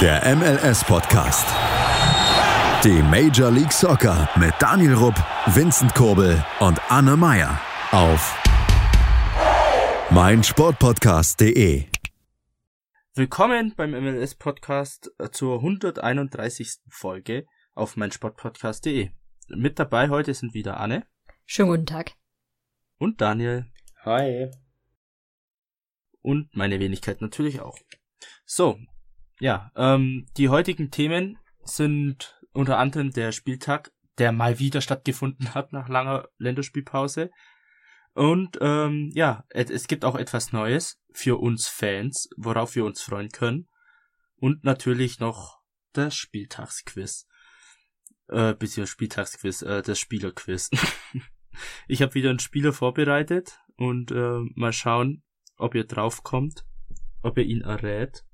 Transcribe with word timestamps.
Der 0.00 0.36
MLS-Podcast. 0.36 1.44
Die 2.84 3.02
Major 3.02 3.50
League 3.50 3.72
Soccer 3.72 4.28
mit 4.38 4.54
Daniel 4.60 4.94
Rupp, 4.94 5.16
Vincent 5.46 5.92
Kurbel 5.92 6.44
und 6.60 6.80
Anne 6.88 7.16
Meyer 7.16 7.60
auf 7.90 8.40
meinsportpodcast.de. 10.12 11.86
Willkommen 13.14 13.74
beim 13.74 13.90
MLS-Podcast 13.90 15.10
zur 15.32 15.56
131. 15.56 16.78
Folge 16.88 17.46
auf 17.74 17.96
meinsportpodcast.de. 17.96 19.10
Mit 19.48 19.80
dabei 19.80 20.10
heute 20.10 20.32
sind 20.32 20.54
wieder 20.54 20.78
Anne. 20.78 21.08
Schönen 21.44 21.70
guten 21.70 21.86
Tag. 21.86 22.12
Und 22.98 23.20
Daniel. 23.20 23.66
Hi. 24.04 24.52
Und 26.22 26.54
meine 26.54 26.78
Wenigkeit 26.78 27.20
natürlich 27.20 27.60
auch. 27.60 27.76
So, 28.44 28.78
ja, 29.40 29.70
ähm, 29.76 30.26
die 30.36 30.48
heutigen 30.48 30.90
Themen 30.90 31.38
sind 31.64 32.40
unter 32.52 32.78
anderem 32.78 33.10
der 33.10 33.32
Spieltag, 33.32 33.92
der 34.18 34.32
mal 34.32 34.58
wieder 34.58 34.80
stattgefunden 34.80 35.54
hat 35.54 35.72
nach 35.72 35.88
langer 35.88 36.28
Länderspielpause. 36.38 37.30
Und 38.14 38.58
ähm, 38.60 39.10
ja, 39.14 39.44
es 39.50 39.86
gibt 39.86 40.04
auch 40.04 40.16
etwas 40.16 40.52
Neues 40.52 41.00
für 41.12 41.38
uns 41.38 41.68
Fans, 41.68 42.28
worauf 42.36 42.74
wir 42.74 42.84
uns 42.84 43.00
freuen 43.00 43.28
können. 43.28 43.68
Und 44.36 44.64
natürlich 44.64 45.20
noch 45.20 45.60
das 45.92 46.16
Spieltagsquiz. 46.16 47.26
Äh, 48.28 48.54
beziehungsweise 48.54 48.92
Spieltagsquiz, 48.92 49.62
äh, 49.62 49.82
das 49.82 49.98
Spielerquiz. 49.98 50.70
ich 51.88 52.02
habe 52.02 52.14
wieder 52.14 52.30
einen 52.30 52.40
Spieler 52.40 52.72
vorbereitet 52.72 53.60
und 53.76 54.10
äh, 54.10 54.40
mal 54.54 54.72
schauen, 54.72 55.22
ob 55.56 55.74
ihr 55.74 55.84
draufkommt, 55.84 56.64
ob 57.22 57.38
ihr 57.38 57.44
ihn 57.44 57.62
errät. 57.62 58.24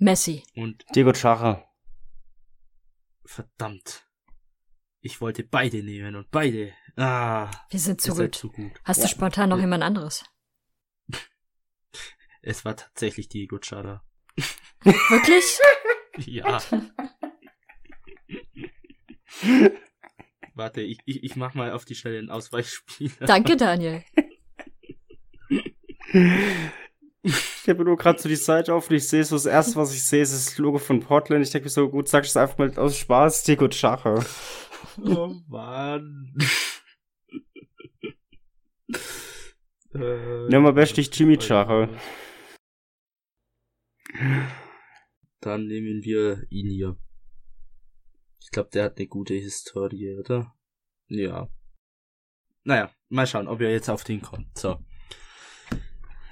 Messi. 0.00 0.42
Und 0.56 0.84
Diego 0.94 1.12
Chara. 1.12 1.64
verdammt. 3.24 4.06
Ich 5.02 5.20
wollte 5.20 5.44
beide 5.44 5.82
nehmen 5.84 6.16
und 6.16 6.30
beide. 6.30 6.72
Ah, 6.96 7.50
Wir 7.70 7.78
sind 7.78 8.00
zu 8.00 8.14
gut. 8.14 8.34
zu 8.34 8.50
gut. 8.50 8.72
Hast 8.84 8.98
Ja. 8.98 9.04
du 9.04 9.10
spontan 9.10 9.50
noch 9.50 9.56
Ja. 9.58 9.62
jemand 9.62 9.84
anderes? 9.84 10.24
Es 12.42 12.64
war 12.64 12.74
tatsächlich 12.76 13.28
Diego 13.28 13.58
Chara. 13.60 14.02
Wirklich? 14.82 15.44
Ja. 16.26 16.60
Warte, 20.54 20.80
ich, 20.82 20.98
ich, 21.06 21.22
ich 21.22 21.36
mach 21.36 21.54
mal 21.54 21.70
auf 21.72 21.84
die 21.84 21.94
Schnelle 21.94 22.18
einen 22.18 22.30
Ausweichspieler. 22.30 23.26
Danke, 23.26 23.56
Daniel. 23.56 24.02
Ich 27.70 27.72
habe 27.76 27.84
nur 27.84 27.96
gerade 27.96 28.20
so 28.20 28.28
die 28.28 28.34
Seite 28.34 28.74
auf 28.74 28.90
und 28.90 28.96
ich 28.96 29.06
sehe 29.06 29.22
so, 29.22 29.36
das 29.36 29.46
erste, 29.46 29.76
was 29.76 29.94
ich 29.94 30.02
sehe, 30.02 30.22
ist 30.22 30.32
das 30.32 30.58
Logo 30.58 30.78
von 30.78 30.98
Portland. 30.98 31.44
Ich 31.44 31.52
denke 31.52 31.66
mir 31.66 31.70
so, 31.70 31.88
gut, 31.88 32.08
sag 32.08 32.24
ich 32.24 32.30
es 32.30 32.36
einfach 32.36 32.58
mal 32.58 32.76
aus 32.76 32.96
Spaß, 32.96 33.44
Diego 33.44 33.68
Chara. 33.70 34.24
Oh 35.04 35.36
Mann. 35.46 36.34
äh, 39.94 40.48
Nimm 40.48 40.62
mal 40.64 40.72
bestlich 40.72 41.16
Jimmy 41.16 41.38
Chara. 41.38 41.88
Dann 45.38 45.68
nehmen 45.68 46.02
wir 46.02 46.42
ihn 46.50 46.70
hier. 46.70 46.96
Ich 48.40 48.50
glaube, 48.50 48.70
der 48.70 48.86
hat 48.86 48.96
eine 48.98 49.06
gute 49.06 49.34
Historie, 49.34 50.18
oder? 50.18 50.56
Ja. 51.06 51.48
Naja, 52.64 52.90
mal 53.10 53.28
schauen, 53.28 53.46
ob 53.46 53.60
er 53.60 53.70
jetzt 53.70 53.88
auf 53.88 54.02
den 54.02 54.20
kommt. 54.20 54.58
So. 54.58 54.84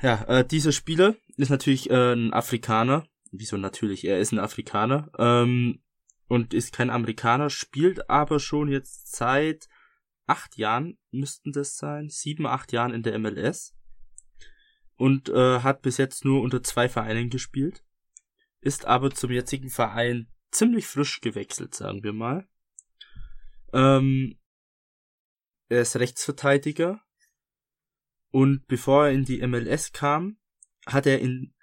Ja, 0.02 0.22
äh, 0.24 0.46
dieser 0.46 0.72
Spieler 0.72 1.16
ist 1.36 1.50
natürlich 1.50 1.90
äh, 1.90 2.12
ein 2.12 2.32
Afrikaner. 2.32 3.06
Wieso 3.30 3.56
natürlich? 3.56 4.04
Er 4.04 4.18
ist 4.20 4.32
ein 4.32 4.38
Afrikaner. 4.38 5.10
Ähm, 5.18 5.82
und 6.28 6.52
ist 6.52 6.72
kein 6.72 6.90
Amerikaner, 6.90 7.48
spielt 7.48 8.10
aber 8.10 8.38
schon 8.38 8.68
jetzt 8.68 9.16
seit 9.16 9.68
acht 10.26 10.58
Jahren, 10.58 10.98
müssten 11.10 11.52
das 11.52 11.78
sein, 11.78 12.10
sieben, 12.10 12.46
acht 12.46 12.70
Jahren 12.72 12.92
in 12.92 13.02
der 13.02 13.18
MLS. 13.18 13.74
Und 14.96 15.30
äh, 15.30 15.60
hat 15.60 15.80
bis 15.80 15.96
jetzt 15.96 16.26
nur 16.26 16.42
unter 16.42 16.62
zwei 16.62 16.88
Vereinen 16.88 17.30
gespielt 17.30 17.82
ist 18.60 18.84
aber 18.86 19.10
zum 19.10 19.30
jetzigen 19.30 19.70
Verein 19.70 20.28
ziemlich 20.50 20.86
frisch 20.86 21.20
gewechselt, 21.20 21.74
sagen 21.74 22.02
wir 22.02 22.12
mal. 22.12 22.48
Ähm, 23.72 24.38
er 25.68 25.82
ist 25.82 25.96
Rechtsverteidiger 25.96 27.00
und 28.30 28.66
bevor 28.66 29.06
er 29.06 29.12
in 29.12 29.24
die 29.24 29.44
MLS 29.46 29.92
kam, 29.92 30.38
hat 30.86 31.06
er 31.06 31.20
in 31.20 31.54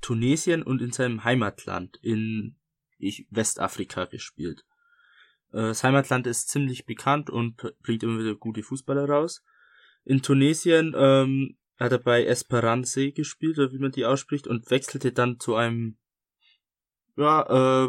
Tunesien 0.00 0.62
und 0.62 0.82
in 0.82 0.92
seinem 0.92 1.24
Heimatland 1.24 1.96
in 2.02 2.56
Westafrika 3.30 4.04
gespielt. 4.04 4.64
Äh, 5.52 5.68
Das 5.68 5.84
Heimatland 5.84 6.26
ist 6.26 6.48
ziemlich 6.48 6.84
bekannt 6.84 7.30
und 7.30 7.56
bringt 7.82 8.02
immer 8.02 8.18
wieder 8.18 8.34
gute 8.34 8.62
Fußballer 8.62 9.08
raus. 9.08 9.42
In 10.04 10.22
Tunesien 10.22 10.94
ähm, 10.96 11.56
hat 11.78 11.92
er 11.92 11.98
bei 11.98 12.24
Esperance 12.24 13.12
gespielt, 13.12 13.58
oder 13.58 13.72
wie 13.72 13.78
man 13.78 13.92
die 13.92 14.04
ausspricht, 14.04 14.46
und 14.46 14.70
wechselte 14.70 15.12
dann 15.12 15.40
zu 15.40 15.54
einem 15.54 15.96
ja, 17.16 17.42
äh, 17.42 17.88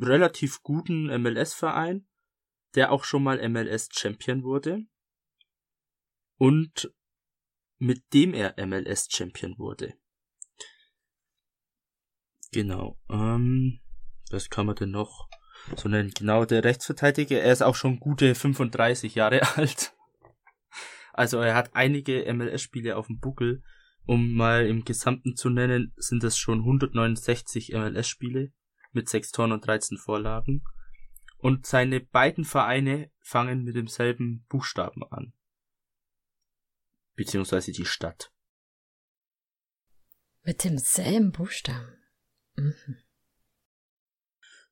relativ 0.00 0.62
guten 0.62 1.06
MLS-Verein, 1.06 2.06
der 2.74 2.90
auch 2.92 3.04
schon 3.04 3.22
mal 3.22 3.46
MLS-Champion 3.46 4.42
wurde. 4.42 4.86
Und 6.38 6.92
mit 7.78 8.02
dem 8.12 8.34
er 8.34 8.54
MLS-Champion 8.64 9.58
wurde. 9.58 9.94
Genau. 12.52 12.98
Ähm, 13.10 13.80
was 14.30 14.50
kann 14.50 14.66
man 14.66 14.76
denn 14.76 14.90
noch 14.90 15.28
so 15.76 15.88
nennen? 15.88 16.12
Genau, 16.14 16.44
der 16.44 16.64
Rechtsverteidiger, 16.64 17.40
er 17.40 17.52
ist 17.52 17.62
auch 17.62 17.74
schon 17.74 17.98
gute 17.98 18.34
35 18.34 19.14
Jahre 19.14 19.40
alt. 19.56 19.94
Also 21.12 21.38
er 21.38 21.54
hat 21.54 21.74
einige 21.74 22.32
MLS-Spiele 22.32 22.96
auf 22.96 23.06
dem 23.06 23.18
Buckel. 23.18 23.62
Um 24.04 24.34
mal 24.34 24.66
im 24.66 24.84
Gesamten 24.84 25.36
zu 25.36 25.48
nennen, 25.48 25.92
sind 25.96 26.24
es 26.24 26.36
schon 26.36 26.60
169 26.60 27.72
MLS-Spiele 27.72 28.52
mit 28.92 29.08
6 29.08 29.30
Toren 29.30 29.52
und 29.52 29.66
13 29.66 29.96
Vorlagen. 29.98 30.64
Und 31.38 31.66
seine 31.66 32.00
beiden 32.00 32.44
Vereine 32.44 33.10
fangen 33.20 33.64
mit 33.64 33.76
demselben 33.76 34.44
Buchstaben 34.48 35.02
an. 35.10 35.32
Beziehungsweise 37.14 37.72
die 37.72 37.84
Stadt. 37.84 38.32
Mit 40.44 40.64
demselben 40.64 41.32
Buchstaben. 41.32 41.96
Mhm. 42.56 42.96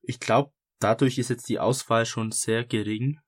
Ich 0.01 0.19
glaube, 0.19 0.53
dadurch 0.79 1.17
ist 1.17 1.29
jetzt 1.29 1.47
die 1.47 1.59
Auswahl 1.59 2.05
schon 2.05 2.31
sehr 2.31 2.65
gering. 2.65 3.19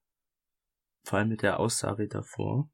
Vor 1.04 1.20
allem 1.20 1.30
mit 1.30 1.42
der 1.42 1.60
Aussage 1.60 2.08
davor. 2.08 2.70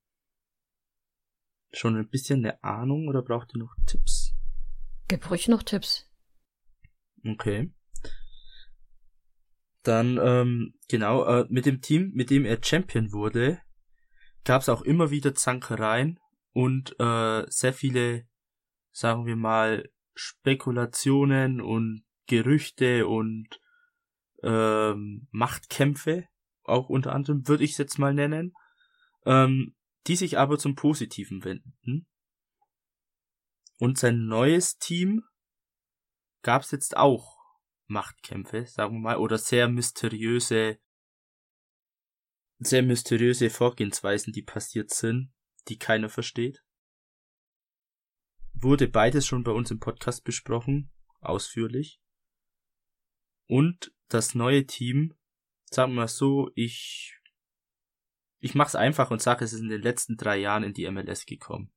Schon 1.71 1.97
ein 1.97 2.09
bisschen 2.09 2.39
eine 2.39 2.63
Ahnung 2.63 3.07
oder 3.07 3.21
braucht 3.21 3.53
ihr 3.53 3.59
noch 3.59 3.75
Tipps? 3.85 4.33
Gib 5.07 5.29
ruhig 5.29 5.47
noch 5.47 5.63
Tipps. 5.63 6.09
Okay. 7.23 7.71
Dann, 9.83 10.17
ähm, 10.21 10.73
genau, 10.87 11.25
äh, 11.25 11.45
mit 11.49 11.65
dem 11.65 11.81
Team, 11.81 12.11
mit 12.13 12.29
dem 12.29 12.45
er 12.45 12.63
Champion 12.63 13.11
wurde, 13.11 13.61
gab 14.43 14.61
es 14.61 14.69
auch 14.69 14.81
immer 14.81 15.11
wieder 15.11 15.35
Zankereien 15.35 16.19
und 16.53 16.99
äh, 16.99 17.45
sehr 17.49 17.73
viele, 17.73 18.27
sagen 18.91 19.25
wir 19.25 19.35
mal, 19.35 19.89
Spekulationen 20.15 21.61
und 21.61 22.03
Gerüchte 22.27 23.07
und 23.07 23.59
ähm, 24.43 25.27
Machtkämpfe, 25.31 26.27
auch 26.63 26.89
unter 26.89 27.13
anderem, 27.13 27.47
würde 27.47 27.63
ich 27.63 27.71
es 27.71 27.77
jetzt 27.77 27.97
mal 27.97 28.13
nennen, 28.13 28.53
ähm, 29.25 29.75
die 30.07 30.15
sich 30.15 30.37
aber 30.37 30.57
zum 30.57 30.75
Positiven 30.75 31.43
wenden. 31.43 32.07
Und 33.77 33.97
sein 33.97 34.25
neues 34.25 34.77
Team 34.77 35.23
gab 36.41 36.63
es 36.63 36.71
jetzt 36.71 36.97
auch 36.97 37.37
Machtkämpfe, 37.87 38.65
sagen 38.65 38.95
wir 38.95 38.99
mal, 38.99 39.17
oder 39.17 39.37
sehr 39.37 39.67
mysteriöse, 39.67 40.79
sehr 42.59 42.83
mysteriöse 42.83 43.49
Vorgehensweisen, 43.49 44.33
die 44.33 44.43
passiert 44.43 44.91
sind, 44.91 45.31
die 45.69 45.77
keiner 45.77 46.09
versteht. 46.09 46.63
Wurde 48.53 48.87
beides 48.87 49.25
schon 49.25 49.43
bei 49.43 49.51
uns 49.51 49.71
im 49.71 49.79
Podcast 49.79 50.23
besprochen, 50.23 50.91
ausführlich. 51.21 52.01
Und 53.47 53.93
das 54.09 54.35
neue 54.35 54.65
Team, 54.65 55.15
sagen 55.69 55.93
wir 55.93 56.01
mal 56.01 56.07
so, 56.07 56.51
ich, 56.55 57.17
ich 58.39 58.55
mach's 58.55 58.75
einfach 58.75 59.11
und 59.11 59.21
sage, 59.21 59.45
es 59.45 59.53
ist 59.53 59.61
in 59.61 59.69
den 59.69 59.81
letzten 59.81 60.17
drei 60.17 60.37
Jahren 60.37 60.63
in 60.63 60.73
die 60.73 60.89
MLS 60.89 61.25
gekommen. 61.25 61.71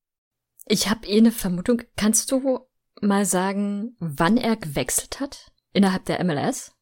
Ich 0.66 0.88
habe 0.88 1.06
eh 1.06 1.18
eine 1.18 1.32
Vermutung. 1.32 1.82
Kannst 1.96 2.30
du 2.30 2.68
mal 3.00 3.24
sagen, 3.24 3.96
wann 3.98 4.36
er 4.36 4.56
gewechselt 4.56 5.20
hat? 5.20 5.52
Innerhalb 5.72 6.04
der 6.04 6.22
MLS? 6.24 6.76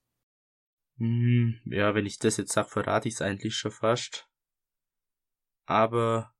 Hm, 0.96 1.60
ja, 1.64 1.94
wenn 1.94 2.06
ich 2.06 2.18
das 2.18 2.36
jetzt 2.36 2.52
sag, 2.52 2.68
verrate 2.68 3.08
ich's 3.08 3.22
eigentlich 3.22 3.54
schon 3.54 3.70
fast. 3.70 4.28
Aber 5.64 6.34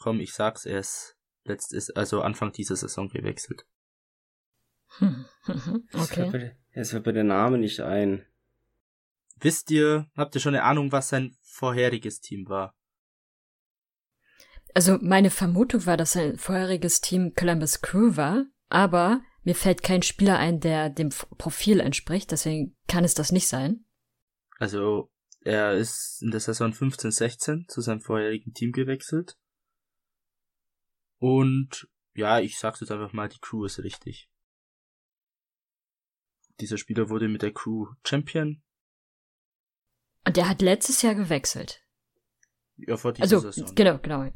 komm, 0.00 0.18
ich 0.18 0.32
sag's 0.32 0.66
erst 0.66 1.16
letztes, 1.44 1.90
also 1.90 2.22
Anfang 2.22 2.50
dieser 2.52 2.76
Saison 2.76 3.08
gewechselt. 3.08 3.64
Hm, 4.98 5.24
mhm, 5.46 5.88
okay. 5.92 6.56
Es 6.72 6.90
fällt 6.90 7.06
mir 7.06 7.12
der 7.12 7.22
Name 7.22 7.58
nicht 7.58 7.78
ein. 7.78 8.26
Wisst 9.38 9.70
ihr, 9.70 10.10
habt 10.16 10.34
ihr 10.34 10.40
schon 10.40 10.56
eine 10.56 10.64
Ahnung, 10.64 10.90
was 10.90 11.10
sein 11.10 11.36
vorheriges 11.42 12.20
Team 12.20 12.48
war? 12.48 12.74
Also 14.74 14.98
meine 15.00 15.30
Vermutung 15.30 15.86
war, 15.86 15.96
dass 15.96 16.14
sein 16.14 16.36
vorheriges 16.38 17.00
Team 17.00 17.34
Columbus 17.36 17.82
Crew 17.82 18.16
war, 18.16 18.46
aber 18.68 19.22
mir 19.44 19.54
fällt 19.54 19.84
kein 19.84 20.02
Spieler 20.02 20.38
ein, 20.38 20.58
der 20.58 20.90
dem 20.90 21.10
Profil 21.38 21.78
entspricht, 21.78 22.32
deswegen 22.32 22.76
kann 22.88 23.04
es 23.04 23.14
das 23.14 23.30
nicht 23.30 23.46
sein. 23.46 23.84
Also 24.58 25.10
er 25.42 25.74
ist 25.74 26.20
in 26.22 26.30
der 26.30 26.40
Saison 26.40 26.72
15-16 26.72 27.68
zu 27.68 27.80
seinem 27.80 28.00
vorherigen 28.00 28.52
Team 28.52 28.72
gewechselt. 28.72 29.38
Und 31.20 31.86
ja, 32.14 32.40
ich 32.40 32.58
sag's 32.58 32.80
jetzt 32.80 32.90
einfach 32.90 33.12
mal, 33.12 33.28
die 33.28 33.38
Crew 33.38 33.64
ist 33.66 33.78
richtig. 33.78 34.28
Dieser 36.58 36.78
Spieler 36.78 37.08
wurde 37.08 37.28
mit 37.28 37.42
der 37.42 37.52
Crew 37.52 37.86
Champion. 38.04 38.62
Und 40.26 40.36
der 40.36 40.48
hat 40.48 40.62
letztes 40.62 41.02
Jahr 41.02 41.14
gewechselt. 41.14 41.86
Ja, 42.76 42.96
vor 42.96 43.12
dieser 43.12 43.36
Also, 43.36 43.50
Saison. 43.50 43.74
genau, 43.74 43.98
genau. 43.98 44.30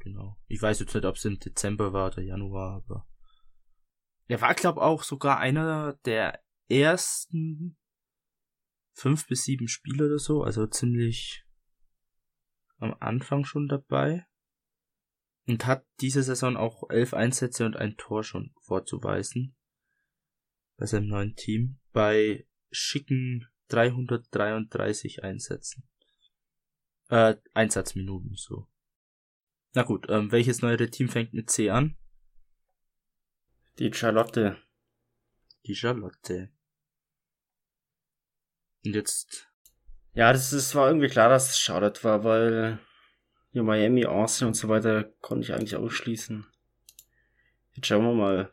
Genau. 0.00 0.36
Ich 0.48 0.60
weiß 0.60 0.80
jetzt 0.80 0.94
nicht, 0.94 1.04
ob 1.04 1.16
es 1.16 1.24
im 1.24 1.38
Dezember 1.38 1.92
war 1.92 2.08
oder 2.12 2.22
Januar, 2.22 2.76
aber. 2.76 3.08
Er 4.26 4.40
war, 4.40 4.54
glaub 4.54 4.76
auch 4.76 5.02
sogar 5.02 5.38
einer 5.38 5.94
der 6.04 6.42
ersten 6.68 7.76
fünf 8.92 9.26
bis 9.26 9.44
sieben 9.44 9.68
Spiele 9.68 10.06
oder 10.06 10.18
so, 10.18 10.42
also 10.42 10.66
ziemlich 10.66 11.44
am 12.78 12.94
Anfang 13.00 13.44
schon 13.44 13.68
dabei. 13.68 14.26
Und 15.46 15.66
hat 15.66 15.86
diese 16.00 16.22
Saison 16.22 16.56
auch 16.56 16.88
elf 16.88 17.12
Einsätze 17.12 17.66
und 17.66 17.76
ein 17.76 17.96
Tor 17.96 18.24
schon 18.24 18.54
vorzuweisen. 18.60 19.54
Bei 20.76 20.86
seinem 20.86 21.08
neuen 21.08 21.36
Team. 21.36 21.80
Bei 21.92 22.46
schicken 22.70 23.46
333 23.68 25.22
Einsätzen. 25.22 25.88
Äh, 27.08 27.36
Einsatzminuten, 27.52 28.34
so. 28.34 28.68
Na 29.74 29.82
gut, 29.82 30.06
ähm, 30.08 30.32
welches 30.32 30.62
neuere 30.62 30.88
Team 30.88 31.08
fängt 31.08 31.34
mit 31.34 31.50
C 31.50 31.70
an? 31.70 31.96
Die 33.78 33.92
Charlotte. 33.92 34.56
Die 35.66 35.74
Charlotte. 35.74 36.50
Und 38.84 38.94
jetzt, 38.94 39.50
Ja, 40.12 40.32
das, 40.32 40.52
ist, 40.52 40.74
war 40.74 40.88
irgendwie 40.88 41.08
klar, 41.08 41.28
dass 41.28 41.50
es 41.50 41.58
Charlotte 41.58 42.04
war, 42.04 42.22
weil 42.22 42.78
ja, 43.54 43.62
Miami, 43.62 44.04
Austin 44.04 44.48
und 44.48 44.54
so 44.54 44.68
weiter 44.68 45.04
konnte 45.20 45.44
ich 45.44 45.54
eigentlich 45.54 45.76
ausschließen. 45.76 46.44
Jetzt 47.74 47.86
schauen 47.86 48.04
wir 48.04 48.12
mal, 48.12 48.50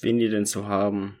wen 0.00 0.16
die 0.16 0.30
denn 0.30 0.46
so 0.46 0.66
haben. 0.66 1.20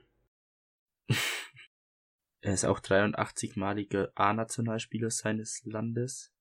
er 2.40 2.54
ist 2.54 2.64
auch 2.64 2.80
83-maliger 2.80 4.10
A-Nationalspieler 4.14 5.10
seines 5.10 5.62
Landes. 5.64 6.32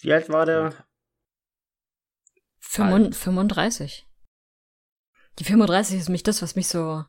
Wie 0.00 0.12
alt 0.12 0.28
war 0.28 0.46
der? 0.46 0.84
Fünfund- 2.58 3.14
35. 3.14 4.08
Die 5.38 5.44
35 5.44 6.00
ist 6.00 6.08
mich 6.08 6.24
das, 6.24 6.42
was 6.42 6.56
mich 6.56 6.66
so, 6.66 7.04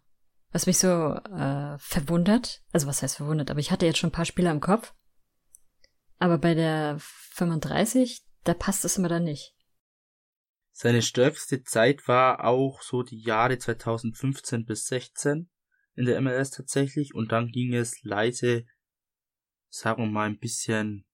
was 0.51 0.68
mich 0.68 0.77
so 0.77 1.15
äh, 1.15 1.75
verwundert. 1.80 2.63
Also 2.71 2.86
was 2.86 3.01
heißt 3.01 3.18
verwundert? 3.18 3.50
Aber 3.50 3.59
ich 3.59 3.71
hatte 3.71 3.88
jetzt 3.88 3.98
schon 3.98 4.09
ein 4.09 4.13
paar 4.13 4.25
Spieler 4.25 4.51
im 4.51 4.62
Kopf. 4.62 4.94
Aber 6.19 6.38
bei 6.38 6.53
der 6.53 6.98
35, 7.00 8.27
da 8.43 8.53
passt 8.53 8.85
es 8.85 8.97
immer 8.97 9.09
dann 9.09 9.23
nicht. 9.23 9.55
Seine 10.71 11.01
stärkste 11.01 11.63
Zeit 11.63 12.07
war 12.07 12.45
auch 12.45 12.81
so 12.81 13.03
die 13.03 13.21
Jahre 13.21 13.57
2015 13.57 14.65
bis 14.65 14.88
16 14.88 15.49
in 15.95 16.05
der 16.05 16.19
MLS 16.21 16.51
tatsächlich 16.51 17.13
und 17.13 17.31
dann 17.31 17.49
ging 17.49 17.73
es 17.73 18.01
leise, 18.03 18.65
sagen 19.69 20.03
wir 20.03 20.09
mal, 20.09 20.29
ein 20.29 20.39
bisschen 20.39 21.05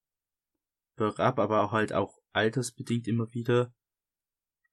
bergab, 0.96 1.40
aber 1.40 1.64
auch 1.64 1.72
halt 1.72 1.94
auch 1.94 2.20
altersbedingt 2.34 3.08
immer 3.08 3.34
wieder. 3.34 3.74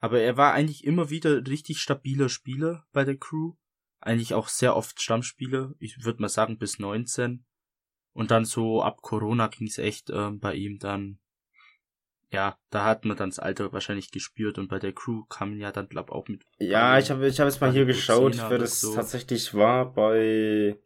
Aber 0.01 0.21
er 0.21 0.37
war 0.37 0.53
eigentlich 0.53 0.85
immer 0.85 1.09
wieder 1.09 1.47
richtig 1.47 1.81
stabiler 1.81 2.29
Spieler 2.29 2.87
bei 2.93 3.05
der 3.05 3.17
Crew. 3.17 3.55
Eigentlich 4.01 4.35
auch 4.35 4.49
sehr 4.49 4.77
oft 4.77 5.01
Stammspieler. 5.01 5.75
Ich 5.79 6.05
würde 6.05 6.21
mal 6.21 6.29
sagen 6.29 6.59
bis 6.59 6.79
19. 6.79 7.47
Und 8.13 8.31
dann 8.31 8.45
so 8.45 8.83
ab 8.83 9.01
Corona 9.01 9.49
ging 9.49 9.67
es 9.67 9.79
echt 9.79 10.11
ähm, 10.11 10.41
bei 10.41 10.55
ihm 10.55 10.79
dann. 10.79 11.21
Ja, 12.35 12.59
da 12.71 12.85
hat 12.85 13.05
man 13.05 13.17
dann 13.17 13.31
das 13.31 13.39
Alter 13.39 13.73
wahrscheinlich 13.73 14.11
gespürt 14.11 14.59
und 14.59 14.69
bei 14.69 14.79
der 14.79 14.93
Crew 14.93 15.25
kam 15.29 15.51
man 15.51 15.61
ja 15.61 15.73
dann 15.73 15.89
glaub 15.89 16.11
auch 16.11 16.29
mit. 16.29 16.45
Ja, 16.59 16.99
ich 16.99 17.11
habe 17.11 17.27
ich 17.27 17.41
hab 17.41 17.47
jetzt 17.47 17.61
mal 17.61 17.73
hier 17.73 17.87
geschaut, 17.87 18.37
wer 18.49 18.59
das 18.59 18.81
so. 18.81 18.95
tatsächlich 18.95 19.55
war 19.55 19.93
bei 19.93 20.79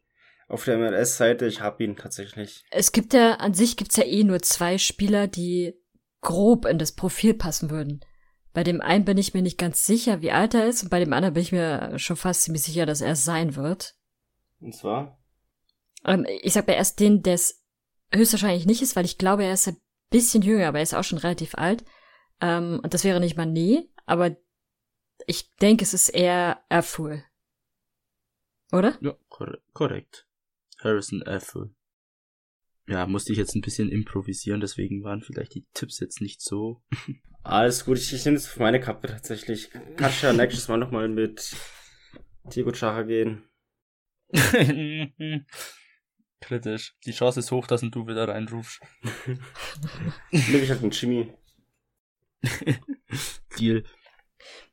auf 0.48 0.64
der 0.64 0.78
MLS-Seite. 0.78 1.46
Ich 1.46 1.60
habe 1.60 1.84
ihn 1.84 1.96
tatsächlich. 1.96 2.64
Es 2.70 2.92
gibt 2.92 3.12
ja, 3.12 3.34
an 3.34 3.54
sich 3.54 3.76
gibt's 3.76 3.96
ja 3.96 4.04
eh 4.04 4.24
nur 4.24 4.40
zwei 4.40 4.78
Spieler, 4.78 5.26
die 5.26 5.74
grob 6.20 6.64
in 6.64 6.78
das 6.78 6.92
Profil 6.92 7.34
passen 7.34 7.70
würden. 7.70 8.00
Bei 8.52 8.64
dem 8.64 8.80
einen 8.80 9.04
bin 9.04 9.18
ich 9.18 9.34
mir 9.34 9.42
nicht 9.42 9.58
ganz 9.58 9.84
sicher, 9.84 10.20
wie 10.20 10.32
alt 10.32 10.54
er 10.54 10.66
ist, 10.66 10.82
und 10.82 10.88
bei 10.88 10.98
dem 10.98 11.12
anderen 11.12 11.34
bin 11.34 11.42
ich 11.42 11.52
mir 11.52 11.98
schon 11.98 12.16
fast 12.16 12.42
ziemlich 12.42 12.62
sicher, 12.62 12.86
dass 12.86 13.00
er 13.00 13.12
es 13.12 13.24
sein 13.24 13.54
wird. 13.54 13.94
Und 14.60 14.74
zwar? 14.74 15.18
Ähm, 16.04 16.26
ich 16.42 16.54
sag 16.54 16.66
bei 16.66 16.74
erst 16.74 16.98
den, 16.98 17.22
der 17.22 17.34
es 17.34 17.62
höchstwahrscheinlich 18.12 18.66
nicht 18.66 18.82
ist, 18.82 18.96
weil 18.96 19.04
ich 19.04 19.18
glaube, 19.18 19.44
er 19.44 19.52
ist 19.52 19.68
ein 19.68 19.76
bisschen 20.10 20.42
jünger, 20.42 20.68
aber 20.68 20.78
er 20.78 20.82
ist 20.82 20.94
auch 20.94 21.04
schon 21.04 21.18
relativ 21.18 21.54
alt. 21.54 21.84
Ähm, 22.40 22.80
und 22.82 22.94
das 22.94 23.04
wäre 23.04 23.20
nicht 23.20 23.38
Mané, 23.38 23.88
aber 24.06 24.36
ich 25.26 25.54
denke, 25.56 25.84
es 25.84 25.94
ist 25.94 26.08
eher 26.08 26.62
Erful. 26.68 27.24
Oder? 28.72 28.98
Ja, 29.00 29.16
korre 29.28 29.60
korrekt. 29.72 30.26
Harrison 30.78 31.22
Apple. 31.22 31.74
Ja, 32.86 33.06
musste 33.06 33.32
ich 33.32 33.38
jetzt 33.38 33.54
ein 33.54 33.60
bisschen 33.60 33.90
improvisieren, 33.90 34.60
deswegen 34.60 35.02
waren 35.02 35.22
vielleicht 35.22 35.54
die 35.54 35.66
Tipps 35.74 36.00
jetzt 36.00 36.20
nicht 36.20 36.40
so. 36.40 36.82
Alles 37.42 37.84
gut, 37.84 37.98
ich, 37.98 38.12
ich 38.12 38.24
nehme 38.24 38.36
es 38.36 38.48
auf 38.48 38.58
meine 38.58 38.80
Kappe 38.80 39.08
tatsächlich. 39.08 39.70
Kannst 39.96 40.22
ja 40.22 40.32
nächstes 40.32 40.68
Mal 40.68 40.78
nochmal 40.78 41.08
mit 41.08 41.54
Diego 42.44 42.72
Chara 42.72 43.02
gehen. 43.02 43.44
Kritisch. 46.40 46.94
Die 47.04 47.12
Chance 47.12 47.40
ist 47.40 47.50
hoch, 47.50 47.66
dass 47.66 47.80
du 47.80 48.06
wieder 48.06 48.28
reinrufst. 48.28 48.80
Nehme 50.30 50.58
ich 50.58 50.70
halt 50.70 50.82
einen 50.82 50.92
Jimmy. 50.92 51.32
Deal. 53.58 53.84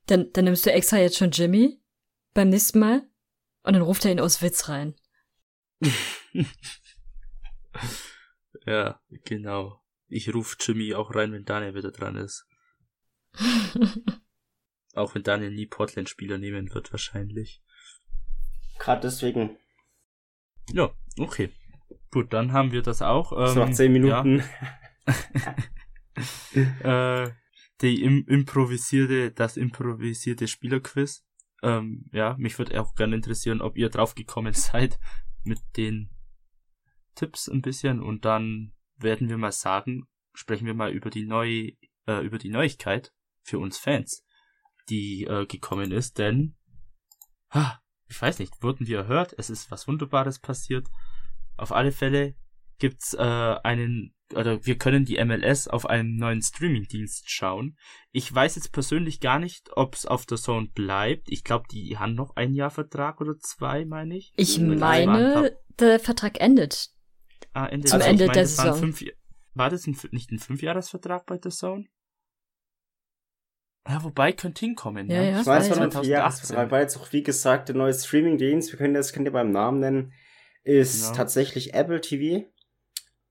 Dann, 0.05 0.31
dann 0.33 0.45
nimmst 0.45 0.65
du 0.65 0.71
extra 0.71 0.97
jetzt 0.97 1.17
schon 1.17 1.31
Jimmy 1.31 1.81
beim 2.33 2.49
nächsten 2.49 2.79
Mal 2.79 3.07
und 3.63 3.73
dann 3.73 3.81
ruft 3.81 4.05
er 4.05 4.11
ihn 4.11 4.19
aus 4.19 4.41
Witz 4.41 4.69
rein. 4.69 4.95
ja, 8.65 9.01
genau. 9.23 9.81
Ich 10.07 10.31
ruf 10.33 10.55
Jimmy 10.59 10.93
auch 10.93 11.15
rein, 11.15 11.31
wenn 11.33 11.45
Daniel 11.45 11.73
wieder 11.73 11.91
dran 11.91 12.15
ist. 12.15 12.45
Auch 14.93 15.15
wenn 15.15 15.23
Daniel 15.23 15.51
nie 15.51 15.65
Portland-Spieler 15.65 16.37
nehmen 16.37 16.73
wird, 16.73 16.93
wahrscheinlich. 16.93 17.63
Gerade 18.77 19.01
deswegen. 19.01 19.57
Ja, 20.71 20.95
okay. 21.19 21.51
Gut, 22.11 22.33
dann 22.33 22.53
haben 22.53 22.71
wir 22.71 22.81
das 22.81 23.01
auch. 23.01 23.31
Ähm, 23.31 23.59
nach 23.59 23.71
10 23.71 23.91
Minuten. 23.91 24.43
Ja, 26.83 27.23
äh, 27.23 27.31
die 27.81 28.01
im, 28.03 28.25
improvisierte, 28.27 29.31
das 29.31 29.57
improvisierte 29.57 30.47
Spielerquiz. 30.47 31.25
Ähm, 31.61 32.05
ja, 32.11 32.35
mich 32.37 32.57
würde 32.57 32.79
auch 32.79 32.95
gerne 32.95 33.15
interessieren, 33.15 33.61
ob 33.61 33.77
ihr 33.77 33.89
drauf 33.89 34.15
gekommen 34.15 34.53
seid 34.53 34.99
mit 35.43 35.59
den 35.77 36.09
Tipps 37.15 37.47
ein 37.47 37.61
bisschen 37.61 38.01
und 38.01 38.25
dann 38.25 38.73
werden 38.97 39.29
wir 39.29 39.37
mal 39.37 39.51
sagen, 39.51 40.07
sprechen 40.33 40.67
wir 40.67 40.73
mal 40.73 40.91
über 40.91 41.09
die 41.09 41.25
neue, 41.25 41.73
äh, 42.07 42.25
über 42.25 42.37
die 42.37 42.49
Neuigkeit 42.49 43.13
für 43.41 43.59
uns 43.59 43.77
Fans, 43.77 44.25
die 44.89 45.25
äh, 45.25 45.45
gekommen 45.45 45.91
ist, 45.91 46.17
denn 46.17 46.55
ah, 47.49 47.79
ich 48.07 48.21
weiß 48.21 48.39
nicht, 48.39 48.61
wurden 48.61 48.87
wir 48.87 48.99
erhört, 48.99 49.33
es 49.37 49.49
ist 49.49 49.71
was 49.71 49.87
Wunderbares 49.87 50.39
passiert. 50.39 50.87
Auf 51.57 51.71
alle 51.71 51.91
Fälle 51.91 52.35
gibt's 52.77 53.13
äh, 53.13 53.55
einen 53.63 54.15
oder 54.33 54.65
wir 54.65 54.77
können 54.77 55.05
die 55.05 55.23
MLS 55.23 55.67
auf 55.67 55.85
einem 55.85 56.15
neuen 56.15 56.41
Streamingdienst 56.41 57.29
schauen. 57.29 57.77
Ich 58.11 58.33
weiß 58.33 58.55
jetzt 58.55 58.71
persönlich 58.71 59.19
gar 59.19 59.37
nicht, 59.37 59.69
ob 59.73 59.93
es 59.93 60.05
auf 60.05 60.25
der 60.25 60.37
Zone 60.37 60.67
bleibt. 60.73 61.29
Ich 61.29 61.43
glaube, 61.43 61.65
die 61.71 61.97
haben 61.97 62.15
noch 62.15 62.35
ein 62.35 62.53
Jahr 62.53 62.71
Vertrag 62.71 63.21
oder 63.21 63.37
zwei, 63.39 63.85
meine 63.85 64.17
ich. 64.17 64.33
Ich 64.35 64.59
meine, 64.59 65.55
der 65.79 65.99
Vertrag 65.99 66.39
endet. 66.41 66.89
Ah, 67.53 67.67
Ende 67.67 67.87
Zum 67.87 67.97
also 67.97 68.09
Ende 68.09 68.23
ich 68.23 68.27
meine, 68.29 68.39
der 68.39 68.47
Saison. 68.47 68.75
Fünf, 68.75 69.05
war 69.53 69.69
das 69.69 69.87
ein, 69.87 69.97
nicht 70.11 70.31
ein 70.31 70.39
Fünfjahresvertrag 70.39 71.25
bei 71.25 71.37
der 71.37 71.51
Zone? 71.51 71.85
Ja, 73.87 74.03
wobei 74.03 74.31
könnte 74.31 74.65
hinkommen. 74.65 75.09
Ja, 75.09 75.21
ja. 75.21 75.41
Ich 75.41 75.45
weiß, 75.45 75.69
war 75.69 75.77
war 75.77 75.77
ja 75.77 75.83
ein 75.83 75.91
Vierjahresvertrag, 75.91 76.71
weil 76.71 76.81
jetzt 76.81 76.97
auch, 76.97 77.13
wie 77.13 77.21
gesagt, 77.21 77.69
der 77.69 77.75
neue 77.75 77.93
Streaming-Dienst, 77.93 78.71
wir 78.71 78.79
können 78.79 78.95
das, 78.95 79.13
könnt 79.13 79.27
ihr 79.27 79.31
beim 79.31 79.51
Namen 79.51 79.79
nennen, 79.79 80.13
ist 80.65 81.03
Ja. 81.09 81.11
tatsächlich 81.13 81.73
Apple 81.73 82.01
TV. 82.01 82.45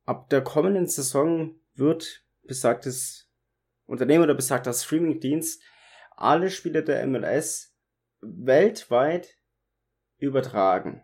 Ab 0.06 0.30
der 0.30 0.42
kommenden 0.42 0.86
Saison 0.86 1.54
wird 1.74 2.24
besagtes 2.44 3.28
Unternehmen 3.86 4.24
oder 4.24 4.34
besagter 4.34 4.72
Streaming-Dienst 4.72 5.62
alle 6.16 6.48
Spiele 6.50 6.82
der 6.84 7.06
MLS 7.06 7.74
weltweit 8.20 9.36
übertragen. 10.18 11.02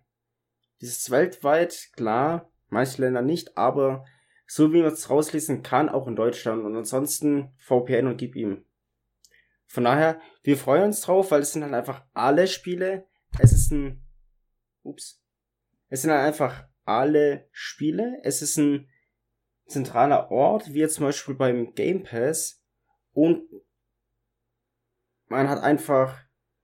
dieses 0.80 1.10
weltweit, 1.10 1.90
klar, 1.92 2.50
manche 2.68 3.02
Länder 3.02 3.20
nicht, 3.20 3.58
aber 3.58 4.06
so 4.46 4.72
wie 4.72 4.80
man 4.80 4.92
es 4.94 5.10
rauslesen 5.10 5.62
kann, 5.62 5.90
auch 5.90 6.06
in 6.08 6.16
Deutschland. 6.16 6.64
Und 6.64 6.74
ansonsten 6.74 7.52
VPN 7.58 8.06
und 8.06 8.16
gib 8.16 8.34
ihm. 8.34 8.64
Von 9.66 9.84
daher, 9.84 10.18
wir 10.42 10.56
freuen 10.56 10.84
uns 10.84 11.02
drauf, 11.02 11.32
weil 11.32 11.42
es 11.42 11.52
sind 11.52 11.64
halt 11.64 11.74
einfach 11.74 12.04
alle 12.14 12.48
Spiele. 12.48 13.06
Es 13.38 13.52
ist 13.52 13.70
ein, 13.72 14.02
ups, 14.82 15.19
es 15.90 16.02
sind 16.02 16.12
halt 16.12 16.24
einfach 16.24 16.64
alle 16.84 17.48
Spiele. 17.52 18.20
Es 18.22 18.42
ist 18.42 18.56
ein 18.56 18.88
zentraler 19.66 20.30
Ort, 20.30 20.72
wie 20.72 20.78
jetzt 20.78 20.94
zum 20.94 21.04
Beispiel 21.04 21.34
beim 21.34 21.74
Game 21.74 22.04
Pass. 22.04 22.64
Und 23.12 23.42
man 25.26 25.48
hat 25.48 25.62
einfach 25.62 26.18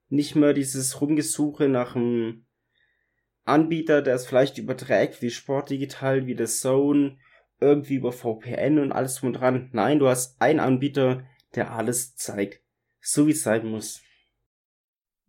nicht 0.09 0.37
mehr 0.37 0.55
dieses 0.55 1.01
Rumgesuche 1.01 1.69
nach 1.69 1.97
einem 1.97 2.47
Anbieter, 3.45 4.01
der 4.01 4.15
es 4.15 4.27
vielleicht 4.27 4.59
überträgt, 4.59 5.23
wie 5.23 5.31
Sportdigital, 5.31 6.27
wie 6.27 6.37
The 6.37 6.47
Zone, 6.47 7.19
irgendwie 7.59 7.97
über 7.97 8.13
VPN 8.13 8.79
und 8.79 8.93
alles 8.93 9.17
drum 9.17 9.29
und 9.29 9.41
dran. 9.41 9.71
Nein, 9.73 9.99
du 9.99 10.09
hast 10.09 10.41
einen 10.41 10.61
Anbieter, 10.61 11.25
der 11.55 11.73
alles 11.73 12.15
zeigt. 12.15 12.63
So 13.01 13.27
wie 13.27 13.33
es 13.33 13.43
sein 13.43 13.67
muss. 13.67 14.03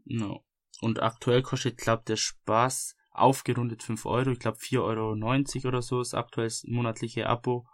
No. 0.06 0.44
Und 0.82 1.02
aktuell 1.02 1.42
kostet, 1.42 1.78
glaube 1.78 2.04
der 2.08 2.18
Spaß 2.18 2.97
aufgerundet 3.18 3.84
5 3.84 4.06
Euro. 4.06 4.32
Ich 4.32 4.40
glaube 4.40 4.58
4,90 4.58 5.58
Euro 5.58 5.68
oder 5.68 5.82
so 5.82 6.02
ist 6.02 6.14
aktuell 6.14 6.48
das 6.48 6.64
monatliche 6.66 7.28
Abo. 7.28 7.68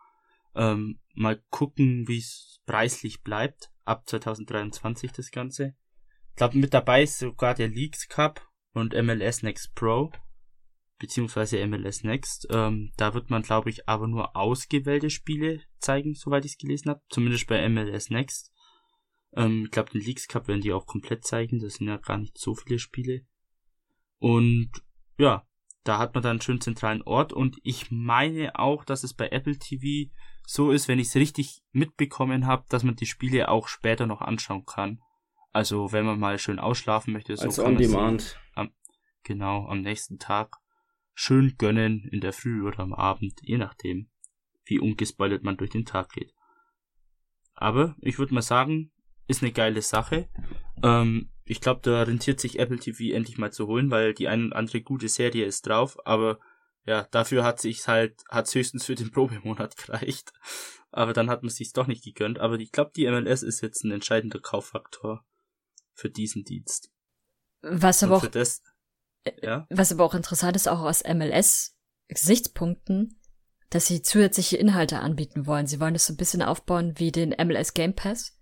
Ähm, 0.56 1.00
mal 1.16 1.42
gucken, 1.50 2.08
wie 2.08 2.20
es 2.20 2.62
preislich 2.66 3.24
bleibt. 3.24 3.72
Ab 3.86 4.08
2023 4.08 5.12
das 5.12 5.32
Ganze. 5.32 5.76
Ich 6.30 6.36
glaube, 6.36 6.58
mit 6.58 6.74
dabei 6.74 7.04
ist 7.04 7.20
sogar 7.20 7.54
der 7.54 7.68
Leagues 7.68 8.08
Cup 8.08 8.48
und 8.74 8.94
MLS 8.94 9.44
Next 9.44 9.76
Pro 9.76 10.12
beziehungsweise 11.04 11.68
MLS 11.68 12.04
Next. 12.04 12.48
Ähm, 12.50 12.94
da 12.96 13.14
wird 13.14 13.30
man, 13.30 13.42
glaube 13.42 13.70
ich, 13.70 13.90
aber 13.90 14.08
nur 14.08 14.38
ausgewählte 14.38 15.10
Spiele 15.10 15.62
zeigen, 15.80 16.14
soweit 16.14 16.46
ich 16.46 16.54
es 16.54 16.58
gelesen 16.58 16.92
habe. 16.92 17.02
Zumindest 17.10 17.46
bei 17.48 17.68
MLS 17.68 18.10
Next. 18.10 18.54
Ähm, 19.36 19.66
ich 19.66 19.72
glaube, 19.72 19.92
den 19.92 20.00
Leagues 20.00 20.30
Cup 20.30 20.48
werden 20.48 20.62
die 20.62 20.72
auch 20.72 20.86
komplett 20.86 21.26
zeigen. 21.26 21.60
Das 21.60 21.74
sind 21.74 21.88
ja 21.88 21.98
gar 21.98 22.20
nicht 22.20 22.38
so 22.38 22.56
viele 22.56 22.80
Spiele. 22.80 23.26
Und 24.20 24.72
ja, 25.18 25.46
da 25.84 25.98
hat 25.98 26.14
man 26.14 26.24
dann 26.24 26.32
einen 26.32 26.42
schönen 26.42 26.62
zentralen 26.62 27.02
Ort. 27.04 27.34
Und 27.34 27.58
ich 27.64 27.92
meine 27.92 28.58
auch, 28.58 28.86
dass 28.86 29.04
es 29.04 29.14
bei 29.14 29.30
Apple 29.30 29.58
TV 29.58 30.12
so 30.46 30.72
ist, 30.72 30.88
wenn 30.88 31.00
ich 31.00 31.08
es 31.08 31.16
richtig 31.16 31.62
mitbekommen 31.72 32.46
habe, 32.46 32.66
dass 32.70 32.84
man 32.84 32.96
die 32.96 33.06
Spiele 33.06 33.50
auch 33.50 33.68
später 33.68 34.08
noch 34.08 34.22
anschauen 34.22 34.66
kann. 34.66 35.02
Also 35.52 35.92
wenn 35.92 36.06
man 36.06 36.20
mal 36.20 36.40
schön 36.40 36.60
ausschlafen 36.60 37.14
möchte, 37.14 37.36
so 37.38 37.44
also 37.44 37.66
on 37.66 37.78
demand. 37.78 38.40
Am, 38.56 38.72
genau, 39.24 39.68
am 39.68 39.82
nächsten 39.82 40.20
Tag 40.20 40.58
schön 41.14 41.56
gönnen 41.58 42.08
in 42.12 42.22
der 42.22 42.34
Früh 42.34 42.66
oder 42.66 42.80
am 42.80 42.94
Abend, 42.94 43.40
je 43.44 43.58
nachdem, 43.58 44.10
wie 44.66 44.80
ungespoilert 44.80 45.44
man 45.44 45.58
durch 45.58 45.70
den 45.70 45.86
Tag 45.86 46.10
geht. 46.10 46.34
Aber 47.54 47.96
ich 48.02 48.18
würde 48.18 48.34
mal 48.34 48.42
sagen, 48.42 48.92
ist 49.28 49.44
eine 49.44 49.52
geile 49.52 49.82
Sache. 49.82 50.28
Ähm, 50.82 51.30
ich 51.46 51.62
glaube, 51.62 51.82
da 51.84 52.04
rentiert 52.04 52.40
sich 52.40 52.60
Apple 52.60 52.80
TV 52.80 53.16
endlich 53.16 53.38
mal 53.38 53.52
zu 53.52 53.68
holen, 53.68 53.92
weil 53.92 54.14
die 54.14 54.28
eine 54.28 54.46
und 54.46 54.54
andere 54.54 54.82
gute 54.82 55.10
Serie 55.10 55.46
ist 55.46 55.68
drauf, 55.68 55.98
aber 56.06 56.40
ja, 56.86 57.08
dafür 57.12 57.44
hat 57.44 57.62
sich's 57.62 57.88
halt, 57.88 58.24
hat's 58.30 58.56
höchstens 58.56 58.86
für 58.86 58.96
den 58.96 59.12
Probemonat 59.12 59.78
gereicht. 59.78 60.34
Aber 60.92 61.14
dann 61.14 61.30
hat 61.30 61.44
man 61.44 61.50
sich's 61.50 61.74
doch 61.74 61.88
nicht 61.88 62.04
gegönnt. 62.04 62.40
Aber 62.40 62.60
ich 62.60 62.72
glaube, 62.72 62.92
die 62.96 63.10
MLS 63.10 63.42
ist 63.42 63.62
jetzt 63.62 63.84
ein 63.84 63.92
entscheidender 63.92 64.40
Kauffaktor 64.40 65.26
für 65.94 66.10
diesen 66.10 66.44
Dienst. 66.44 66.92
Was 67.62 68.04
aber 68.04 68.18
auch, 68.18 68.28
das, 68.28 68.62
ja? 69.42 69.66
Was 69.70 69.92
aber 69.92 70.04
auch 70.04 70.14
interessant 70.14 70.56
ist, 70.56 70.68
auch 70.68 70.82
aus 70.82 71.04
MLS-Gesichtspunkten, 71.04 73.20
dass 73.70 73.88
sie 73.88 74.02
zusätzliche 74.02 74.58
Inhalte 74.58 75.00
anbieten 75.00 75.48
wollen. 75.48 75.68
Sie 75.68 75.80
wollen 75.80 75.94
das 75.94 76.06
so 76.06 76.14
ein 76.14 76.18
bisschen 76.18 76.42
aufbauen 76.42 77.00
wie 77.00 77.12
den 77.12 77.30
MLS 77.30 77.74
Game 77.74 77.96
Pass. 77.96 78.38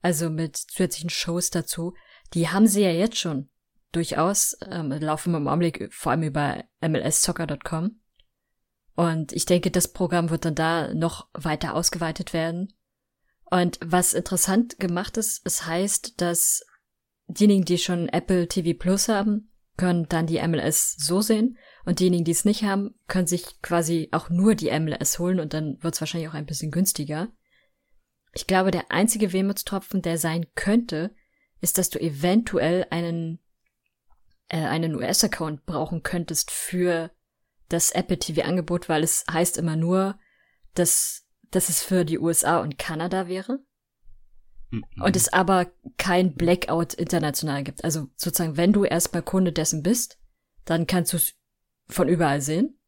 Also 0.00 0.30
mit 0.30 0.56
zusätzlichen 0.56 1.10
Shows 1.10 1.50
dazu. 1.50 1.94
Die 2.32 2.48
haben 2.48 2.66
sie 2.66 2.82
ja 2.82 2.90
jetzt 2.90 3.18
schon 3.18 3.48
durchaus, 3.92 4.56
ähm, 4.70 4.90
laufen 4.90 5.34
im 5.34 5.46
Augenblick 5.46 5.92
vor 5.92 6.12
allem 6.12 6.22
über 6.22 6.64
mlssoccer.com. 6.80 8.00
Und 8.96 9.32
ich 9.32 9.46
denke, 9.46 9.70
das 9.70 9.88
Programm 9.88 10.30
wird 10.30 10.44
dann 10.44 10.54
da 10.54 10.94
noch 10.94 11.28
weiter 11.32 11.74
ausgeweitet 11.74 12.32
werden. 12.32 12.72
Und 13.50 13.78
was 13.84 14.14
interessant 14.14 14.78
gemacht 14.78 15.16
ist, 15.16 15.42
es 15.44 15.66
heißt, 15.66 16.20
dass 16.20 16.64
diejenigen, 17.28 17.64
die 17.64 17.78
schon 17.78 18.08
Apple 18.08 18.48
TV 18.48 18.78
Plus 18.78 19.08
haben, 19.08 19.50
können 19.76 20.06
dann 20.08 20.26
die 20.26 20.40
MLS 20.46 20.96
so 20.98 21.20
sehen 21.20 21.58
und 21.84 21.98
diejenigen, 21.98 22.24
die 22.24 22.30
es 22.30 22.44
nicht 22.44 22.62
haben, 22.62 22.94
können 23.08 23.26
sich 23.26 23.60
quasi 23.60 24.08
auch 24.12 24.30
nur 24.30 24.54
die 24.54 24.70
MLS 24.78 25.18
holen 25.18 25.40
und 25.40 25.52
dann 25.52 25.82
wird 25.82 25.94
es 25.94 26.00
wahrscheinlich 26.00 26.28
auch 26.28 26.34
ein 26.34 26.46
bisschen 26.46 26.70
günstiger. 26.70 27.28
Ich 28.32 28.46
glaube, 28.46 28.70
der 28.70 28.90
einzige 28.90 29.32
Wehmutstropfen, 29.32 30.02
der 30.02 30.18
sein 30.18 30.46
könnte, 30.54 31.14
ist, 31.64 31.78
dass 31.78 31.90
du 31.90 31.98
eventuell 31.98 32.86
einen 32.90 33.40
äh, 34.48 34.58
einen 34.58 34.94
US-Account 34.94 35.66
brauchen 35.66 36.02
könntest 36.02 36.50
für 36.50 37.10
das 37.68 37.90
Apple 37.90 38.18
TV-Angebot, 38.18 38.88
weil 38.88 39.02
es 39.02 39.24
heißt 39.30 39.56
immer 39.56 39.76
nur, 39.76 40.18
dass, 40.74 41.26
dass 41.50 41.68
es 41.68 41.82
für 41.82 42.04
die 42.04 42.18
USA 42.18 42.60
und 42.60 42.78
Kanada 42.78 43.26
wäre. 43.26 43.60
Und 45.00 45.16
es 45.16 45.32
aber 45.32 45.70
kein 45.98 46.34
Blackout 46.34 46.94
international 46.94 47.64
gibt. 47.64 47.84
Also 47.84 48.08
sozusagen, 48.16 48.56
wenn 48.56 48.72
du 48.72 48.84
erstmal 48.84 49.22
Kunde 49.22 49.52
dessen 49.52 49.82
bist, 49.82 50.18
dann 50.64 50.86
kannst 50.86 51.12
du 51.12 51.16
es 51.16 51.34
von 51.88 52.08
überall 52.08 52.40
sehen. 52.40 52.78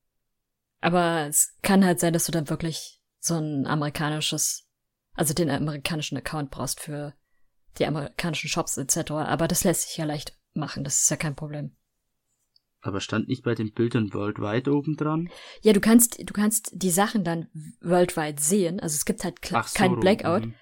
Aber 0.80 1.26
es 1.28 1.54
kann 1.62 1.84
halt 1.84 2.00
sein, 2.00 2.12
dass 2.12 2.26
du 2.26 2.32
dann 2.32 2.50
wirklich 2.50 3.00
so 3.18 3.34
ein 3.34 3.66
amerikanisches, 3.66 4.68
also 5.14 5.32
den 5.32 5.48
amerikanischen 5.48 6.18
Account 6.18 6.50
brauchst 6.50 6.80
für 6.80 7.14
die 7.78 7.86
amerikanischen 7.86 8.48
Shops 8.48 8.76
etc. 8.76 9.12
Aber 9.12 9.48
das 9.48 9.64
lässt 9.64 9.88
sich 9.88 9.96
ja 9.96 10.04
leicht 10.04 10.36
machen, 10.54 10.84
das 10.84 11.02
ist 11.02 11.10
ja 11.10 11.16
kein 11.16 11.36
Problem. 11.36 11.76
Aber 12.80 13.00
stand 13.00 13.28
nicht 13.28 13.42
bei 13.42 13.54
den 13.54 13.72
Bildern 13.72 14.12
worldwide 14.14 14.72
oben 14.72 14.96
dran? 14.96 15.28
Ja, 15.62 15.72
du 15.72 15.80
kannst, 15.80 16.18
du 16.20 16.32
kannst 16.32 16.70
die 16.72 16.90
Sachen 16.90 17.24
dann 17.24 17.48
worldwide 17.80 18.40
sehen. 18.40 18.78
Also 18.78 18.94
es 18.94 19.04
gibt 19.04 19.24
halt 19.24 19.44
so, 19.44 19.56
kein 19.74 19.98
Blackout. 19.98 20.46
Mhm 20.46 20.54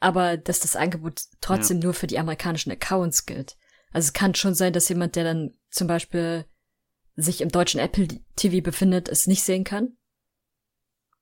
aber 0.00 0.38
dass 0.38 0.60
das 0.60 0.76
Angebot 0.76 1.22
trotzdem 1.40 1.78
ja. 1.78 1.84
nur 1.84 1.94
für 1.94 2.06
die 2.06 2.18
amerikanischen 2.18 2.72
Accounts 2.72 3.26
gilt. 3.26 3.56
Also 3.92 4.06
es 4.06 4.12
kann 4.12 4.34
schon 4.34 4.54
sein, 4.54 4.72
dass 4.72 4.88
jemand, 4.88 5.14
der 5.14 5.24
dann 5.24 5.54
zum 5.70 5.86
Beispiel 5.86 6.46
sich 7.16 7.42
im 7.42 7.50
deutschen 7.50 7.80
Apple 7.80 8.08
TV 8.34 8.62
befindet, 8.62 9.08
es 9.08 9.26
nicht 9.26 9.42
sehen 9.42 9.64
kann. 9.64 9.96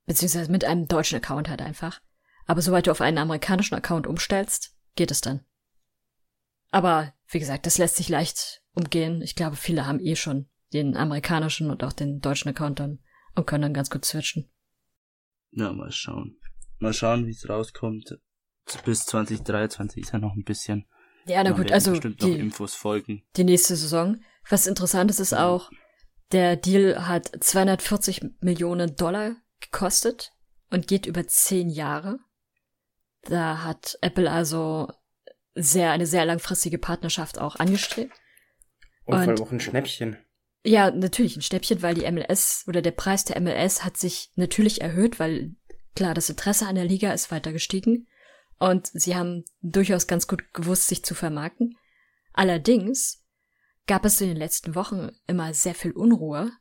Beziehungsweise 0.07 0.50
mit 0.50 0.64
einem 0.64 0.87
deutschen 0.87 1.17
Account 1.17 1.49
halt 1.49 1.61
einfach. 1.61 2.00
Aber 2.47 2.62
sobald 2.62 2.87
du 2.87 2.93
auf 2.93 3.00
einen 3.00 3.19
amerikanischen 3.19 3.75
Account 3.75 4.07
umstellst, 4.07 4.75
geht 4.99 5.11
es 5.11 5.23
dann. 5.23 5.40
Aber 6.71 7.14
wie 7.28 7.38
gesagt, 7.38 7.64
das 7.64 7.78
lässt 7.78 7.97
sich 7.97 8.09
leicht 8.09 8.62
umgehen. 8.75 9.23
Ich 9.23 9.35
glaube, 9.35 9.57
viele 9.57 9.87
haben 9.87 10.00
eh 10.00 10.17
schon 10.17 10.50
den 10.75 10.97
amerikanischen 10.97 11.71
und 11.71 11.83
auch 11.83 11.95
den 11.95 12.21
deutschen 12.21 12.50
Account 12.50 12.81
dann 12.81 12.99
und 13.35 13.47
können 13.47 13.62
dann 13.62 13.75
ganz 13.75 13.88
gut 13.88 14.05
switchen. 14.05 14.50
Ja, 15.52 15.73
mal 15.73 15.90
schauen. 15.90 16.38
Mal 16.78 16.93
schauen, 16.93 17.26
wie 17.26 17.31
es 17.31 17.49
rauskommt 17.49 18.19
bis 18.85 19.07
2023 19.07 20.02
ist 20.02 20.12
ja 20.12 20.19
noch 20.19 20.35
ein 20.35 20.45
bisschen. 20.45 20.87
Ja, 21.26 21.43
na 21.43 21.52
gut, 21.52 21.73
also 21.73 21.93
bestimmt 21.93 22.23
die, 22.23 22.33
noch 22.33 22.38
Infos 22.38 22.75
folgen. 22.75 23.23
Die 23.37 23.45
nächste 23.45 23.76
Saison. 23.76 24.21
Was 24.49 24.67
interessant 24.67 25.11
ist, 25.11 25.21
ist 25.21 25.33
auch, 25.33 25.71
der 26.33 26.57
Deal 26.57 27.07
hat 27.07 27.31
240 27.40 28.23
Millionen 28.40 28.95
Dollar 28.97 29.37
gekostet 29.61 30.33
und 30.71 30.87
geht 30.87 31.07
über 31.07 31.26
zehn 31.26 31.71
Jahre. 31.71 32.19
Da 33.22 33.62
hat 33.64 33.98
Apple 34.00 34.30
also 34.30 34.92
sehr, 35.54 35.90
eine 35.90 36.06
sehr 36.06 36.25
langfristige 36.25 36.78
Partnerschaft 36.78 37.38
auch 37.38 37.56
angestrebt. 37.56 38.12
Und, 39.04 39.28
und 39.28 39.40
auch 39.40 39.52
ein 39.52 39.60
Schnäppchen. 39.60 40.16
Ja, 40.64 40.90
natürlich 40.90 41.37
ein 41.37 41.42
Schnäppchen, 41.42 41.82
weil 41.82 41.94
die 41.94 42.10
MLS 42.10 42.64
oder 42.66 42.82
der 42.82 42.90
Preis 42.90 43.25
der 43.25 43.40
MLS 43.40 43.84
hat 43.84 43.96
sich 43.96 44.30
natürlich 44.34 44.80
erhöht, 44.80 45.18
weil 45.18 45.54
klar, 45.94 46.14
das 46.14 46.30
Interesse 46.30 46.66
an 46.66 46.75
der 46.75 46.84
Liga 46.84 47.12
ist 47.12 47.30
weiter 47.30 47.52
gestiegen. 47.52 48.06
Und 48.58 48.88
sie 48.92 49.16
haben 49.16 49.44
durchaus 49.62 50.06
ganz 50.06 50.26
gut 50.26 50.52
gewusst, 50.52 50.88
sich 50.88 51.04
zu 51.04 51.14
vermarkten. 51.14 51.76
Allerdings 52.32 53.25
gab 53.87 54.04
es 54.04 54.20
in 54.20 54.28
den 54.28 54.37
letzten 54.37 54.75
Wochen 54.75 55.10
immer 55.26 55.54
sehr 55.54 55.75
viel 55.75 55.92
Unruhe, 55.92 56.52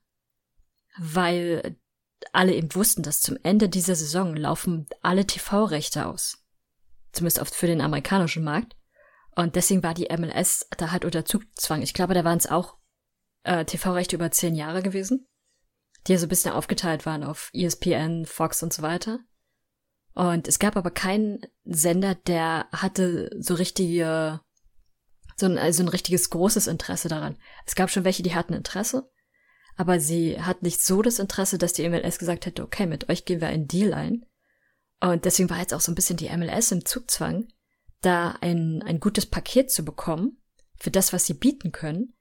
weil 0.98 1.78
alle 2.32 2.54
eben 2.54 2.74
wussten, 2.74 3.04
dass 3.04 3.22
zum 3.22 3.38
Ende 3.44 3.70
dieser 3.70 3.96
Saison 3.96 4.36
laufen 4.36 4.88
alle 5.02 5.26
TV-Rechte 5.26 6.06
aus. 6.06 6.47
Zumindest 7.18 7.40
oft 7.40 7.56
für 7.56 7.66
den 7.66 7.82
amerikanischen 7.82 8.44
Markt. 8.44 8.76
Und 9.36 9.56
deswegen 9.56 9.82
war 9.82 9.96
die 9.96 10.08
MLS 10.16 10.68
da 10.78 10.92
halt 10.92 11.04
unter 11.04 11.26
Zugzwang. 11.26 11.82
Ich 11.82 11.96
glaube, 11.96 12.14
da 12.14 12.24
waren 12.24 12.38
es 12.38 12.46
auch 12.46 12.78
äh, 13.42 13.66
TV-Rechte 13.66 14.16
über 14.16 14.30
zehn 14.30 14.54
Jahre 14.54 14.84
gewesen, 14.84 15.28
die 16.06 16.12
ja 16.12 16.20
so 16.20 16.28
ein 16.28 16.30
bisschen 16.30 16.54
aufgeteilt 16.54 17.08
waren 17.08 17.24
auf 17.24 17.50
ESPN, 17.54 18.28
Fox 18.28 18.62
und 18.62 18.72
so 18.72 18.84
weiter. 18.84 19.20
Und 20.14 20.48
es 20.48 20.60
gab 20.60 20.78
aber 20.78 20.92
keinen 20.92 21.42
Sender, 21.64 22.14
der 22.14 22.68
hatte 22.72 23.32
so 23.40 23.56
richtige, 23.56 24.42
so 25.38 25.48
ein, 25.48 25.58
also 25.58 25.82
ein 25.82 25.90
richtiges 25.90 26.30
großes 26.30 26.68
Interesse 26.68 27.08
daran. 27.08 27.40
Es 27.66 27.74
gab 27.74 27.90
schon 27.90 28.04
welche, 28.04 28.22
die 28.22 28.36
hatten 28.36 28.54
Interesse, 28.54 29.10
aber 29.76 30.00
sie 30.00 30.40
hat 30.40 30.62
nicht 30.62 30.84
so 30.84 31.02
das 31.02 31.18
Interesse, 31.18 31.58
dass 31.58 31.74
die 31.74 31.90
MLS 31.90 32.20
gesagt 32.20 32.46
hätte, 32.46 32.62
okay, 32.62 32.86
mit 32.86 33.10
euch 33.10 33.26
gehen 33.26 33.42
wir 33.42 33.48
einen 33.48 33.68
Deal 33.68 33.96
ein. 33.96 34.24
Und 35.00 35.26
deswegen 35.26 35.50
war 35.50 35.60
jetzt 35.60 35.74
auch 35.74 35.82
so 35.82 35.92
ein 35.92 35.96
bisschen 35.96 36.18
die 36.18 36.30
MLS 36.36 36.72
im 36.72 36.86
Zugzwang, 36.86 37.48
da 38.02 38.32
ein, 38.42 38.82
ein 38.84 39.00
gutes 39.00 39.26
Paket 39.26 39.72
zu 39.72 39.84
bekommen 39.84 40.42
für 40.76 40.92
das, 40.92 41.14
was 41.14 41.26
sie 41.26 41.34
bieten 41.34 41.72
können, 41.72 42.16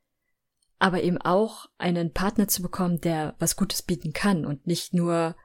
aber 0.78 1.02
eben 1.02 1.18
auch 1.18 1.66
einen 1.78 2.12
Partner 2.12 2.48
zu 2.48 2.62
bekommen, 2.62 3.00
der 3.00 3.34
was 3.38 3.56
Gutes 3.56 3.82
bieten 3.82 4.12
kann 4.12 4.44
und 4.44 4.66
nicht 4.66 4.92
nur 4.92 5.36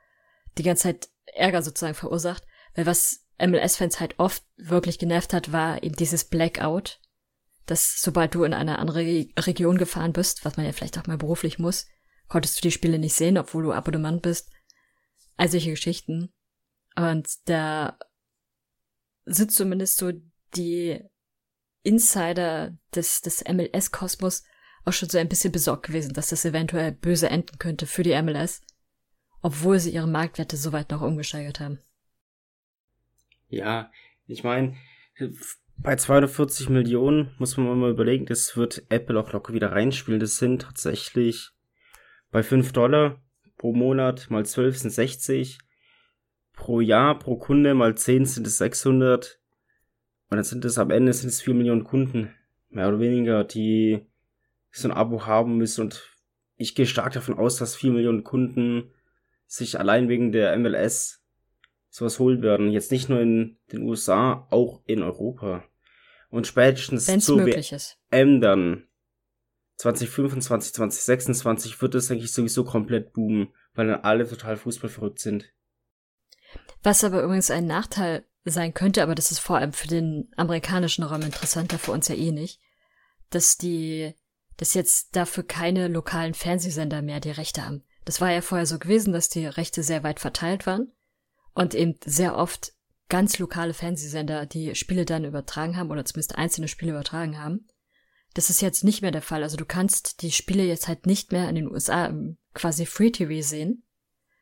die 0.58 0.64
ganze 0.64 0.84
Zeit 0.84 1.10
Ärger 1.26 1.62
sozusagen 1.62 1.96
verursacht. 1.96 2.46
Weil 2.76 2.86
was 2.86 3.26
MLS-Fans 3.40 4.00
halt 4.00 4.20
oft 4.20 4.44
wirklich 4.58 5.00
genervt 5.00 5.34
hat, 5.34 5.52
war 5.52 5.84
eben 5.84 5.96
dieses 5.96 6.26
Blackout, 6.26 7.00
dass 7.66 8.02
sobald 8.02 8.36
du 8.36 8.44
in 8.44 8.54
eine 8.54 8.80
andere 8.80 9.28
Region 9.38 9.78
gefahren 9.78 10.14
bist, 10.14 10.44
was 10.46 10.58
man 10.58 10.66
ja 10.66 10.74
vielleicht 10.74 10.98
auch 10.98 11.08
mal 11.08 11.18
beruflich 11.18 11.60
muss, 11.60 11.88
konntest 12.28 12.58
du 12.58 12.62
die 12.62 12.72
Spiele 12.72 13.00
nicht 13.00 13.16
sehen, 13.16 13.38
obwohl 13.38 13.64
du 13.64 13.72
Abonnement 13.72 14.22
bist. 14.22 14.50
All 15.38 15.50
solche 15.50 15.72
Geschichten. 15.72 16.34
Und 16.95 17.50
da 17.50 17.98
sind 19.25 19.51
zumindest 19.51 19.98
so 19.98 20.12
die 20.55 21.03
Insider 21.83 22.77
des, 22.93 23.21
des 23.21 23.43
MLS-Kosmos 23.43 24.43
auch 24.86 24.93
schon 24.93 25.10
so 25.10 25.17
ein 25.17 25.29
bisschen 25.29 25.51
besorgt 25.51 25.88
gewesen, 25.88 26.13
dass 26.13 26.29
das 26.29 26.45
eventuell 26.45 26.91
böse 26.91 27.29
enden 27.29 27.57
könnte 27.60 27.86
für 27.86 28.03
die 28.03 28.19
MLS, 28.21 28.62
obwohl 29.41 29.79
sie 29.79 29.91
ihre 29.91 30.07
Marktwerte 30.07 30.57
so 30.57 30.71
weit 30.71 30.91
noch 30.91 31.01
umgesteigert 31.01 31.60
haben. 31.60 31.79
Ja, 33.48 33.91
ich 34.27 34.43
meine, 34.43 34.75
bei 35.77 35.95
240 35.95 36.69
Millionen 36.69 37.33
muss 37.38 37.57
man 37.57 37.79
mal 37.79 37.91
überlegen, 37.91 38.25
das 38.25 38.55
wird 38.55 38.83
Apple 38.89 39.19
auch 39.19 39.33
locker 39.33 39.53
wieder 39.53 39.71
reinspielen. 39.71 40.19
Das 40.19 40.38
sind 40.38 40.62
tatsächlich 40.63 41.50
bei 42.31 42.43
5 42.43 42.71
Dollar 42.71 43.21
pro 43.57 43.74
Monat 43.74 44.29
mal 44.29 44.45
12 44.45 44.77
sind 44.77 44.91
60. 44.91 45.60
Pro 46.62 46.80
Jahr, 46.80 47.18
pro 47.18 47.38
Kunde 47.38 47.74
mal 47.74 47.98
10 47.98 48.27
sind 48.27 48.46
es 48.46 48.60
600. 48.60 49.39
Und 50.30 50.38
dann 50.38 50.44
sind 50.44 50.63
es 50.63 50.77
am 50.77 50.91
Ende 50.91 51.12
sind 51.12 51.30
es 51.30 51.41
4 51.41 51.56
Millionen 51.56 51.84
Kunden. 51.84 52.36
Mehr 52.70 52.88
oder 52.88 53.00
weniger, 53.00 53.44
die 53.44 54.06
so 54.70 54.88
ein 54.88 54.94
Abo 54.94 55.25
haben 55.25 55.58
müssen. 55.58 55.82
Und 55.82 56.15
ich 56.58 56.75
gehe 56.75 56.86
stark 56.86 57.13
davon 57.13 57.36
aus, 57.36 57.58
dass 57.58 57.75
4 57.75 57.94
Millionen 57.94 58.24
Kunden 58.24 58.91
sich 59.48 59.80
allein 59.80 60.08
wegen 60.08 60.32
der 60.32 60.56
MLS 60.60 61.24
sowas 61.89 62.20
holen 62.20 62.44
werden. 62.44 62.72
Jetzt 62.72 62.91
nicht 62.91 63.10
nur 63.10 63.20
in 63.22 63.58
den 63.72 63.82
USA, 63.82 64.46
auch 64.51 64.84
in 64.86 65.01
Europa. 65.01 65.63
Und 66.30 66.46
spätestens 66.46 67.08
Wenn's 67.08 67.27
ist. 67.27 67.98
WM 68.12 68.39
dann 68.39 68.84
2025, 69.77 70.75
2026 70.75 71.82
wird 71.82 71.96
es, 71.96 72.10
denke 72.10 72.24
ich, 72.24 72.32
sowieso 72.32 72.63
komplett 72.63 73.13
boomen, 73.13 73.48
weil 73.74 73.88
dann 73.88 74.01
alle 74.01 74.30
total 74.30 74.58
Fußball 74.58 74.91
verrückt 74.91 75.18
sind. 75.18 75.51
Was 76.84 77.03
aber 77.03 77.24
übrigens 77.24 77.51
ein 77.51 77.65
Nachteil 77.65 78.25
sein 78.43 78.74
könnte, 78.74 79.03
aber 79.03 79.15
das 79.15 79.31
ist 79.31 79.39
vor 79.39 79.58
allem 79.58 79.74
für 79.74 79.88
den 79.88 80.31
amerikanischen 80.36 81.03
Raum 81.03 81.22
interessanter, 81.22 81.77
für 81.77 81.91
uns 81.91 82.08
ja 82.08 82.15
eh 82.15 82.31
nicht, 82.31 82.60
dass 83.29 83.58
die, 83.58 84.13
dass 84.58 84.74
jetzt 84.74 85.15
dafür 85.15 85.43
keine 85.43 85.88
lokalen 85.88 86.34
Fernsehsender 86.34 87.01
mehr 87.01 87.20
die 87.20 87.31
Rechte 87.31 87.65
haben. 87.65 87.84
Das 88.05 88.20
war 88.20 88.31
ja 88.31 88.41
vorher 88.41 88.65
so 88.65 88.79
gewesen, 88.79 89.13
dass 89.13 89.29
die 89.29 89.46
Rechte 89.46 89.84
sehr 89.84 90.03
weit 90.03 90.20
verteilt 90.20 90.65
waren 90.65 90.91
und 91.53 91.75
eben 91.75 92.00
sehr 92.03 92.36
oft 92.36 92.74
ganz 93.10 93.38
lokale 93.39 93.74
Fernsehsender 93.74 94.46
die 94.46 94.74
Spiele 94.74 95.05
dann 95.05 95.25
übertragen 95.25 95.77
haben 95.77 95.91
oder 95.91 96.05
zumindest 96.05 96.36
einzelne 96.36 96.67
Spiele 96.67 96.93
übertragen 96.93 97.39
haben. 97.39 97.67
Das 98.34 98.50
ist 98.50 98.62
jetzt 98.62 98.84
nicht 98.84 99.01
mehr 99.01 99.12
der 99.12 99.22
Fall. 99.22 99.43
Also 99.43 99.58
du 99.58 99.65
kannst 99.65 100.22
die 100.22 100.31
Spiele 100.31 100.63
jetzt 100.63 100.88
halt 100.88 101.05
nicht 101.05 101.31
mehr 101.31 101.50
in 101.50 101.55
den 101.55 101.70
USA 101.70 102.13
quasi 102.53 102.86
Free 102.86 103.12
TV 103.12 103.46
sehen, 103.46 103.84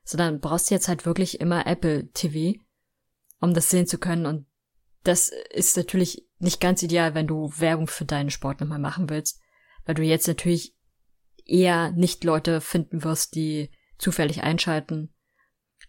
sondern 0.10 0.40
brauchst 0.40 0.72
jetzt 0.72 0.88
halt 0.88 1.06
wirklich 1.06 1.40
immer 1.40 1.68
Apple 1.68 2.12
TV, 2.14 2.60
um 3.40 3.54
das 3.54 3.70
sehen 3.70 3.86
zu 3.86 4.00
können. 4.00 4.26
Und 4.26 4.48
das 5.04 5.32
ist 5.52 5.78
natürlich 5.78 6.28
nicht 6.40 6.60
ganz 6.60 6.82
ideal, 6.82 7.14
wenn 7.14 7.28
du 7.28 7.54
Werbung 7.58 7.86
für 7.86 8.06
deinen 8.06 8.32
Sport 8.32 8.60
nochmal 8.60 8.80
machen 8.80 9.08
willst, 9.12 9.40
weil 9.86 9.94
du 9.94 10.02
jetzt 10.02 10.28
natürlich 10.28 10.76
eher 11.46 11.92
nicht 11.92 12.24
Leute 12.24 12.60
finden 12.60 13.04
wirst, 13.04 13.36
die 13.36 13.70
zufällig 14.00 14.42
einschalten. 14.42 15.14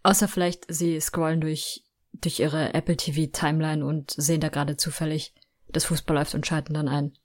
Außer 0.03 0.29
vielleicht 0.29 0.67
sie 0.69 1.01
scrollen 1.01 1.41
durch, 1.41 1.87
durch 2.13 2.41
ihre 2.41 2.75
Apple 2.75 2.99
TV 2.99 3.33
Timeline 3.33 3.83
und 3.83 4.11
sehen 4.11 4.43
da 4.43 4.51
gerade 4.51 4.77
zufällig, 4.77 5.35
dass 5.69 5.87
Fußball 5.87 6.19
läuft 6.19 6.35
und 6.35 6.47
schalten 6.47 6.75
dann 6.75 6.89
ein. 6.89 7.17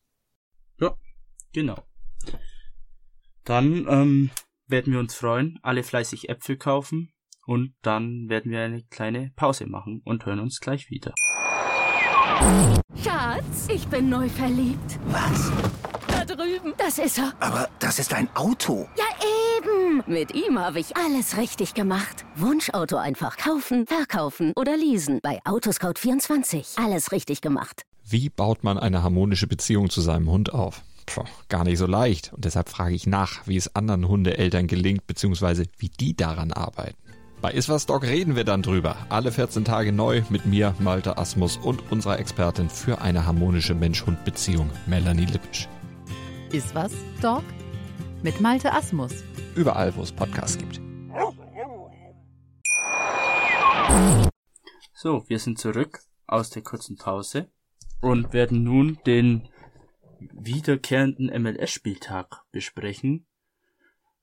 Ja, 0.79 0.95
genau. 1.51 1.83
Dann 3.43 3.85
ähm, 3.89 4.31
werden 4.67 4.93
wir 4.93 4.99
uns 4.99 5.15
freuen, 5.15 5.59
alle 5.61 5.83
fleißig 5.83 6.29
Äpfel 6.29 6.57
kaufen 6.57 7.13
und 7.45 7.73
dann 7.81 8.29
werden 8.29 8.51
wir 8.51 8.61
eine 8.61 8.83
kleine 8.83 9.31
Pause 9.35 9.67
machen 9.67 10.01
und 10.05 10.25
hören 10.25 10.39
uns 10.39 10.59
gleich 10.59 10.89
wieder. 10.89 11.13
Schatz, 13.03 13.67
ich 13.69 13.87
bin 13.87 14.09
neu 14.09 14.27
verliebt. 14.29 14.99
Was? 15.07 15.51
Da 16.07 16.25
drüben. 16.25 16.73
Das 16.77 16.97
ist 16.97 17.17
er. 17.17 17.33
Aber 17.39 17.69
das 17.79 17.99
ist 17.99 18.13
ein 18.13 18.27
Auto. 18.35 18.87
Ja, 18.97 19.05
eben. 19.57 20.03
Mit 20.07 20.33
ihm 20.33 20.59
habe 20.59 20.79
ich 20.79 20.97
alles 20.97 21.37
richtig 21.37 21.73
gemacht. 21.73 22.25
Wunschauto 22.35 22.97
einfach 22.97 23.37
kaufen, 23.37 23.85
verkaufen 23.87 24.53
oder 24.55 24.75
leasen. 24.75 25.19
Bei 25.21 25.39
Autoscout24. 25.43 26.83
Alles 26.83 27.11
richtig 27.11 27.41
gemacht. 27.41 27.83
Wie 28.03 28.29
baut 28.29 28.63
man 28.63 28.77
eine 28.77 29.03
harmonische 29.03 29.47
Beziehung 29.47 29.89
zu 29.89 30.01
seinem 30.01 30.29
Hund 30.29 30.53
auf? 30.53 30.83
Puh, 31.05 31.23
gar 31.49 31.63
nicht 31.63 31.77
so 31.77 31.85
leicht. 31.85 32.33
Und 32.33 32.45
deshalb 32.45 32.69
frage 32.69 32.95
ich 32.95 33.07
nach, 33.07 33.47
wie 33.47 33.57
es 33.57 33.75
anderen 33.75 34.07
Hundeeltern 34.07 34.67
gelingt, 34.67 35.07
beziehungsweise 35.07 35.65
wie 35.77 35.89
die 35.89 36.15
daran 36.15 36.51
arbeiten. 36.51 36.97
Bei 37.41 37.51
Iswas 37.51 37.85
Dog 37.85 38.03
reden 38.03 38.35
wir 38.35 38.43
dann 38.43 38.63
drüber. 38.63 38.97
Alle 39.09 39.31
14 39.31 39.65
Tage 39.65 39.91
neu 39.91 40.23
mit 40.29 40.45
mir, 40.45 40.73
Malte 40.79 41.17
Asmus 41.17 41.57
und 41.57 41.91
unserer 41.91 42.17
Expertin 42.17 42.69
für 42.69 43.01
eine 43.01 43.25
harmonische 43.25 43.75
Mensch-Hund-Beziehung, 43.75 44.69
Melanie 44.87 45.25
Lippisch. 45.25 45.67
Iswas 46.51 46.93
Dog 47.21 47.43
mit 48.23 48.41
Malte 48.41 48.73
Asmus. 48.73 49.11
Überall, 49.55 49.95
wo 49.95 50.01
es 50.01 50.11
Podcasts 50.11 50.57
gibt. 50.57 50.81
So, 54.93 55.23
wir 55.27 55.37
sind 55.37 55.59
zurück 55.59 55.99
aus 56.25 56.49
der 56.49 56.63
kurzen 56.63 56.97
Pause 56.97 57.47
und 58.01 58.33
werden 58.33 58.63
nun 58.63 58.97
den 59.05 59.47
wiederkehrenden 60.19 61.27
MLS-Spieltag 61.41 62.43
besprechen. 62.51 63.27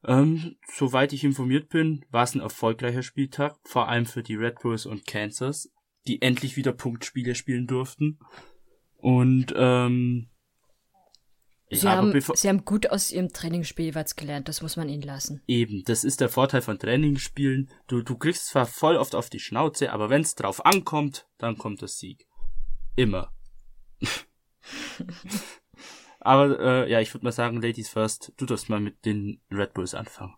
Ähm, 0.04 0.56
soweit 0.66 1.12
ich 1.12 1.24
informiert 1.24 1.68
bin, 1.68 2.04
war 2.10 2.24
es 2.24 2.34
ein 2.34 2.40
erfolgreicher 2.40 3.02
Spieltag, 3.02 3.56
vor 3.64 3.88
allem 3.88 4.06
für 4.06 4.22
die 4.22 4.34
Red 4.34 4.60
Bulls 4.60 4.86
und 4.86 5.06
Kansas, 5.06 5.70
die 6.06 6.20
endlich 6.22 6.56
wieder 6.56 6.72
Punktspiele 6.72 7.34
spielen 7.34 7.66
durften. 7.66 8.18
Und 8.96 9.54
ähm, 9.56 10.28
Sie, 11.74 11.88
haben, 11.88 12.12
sie 12.34 12.48
haben 12.48 12.64
gut 12.66 12.90
aus 12.90 13.10
ihrem 13.10 13.32
Trainingsspiel 13.32 13.86
jeweils 13.86 14.14
gelernt, 14.14 14.46
das 14.46 14.60
muss 14.60 14.76
man 14.76 14.90
ihnen 14.90 15.02
lassen. 15.02 15.42
Eben, 15.46 15.82
das 15.84 16.04
ist 16.04 16.20
der 16.20 16.28
Vorteil 16.28 16.60
von 16.60 16.78
Trainingsspielen. 16.78 17.70
Du, 17.86 18.02
du 18.02 18.18
kriegst 18.18 18.48
zwar 18.48 18.66
voll 18.66 18.96
oft 18.96 19.14
auf 19.14 19.30
die 19.30 19.40
Schnauze, 19.40 19.90
aber 19.90 20.10
wenn 20.10 20.20
es 20.20 20.34
drauf 20.34 20.66
ankommt, 20.66 21.26
dann 21.38 21.56
kommt 21.56 21.80
der 21.80 21.88
Sieg. 21.88 22.26
Immer. 22.94 23.32
aber 26.24 26.58
äh, 26.58 26.90
ja, 26.90 27.00
ich 27.00 27.12
würde 27.12 27.24
mal 27.24 27.32
sagen, 27.32 27.60
Ladies 27.60 27.88
first, 27.88 28.32
du 28.36 28.46
darfst 28.46 28.68
mal 28.68 28.80
mit 28.80 29.04
den 29.04 29.40
Red 29.50 29.74
Bulls 29.74 29.94
anfangen. 29.94 30.34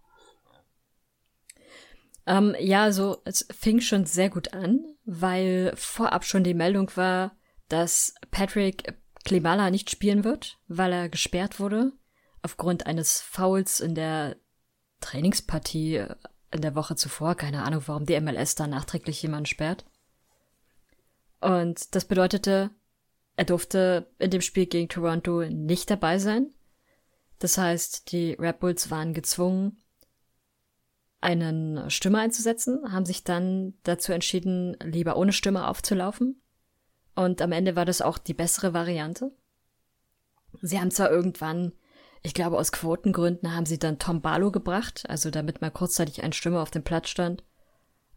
Ähm, 2.26 2.56
ja, 2.58 2.82
also 2.84 3.20
es 3.24 3.46
fing 3.50 3.80
schon 3.80 4.06
sehr 4.06 4.30
gut 4.30 4.54
an, 4.54 4.80
weil 5.04 5.72
vorab 5.76 6.24
schon 6.24 6.42
die 6.42 6.54
Meldung 6.54 6.90
war, 6.96 7.36
dass 7.68 8.14
Patrick 8.30 8.94
Klimala 9.24 9.70
nicht 9.70 9.90
spielen 9.90 10.24
wird, 10.24 10.58
weil 10.68 10.92
er 10.92 11.08
gesperrt 11.08 11.60
wurde 11.60 11.92
aufgrund 12.44 12.86
eines 12.86 13.20
Fouls 13.20 13.80
in 13.80 13.94
der 13.94 14.36
Trainingspartie 15.00 15.96
äh, 15.96 16.14
in 16.52 16.60
der 16.60 16.74
Woche 16.74 16.94
zuvor. 16.94 17.34
Keine 17.34 17.64
Ahnung, 17.64 17.82
warum 17.86 18.06
die 18.06 18.20
MLS 18.20 18.54
da 18.54 18.66
nachträglich 18.66 19.22
jemanden 19.22 19.46
sperrt. 19.46 19.84
Und 21.40 21.94
das 21.94 22.04
bedeutete, 22.04 22.70
er 23.36 23.44
durfte 23.44 24.06
in 24.18 24.30
dem 24.30 24.40
Spiel 24.40 24.66
gegen 24.66 24.88
Toronto 24.88 25.44
nicht 25.44 25.90
dabei 25.90 26.18
sein. 26.18 26.52
Das 27.38 27.58
heißt, 27.58 28.12
die 28.12 28.34
Red 28.34 28.60
Bulls 28.60 28.90
waren 28.90 29.12
gezwungen, 29.12 29.82
einen 31.20 31.90
Stürmer 31.90 32.20
einzusetzen, 32.20 32.92
haben 32.92 33.06
sich 33.06 33.24
dann 33.24 33.74
dazu 33.82 34.12
entschieden, 34.12 34.76
lieber 34.82 35.16
ohne 35.16 35.32
Stürmer 35.32 35.68
aufzulaufen. 35.68 36.40
Und 37.14 37.40
am 37.40 37.52
Ende 37.52 37.76
war 37.76 37.84
das 37.84 38.02
auch 38.02 38.18
die 38.18 38.34
bessere 38.34 38.74
Variante. 38.74 39.32
Sie 40.60 40.78
haben 40.78 40.90
zwar 40.90 41.10
irgendwann, 41.10 41.72
ich 42.22 42.34
glaube 42.34 42.58
aus 42.58 42.72
Quotengründen, 42.72 43.54
haben 43.54 43.66
sie 43.66 43.78
dann 43.78 43.98
Tom 43.98 44.20
Barlow 44.20 44.50
gebracht, 44.52 45.04
also 45.08 45.30
damit 45.30 45.60
mal 45.60 45.70
kurzzeitig 45.70 46.22
ein 46.22 46.32
Stürmer 46.32 46.60
auf 46.60 46.70
dem 46.70 46.84
Platz 46.84 47.08
stand. 47.08 47.42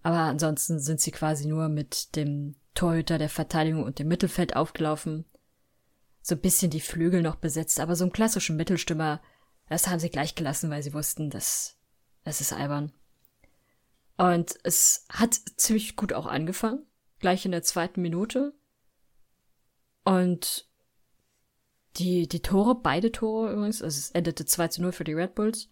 Aber 0.04 0.20
ansonsten 0.20 0.80
sind 0.80 1.00
sie 1.00 1.12
quasi 1.12 1.48
nur 1.48 1.70
mit 1.70 2.16
dem 2.16 2.56
Torhüter 2.78 3.18
der 3.18 3.30
Verteidigung 3.30 3.84
und 3.84 3.98
dem 3.98 4.08
Mittelfeld 4.08 4.56
aufgelaufen. 4.56 5.26
So 6.22 6.36
ein 6.36 6.42
bisschen 6.42 6.70
die 6.70 6.80
Flügel 6.80 7.24
noch 7.24 7.36
besetzt, 7.36 7.80
aber 7.80 7.96
so 7.96 8.04
einen 8.04 8.14
klassischen 8.14 8.56
Mittelstürmer 8.56 9.20
Das 9.68 9.88
haben 9.88 10.00
sie 10.00 10.10
gleich 10.10 10.36
gelassen, 10.36 10.70
weil 10.70 10.84
sie 10.84 10.94
wussten, 10.94 11.32
dass 11.32 11.76
das 12.24 12.40
ist 12.40 12.54
albern. 12.54 12.92
Und 14.18 14.58
es 14.64 15.06
hat 15.10 15.40
ziemlich 15.56 15.96
gut 15.96 16.14
auch 16.14 16.28
angefangen, 16.28 16.86
gleich 17.20 17.46
in 17.46 17.52
der 17.52 17.64
zweiten 17.64 18.02
Minute. 18.02 18.54
Und 20.04 20.68
die, 21.96 22.28
die 22.28 22.42
Tore, 22.42 22.76
beide 22.76 23.12
Tore 23.12 23.54
übrigens, 23.54 23.82
also 23.82 23.98
es 23.98 24.12
endete 24.12 24.46
2 24.46 24.68
zu 24.68 24.82
0 24.84 24.92
für 24.92 25.04
die 25.04 25.14
Red 25.14 25.34
Bulls, 25.34 25.70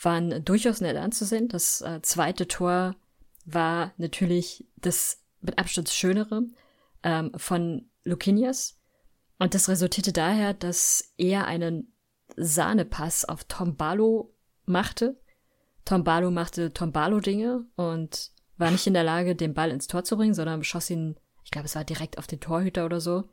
waren 0.00 0.42
durchaus 0.44 0.80
nett 0.80 0.96
anzusehen. 0.96 1.48
Das 1.48 1.82
äh, 1.82 2.00
zweite 2.02 2.48
Tor 2.48 2.96
war 3.44 3.92
natürlich 3.98 4.66
das 4.76 5.23
mit 5.44 5.58
Abstand 5.58 5.88
schönere 5.88 6.44
ähm, 7.02 7.32
von 7.36 7.88
Lucinias. 8.04 8.78
Und 9.38 9.54
das 9.54 9.68
resultierte 9.68 10.12
daher, 10.12 10.54
dass 10.54 11.12
er 11.16 11.46
einen 11.46 11.92
Sahnepass 12.36 13.24
auf 13.24 13.44
Tom 13.44 13.76
Barlow 13.76 14.32
machte. 14.66 15.20
Tom 15.84 16.04
Barlow 16.04 16.30
machte 16.30 16.72
Tom 16.72 16.92
Barlow 16.92 17.20
Dinge 17.20 17.64
und 17.76 18.30
war 18.56 18.70
nicht 18.70 18.86
in 18.86 18.94
der 18.94 19.04
Lage, 19.04 19.34
den 19.34 19.54
Ball 19.54 19.70
ins 19.70 19.86
Tor 19.86 20.04
zu 20.04 20.16
bringen, 20.16 20.34
sondern 20.34 20.64
schoss 20.64 20.90
ihn, 20.90 21.16
ich 21.44 21.50
glaube, 21.50 21.66
es 21.66 21.74
war 21.74 21.84
direkt 21.84 22.18
auf 22.18 22.26
den 22.26 22.40
Torhüter 22.40 22.86
oder 22.86 23.00
so. 23.00 23.28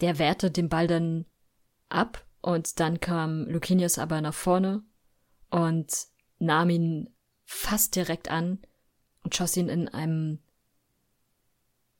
Der 0.00 0.18
wehrte 0.18 0.50
den 0.50 0.68
Ball 0.68 0.86
dann 0.86 1.26
ab 1.88 2.24
und 2.40 2.80
dann 2.80 3.00
kam 3.00 3.46
Lucinius 3.46 3.98
aber 3.98 4.20
nach 4.20 4.34
vorne 4.34 4.82
und 5.50 5.92
nahm 6.38 6.70
ihn 6.70 7.10
fast 7.44 7.96
direkt 7.96 8.30
an 8.30 8.60
und 9.22 9.34
schoss 9.34 9.56
ihn 9.56 9.68
in 9.68 9.88
einem, 9.88 10.38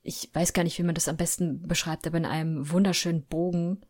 ich 0.06 0.30
weiß 0.32 0.52
gar 0.52 0.62
nicht, 0.62 0.78
wie 0.78 0.84
man 0.84 0.94
das 0.94 1.08
am 1.08 1.16
besten 1.16 1.66
beschreibt, 1.66 2.06
aber 2.06 2.18
in 2.18 2.26
einem 2.26 2.70
wunderschönen 2.70 3.24
Bogen 3.24 3.80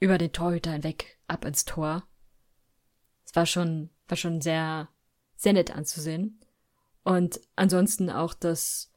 über 0.00 0.16
den 0.16 0.32
Torhüter 0.32 0.72
hinweg 0.72 1.18
ab 1.28 1.44
ins 1.44 1.64
Tor. 1.64 2.04
Es 3.24 3.36
war 3.36 3.46
schon, 3.46 3.90
war 4.08 4.16
schon 4.16 4.40
sehr, 4.40 4.88
sehr 5.36 5.52
nett 5.52 5.70
anzusehen. 5.70 6.40
Und 7.04 7.40
ansonsten 7.56 8.10
auch 8.10 8.32
das, 8.32 8.90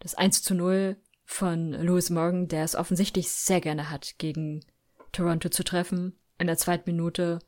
das 0.00 0.14
1 0.14 0.42
zu 0.42 0.54
0 0.54 0.96
von 1.24 1.70
Lewis 1.72 2.10
Morgan, 2.10 2.48
der 2.48 2.64
es 2.64 2.74
offensichtlich 2.74 3.30
sehr 3.30 3.60
gerne 3.60 3.90
hat, 3.90 4.18
gegen 4.18 4.64
Toronto 5.12 5.48
zu 5.48 5.62
treffen. 5.62 6.18
In 6.38 6.48
der 6.48 6.58
zweiten 6.58 6.90
Minute 6.90 7.38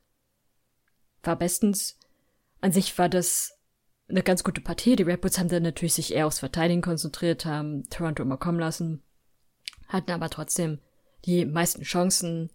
war 1.23 1.37
bestens. 1.37 1.99
An 2.61 2.73
sich 2.73 2.97
war 2.99 3.09
das 3.09 3.56
eine 4.09 4.23
ganz 4.23 4.45
gute 4.45 4.61
Partie. 4.61 4.97
Die 4.97 5.03
Red 5.03 5.21
Bulls 5.21 5.39
haben 5.39 5.49
dann 5.49 5.63
natürlich 5.63 5.95
sich 5.95 6.15
eher 6.15 6.27
aufs 6.27 6.39
Verteidigen 6.39 6.83
konzentriert, 6.83 7.45
haben 7.45 7.89
Toronto 7.91 8.23
immer 8.23 8.37
kommen 8.37 8.59
lassen, 8.59 9.03
hatten 9.89 10.11
aber 10.11 10.31
trotzdem 10.31 10.81
die 11.25 11.45
meisten 11.45 11.83
Chancen 11.83 12.51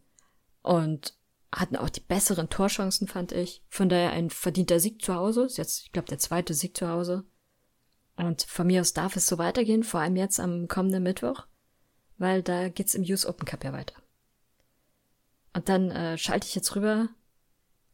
und 0.61 1.15
hatten 1.53 1.75
auch 1.75 1.89
die 1.89 1.99
besseren 1.99 2.49
Torchancen, 2.49 3.07
fand 3.07 3.33
ich. 3.33 3.61
Von 3.67 3.89
daher 3.89 4.11
ein 4.11 4.29
verdienter 4.29 4.79
Sieg 4.79 5.01
zu 5.01 5.13
Hause. 5.13 5.43
Ist 5.43 5.57
jetzt, 5.57 5.83
ich 5.85 5.91
glaube, 5.91 6.07
der 6.07 6.19
zweite 6.19 6.53
Sieg 6.53 6.77
zu 6.77 6.87
Hause. 6.87 7.25
Und 8.15 8.43
von 8.43 8.67
mir 8.67 8.81
aus 8.81 8.93
darf 8.93 9.15
es 9.15 9.27
so 9.27 9.37
weitergehen, 9.37 9.83
vor 9.83 9.99
allem 9.99 10.15
jetzt 10.15 10.39
am 10.39 10.67
kommenden 10.67 11.03
Mittwoch, 11.03 11.47
weil 12.17 12.43
da 12.43 12.69
geht's 12.69 12.93
im 12.93 13.03
US 13.03 13.25
Open 13.25 13.45
Cup 13.45 13.63
ja 13.63 13.73
weiter. 13.73 13.95
Und 15.53 15.67
dann 15.67 15.91
äh, 15.91 16.17
schalte 16.17 16.47
ich 16.47 16.55
jetzt 16.55 16.75
rüber 16.75 17.09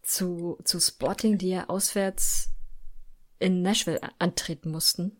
zu, 0.04 0.60
zu 0.64 0.80
Sporting, 0.80 1.38
die 1.38 1.50
ja 1.50 1.70
auswärts 1.70 2.52
in 3.40 3.62
Nashville 3.62 4.00
antreten 4.20 4.72
mussten. 4.72 5.18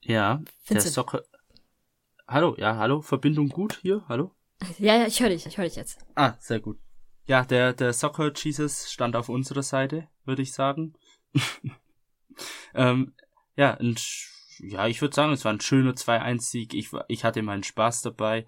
Ja, 0.00 0.42
der 0.68 0.80
Soccer. 0.80 1.24
Hallo, 2.28 2.54
ja, 2.58 2.76
hallo, 2.76 3.02
Verbindung 3.02 3.48
gut 3.48 3.78
hier, 3.82 4.04
hallo? 4.08 4.32
Ja, 4.78 4.96
ja, 4.96 5.06
ich 5.06 5.20
höre 5.20 5.28
dich, 5.28 5.46
ich 5.46 5.58
höre 5.58 5.64
dich 5.64 5.76
jetzt. 5.76 5.98
Ah, 6.14 6.34
sehr 6.40 6.60
gut. 6.60 6.78
Ja, 7.26 7.44
der, 7.44 7.72
der 7.72 7.92
Soccer 7.92 8.32
Jesus 8.34 8.90
stand 8.90 9.16
auf 9.16 9.28
unserer 9.28 9.62
Seite, 9.62 10.08
würde 10.24 10.42
ich 10.42 10.52
sagen. 10.52 10.94
ähm, 12.74 13.14
ja, 13.56 13.74
ein, 13.74 13.96
ja, 14.58 14.86
ich 14.86 15.00
würde 15.00 15.14
sagen, 15.14 15.32
es 15.32 15.44
war 15.44 15.52
ein 15.52 15.60
schöner 15.60 15.92
2-1-Sieg. 15.92 16.74
Ich, 16.74 16.90
ich 17.08 17.24
hatte 17.24 17.42
meinen 17.42 17.64
Spaß 17.64 18.02
dabei. 18.02 18.46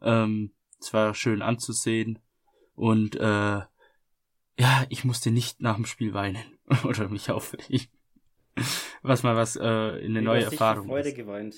Ähm, 0.00 0.52
es 0.80 0.92
war 0.92 1.14
schön 1.14 1.42
anzusehen. 1.42 2.20
Und 2.74 3.16
äh, 3.16 3.60
ja, 4.58 4.86
ich 4.88 5.04
musste 5.04 5.30
nicht 5.30 5.60
nach 5.60 5.76
dem 5.76 5.86
Spiel 5.86 6.14
weinen 6.14 6.38
oder 6.84 7.08
mich 7.08 7.30
aufregen. 7.30 7.88
Was 9.02 9.22
mal 9.22 9.36
was 9.36 9.56
äh, 9.56 9.98
in 10.04 10.16
eine 10.16 10.22
neue 10.22 10.44
Erfahrung. 10.44 10.86
Freude 10.86 11.12
geweint. 11.12 11.54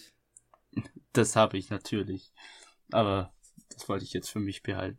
Das 1.12 1.36
habe 1.36 1.58
ich 1.58 1.70
natürlich. 1.70 2.32
Aber 2.90 3.32
das 3.70 3.88
wollte 3.88 4.04
ich 4.04 4.12
jetzt 4.12 4.30
für 4.30 4.40
mich 4.40 4.62
behalten. 4.62 4.98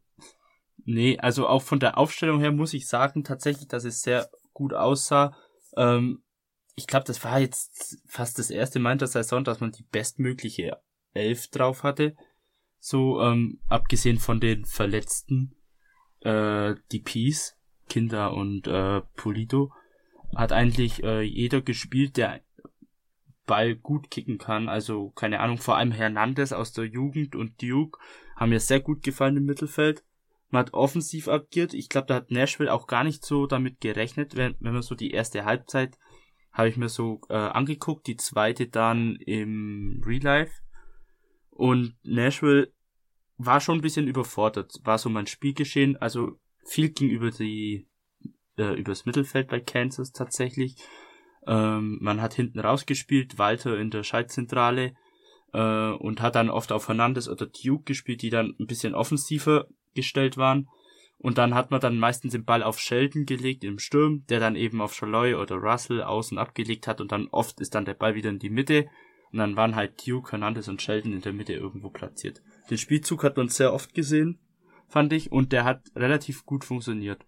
Nee, 0.85 1.17
also 1.19 1.47
auch 1.47 1.61
von 1.61 1.79
der 1.79 1.97
Aufstellung 1.97 2.39
her 2.39 2.51
muss 2.51 2.73
ich 2.73 2.87
sagen, 2.87 3.23
tatsächlich, 3.23 3.67
dass 3.67 3.85
es 3.85 4.01
sehr 4.01 4.29
gut 4.53 4.73
aussah. 4.73 5.35
Ähm, 5.77 6.23
ich 6.75 6.87
glaube, 6.87 7.05
das 7.05 7.23
war 7.23 7.39
jetzt 7.39 8.01
fast 8.07 8.39
das 8.39 8.49
erste 8.49 8.79
Mal 8.79 8.93
in 8.93 8.97
der 8.97 9.07
Saison, 9.07 9.43
dass 9.43 9.59
man 9.59 9.71
die 9.71 9.83
bestmögliche 9.83 10.77
Elf 11.13 11.47
drauf 11.49 11.83
hatte. 11.83 12.15
So, 12.79 13.21
ähm, 13.21 13.61
abgesehen 13.69 14.17
von 14.17 14.39
den 14.39 14.65
Verletzten, 14.65 15.55
äh, 16.21 16.75
die 16.91 16.99
Peace, 16.99 17.55
Kinder 17.87 18.33
und 18.33 18.67
äh, 18.67 19.01
Polito, 19.15 19.71
hat 20.35 20.51
eigentlich 20.51 21.03
äh, 21.03 21.21
jeder 21.21 21.61
gespielt, 21.61 22.17
der 22.17 22.41
Ball 23.45 23.75
gut 23.75 24.09
kicken 24.09 24.37
kann. 24.37 24.69
Also, 24.69 25.11
keine 25.11 25.39
Ahnung, 25.39 25.57
vor 25.57 25.77
allem 25.77 25.91
Hernandez 25.91 26.51
aus 26.51 26.71
der 26.71 26.85
Jugend 26.85 27.35
und 27.35 27.61
Duke 27.61 27.99
haben 28.35 28.49
mir 28.49 28.59
sehr 28.59 28.79
gut 28.79 29.03
gefallen 29.03 29.37
im 29.37 29.45
Mittelfeld. 29.45 30.03
Man 30.49 30.61
hat 30.61 30.73
offensiv 30.73 31.27
agiert. 31.27 31.73
Ich 31.73 31.89
glaube, 31.89 32.07
da 32.07 32.15
hat 32.15 32.31
Nashville 32.31 32.71
auch 32.71 32.87
gar 32.87 33.03
nicht 33.03 33.25
so 33.25 33.47
damit 33.47 33.81
gerechnet, 33.81 34.35
wenn, 34.35 34.55
wenn 34.59 34.73
man 34.73 34.81
so 34.81 34.95
die 34.95 35.11
erste 35.11 35.45
Halbzeit 35.45 35.97
habe 36.51 36.69
ich 36.69 36.77
mir 36.77 36.89
so 36.89 37.21
äh, 37.29 37.33
angeguckt, 37.33 38.05
die 38.05 38.15
zweite 38.15 38.67
dann 38.67 39.15
im 39.15 40.01
Real 40.05 40.21
Life. 40.21 40.61
Und 41.49 41.95
Nashville 42.03 42.71
war 43.37 43.59
schon 43.59 43.79
ein 43.79 43.81
bisschen 43.81 44.07
überfordert, 44.07 44.79
war 44.83 44.99
so 44.99 45.09
mein 45.09 45.27
Spielgeschehen. 45.27 45.97
Also 45.97 46.39
viel 46.65 46.89
ging 46.89 47.09
über 47.09 47.31
die 47.31 47.87
äh, 48.57 48.73
übers 48.73 49.05
Mittelfeld 49.05 49.47
bei 49.47 49.59
Kansas 49.59 50.11
tatsächlich. 50.11 50.75
Ähm, 51.45 51.97
man 52.01 52.21
hat 52.21 52.33
hinten 52.33 52.59
rausgespielt, 52.59 53.37
Walter 53.37 53.77
in 53.77 53.89
der 53.89 54.03
Schaltzentrale 54.03 54.93
äh, 55.53 55.91
und 55.91 56.21
hat 56.21 56.35
dann 56.35 56.49
oft 56.49 56.71
auf 56.71 56.87
Hernandez 56.87 57.27
oder 57.27 57.47
Duke 57.47 57.83
gespielt, 57.83 58.21
die 58.21 58.29
dann 58.29 58.55
ein 58.59 58.67
bisschen 58.67 58.95
offensiver 58.95 59.67
gestellt 59.93 60.37
waren. 60.37 60.67
Und 61.17 61.37
dann 61.37 61.53
hat 61.53 61.71
man 61.71 61.79
dann 61.79 61.99
meistens 61.99 62.33
den 62.33 62.43
Ball 62.43 62.63
auf 62.63 62.79
Sheldon 62.79 63.25
gelegt 63.25 63.63
im 63.63 63.79
Sturm, 63.79 64.25
der 64.27 64.39
dann 64.39 64.57
eben 64.57 64.81
auf 64.81 64.93
Shaloi 64.93 65.35
oder 65.35 65.55
Russell 65.55 66.03
außen 66.03 66.37
abgelegt 66.37 66.87
hat 66.87 66.99
und 66.99 67.11
dann 67.11 67.27
oft 67.29 67.61
ist 67.61 67.75
dann 67.75 67.85
der 67.85 67.93
Ball 67.93 68.15
wieder 68.15 68.29
in 68.29 68.39
die 68.39 68.49
Mitte 68.49 68.87
und 69.31 69.39
dann 69.39 69.55
waren 69.55 69.75
halt 69.75 70.05
Duke, 70.05 70.31
Hernandez 70.31 70.67
und 70.67 70.81
Sheldon 70.81 71.11
in 71.11 71.21
der 71.21 71.33
Mitte 71.33 71.53
irgendwo 71.53 71.89
platziert. 71.89 72.41
Den 72.69 72.77
Spielzug 72.77 73.23
hat 73.23 73.35
man 73.35 73.49
sehr 73.49 73.73
oft 73.73 73.93
gesehen, 73.95 74.37
fand 74.87 75.11
ich, 75.11 75.31
und 75.31 75.51
der 75.51 75.63
hat 75.63 75.81
relativ 75.95 76.45
gut 76.45 76.63
funktioniert. 76.63 77.25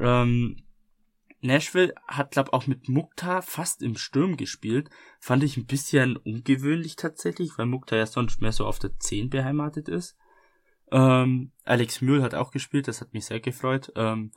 Ähm, 0.00 0.56
Nashville 1.42 1.94
hat, 2.06 2.32
glaub, 2.32 2.52
auch 2.52 2.66
mit 2.66 2.88
Mukta 2.88 3.40
fast 3.40 3.82
im 3.82 3.96
Sturm 3.96 4.36
gespielt. 4.36 4.90
Fand 5.20 5.42
ich 5.42 5.56
ein 5.56 5.66
bisschen 5.66 6.16
ungewöhnlich 6.16 6.96
tatsächlich, 6.96 7.56
weil 7.56 7.66
Mukta 7.66 7.96
ja 7.96 8.06
sonst 8.06 8.40
mehr 8.40 8.52
so 8.52 8.66
auf 8.66 8.78
der 8.78 8.98
10 8.98 9.30
beheimatet 9.30 9.88
ist. 9.88 10.16
Ähm, 10.92 11.52
Alex 11.64 12.00
Mühl 12.00 12.22
hat 12.22 12.34
auch 12.34 12.50
gespielt, 12.50 12.88
das 12.88 13.00
hat 13.00 13.14
mich 13.14 13.26
sehr 13.26 13.40
gefreut. 13.40 13.92
Ähm, 13.96 14.32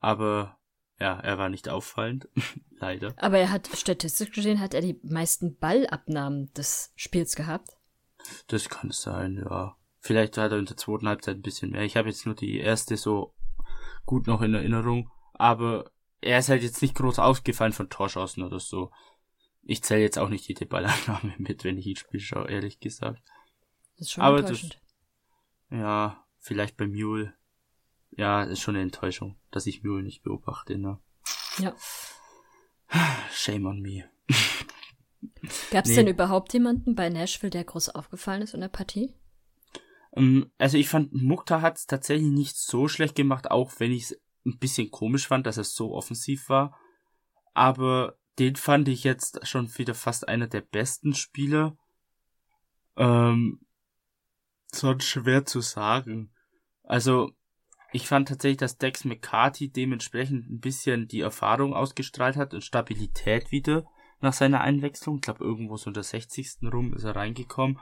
aber 0.00 0.58
ja, 1.00 1.18
er 1.18 1.38
war 1.38 1.48
nicht 1.48 1.68
auffallend, 1.68 2.28
leider. 2.78 3.14
Aber 3.16 3.38
er 3.38 3.50
hat 3.50 3.68
statistisch 3.74 4.30
gesehen 4.30 4.60
hat 4.60 4.74
er 4.74 4.80
die 4.80 5.00
meisten 5.02 5.56
Ballabnahmen 5.56 6.52
des 6.54 6.92
Spiels 6.94 7.34
gehabt. 7.34 7.70
Das 8.46 8.68
kann 8.68 8.90
sein, 8.90 9.44
ja. 9.44 9.76
Vielleicht 10.00 10.36
hat 10.38 10.52
er 10.52 10.58
in 10.58 10.66
der 10.66 10.76
zweiten 10.76 11.08
Halbzeit 11.08 11.36
ein 11.36 11.42
bisschen 11.42 11.70
mehr. 11.70 11.82
Ich 11.82 11.96
habe 11.96 12.08
jetzt 12.08 12.26
nur 12.26 12.34
die 12.34 12.58
erste 12.58 12.96
so 12.96 13.34
gut 14.04 14.26
noch 14.26 14.42
in 14.42 14.54
Erinnerung, 14.54 15.10
aber 15.32 15.90
er 16.20 16.38
ist 16.38 16.48
halt 16.48 16.62
jetzt 16.62 16.82
nicht 16.82 16.94
groß 16.94 17.18
aufgefallen 17.18 17.72
von 17.72 17.90
Torschancen 17.90 18.42
oder 18.42 18.60
so. 18.60 18.90
Ich 19.62 19.82
zähle 19.82 20.02
jetzt 20.02 20.18
auch 20.18 20.28
nicht 20.28 20.46
jede 20.48 20.66
Ballannahme 20.66 21.34
mit, 21.38 21.64
wenn 21.64 21.78
ich 21.78 21.86
ein 21.86 21.96
Spiel 21.96 22.20
schaue, 22.20 22.48
ehrlich 22.48 22.80
gesagt. 22.80 23.22
Das 23.96 24.06
ist 24.06 24.12
schon 24.12 24.24
aber 24.24 24.38
enttäuschend. 24.38 24.80
Das, 25.70 25.78
ja, 25.78 26.24
vielleicht 26.38 26.76
bei 26.76 26.86
Mule. 26.86 27.34
Ja, 28.10 28.44
ist 28.44 28.60
schon 28.60 28.76
eine 28.76 28.84
Enttäuschung, 28.84 29.36
dass 29.50 29.66
ich 29.66 29.82
Mule 29.82 30.02
nicht 30.02 30.22
beobachte, 30.22 30.78
ne? 30.78 31.00
Ja. 31.58 31.74
Shame 33.32 33.66
on 33.66 33.80
me. 33.80 34.04
Gab 35.70 35.84
es 35.84 35.90
nee. 35.90 35.96
denn 35.96 36.08
überhaupt 36.08 36.52
jemanden 36.52 36.94
bei 36.94 37.08
Nashville, 37.08 37.50
der 37.50 37.64
groß 37.64 37.90
aufgefallen 37.90 38.42
ist 38.42 38.54
in 38.54 38.60
der 38.60 38.68
Partie? 38.68 39.14
Ähm, 40.14 40.50
also 40.58 40.78
ich 40.78 40.88
fand, 40.88 41.12
Mukta 41.12 41.60
hat 41.60 41.76
es 41.76 41.86
tatsächlich 41.86 42.30
nicht 42.30 42.56
so 42.56 42.88
schlecht 42.88 43.14
gemacht, 43.14 43.50
auch 43.50 43.72
wenn 43.78 43.92
ich 43.92 44.04
es 44.04 44.20
ein 44.46 44.58
bisschen 44.58 44.90
komisch 44.90 45.26
fand, 45.26 45.46
dass 45.46 45.56
er 45.56 45.64
so 45.64 45.92
offensiv 45.92 46.48
war. 46.48 46.78
Aber 47.54 48.16
den 48.38 48.56
fand 48.56 48.88
ich 48.88 49.04
jetzt 49.04 49.46
schon 49.46 49.76
wieder 49.78 49.94
fast 49.94 50.28
einer 50.28 50.46
der 50.46 50.60
besten 50.60 51.14
Spieler. 51.14 51.76
Ähm, 52.96 53.60
sonst 54.72 55.04
schwer 55.04 55.44
zu 55.44 55.60
sagen. 55.60 56.32
Also, 56.82 57.30
ich 57.92 58.08
fand 58.08 58.28
tatsächlich, 58.28 58.58
dass 58.58 58.76
Dex 58.76 59.04
McCarthy 59.04 59.70
dementsprechend 59.70 60.50
ein 60.50 60.60
bisschen 60.60 61.06
die 61.06 61.20
Erfahrung 61.20 61.74
ausgestrahlt 61.74 62.36
hat 62.36 62.52
und 62.52 62.64
Stabilität 62.64 63.52
wieder 63.52 63.86
nach 64.20 64.32
seiner 64.32 64.62
Einwechslung. 64.62 65.16
Ich 65.16 65.22
glaube, 65.22 65.44
irgendwo 65.44 65.76
so 65.76 65.90
in 65.90 65.94
der 65.94 66.02
60. 66.02 66.58
rum 66.72 66.92
ist 66.92 67.04
er 67.04 67.14
reingekommen. 67.14 67.78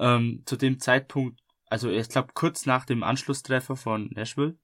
Ähm, 0.00 0.42
zu 0.46 0.56
dem 0.56 0.80
Zeitpunkt, 0.80 1.41
also 1.72 1.88
ich 1.88 2.10
glaube 2.10 2.32
kurz 2.34 2.66
nach 2.66 2.84
dem 2.84 3.02
Anschlusstreffer 3.02 3.76
von 3.76 4.10
Nashville, 4.12 4.58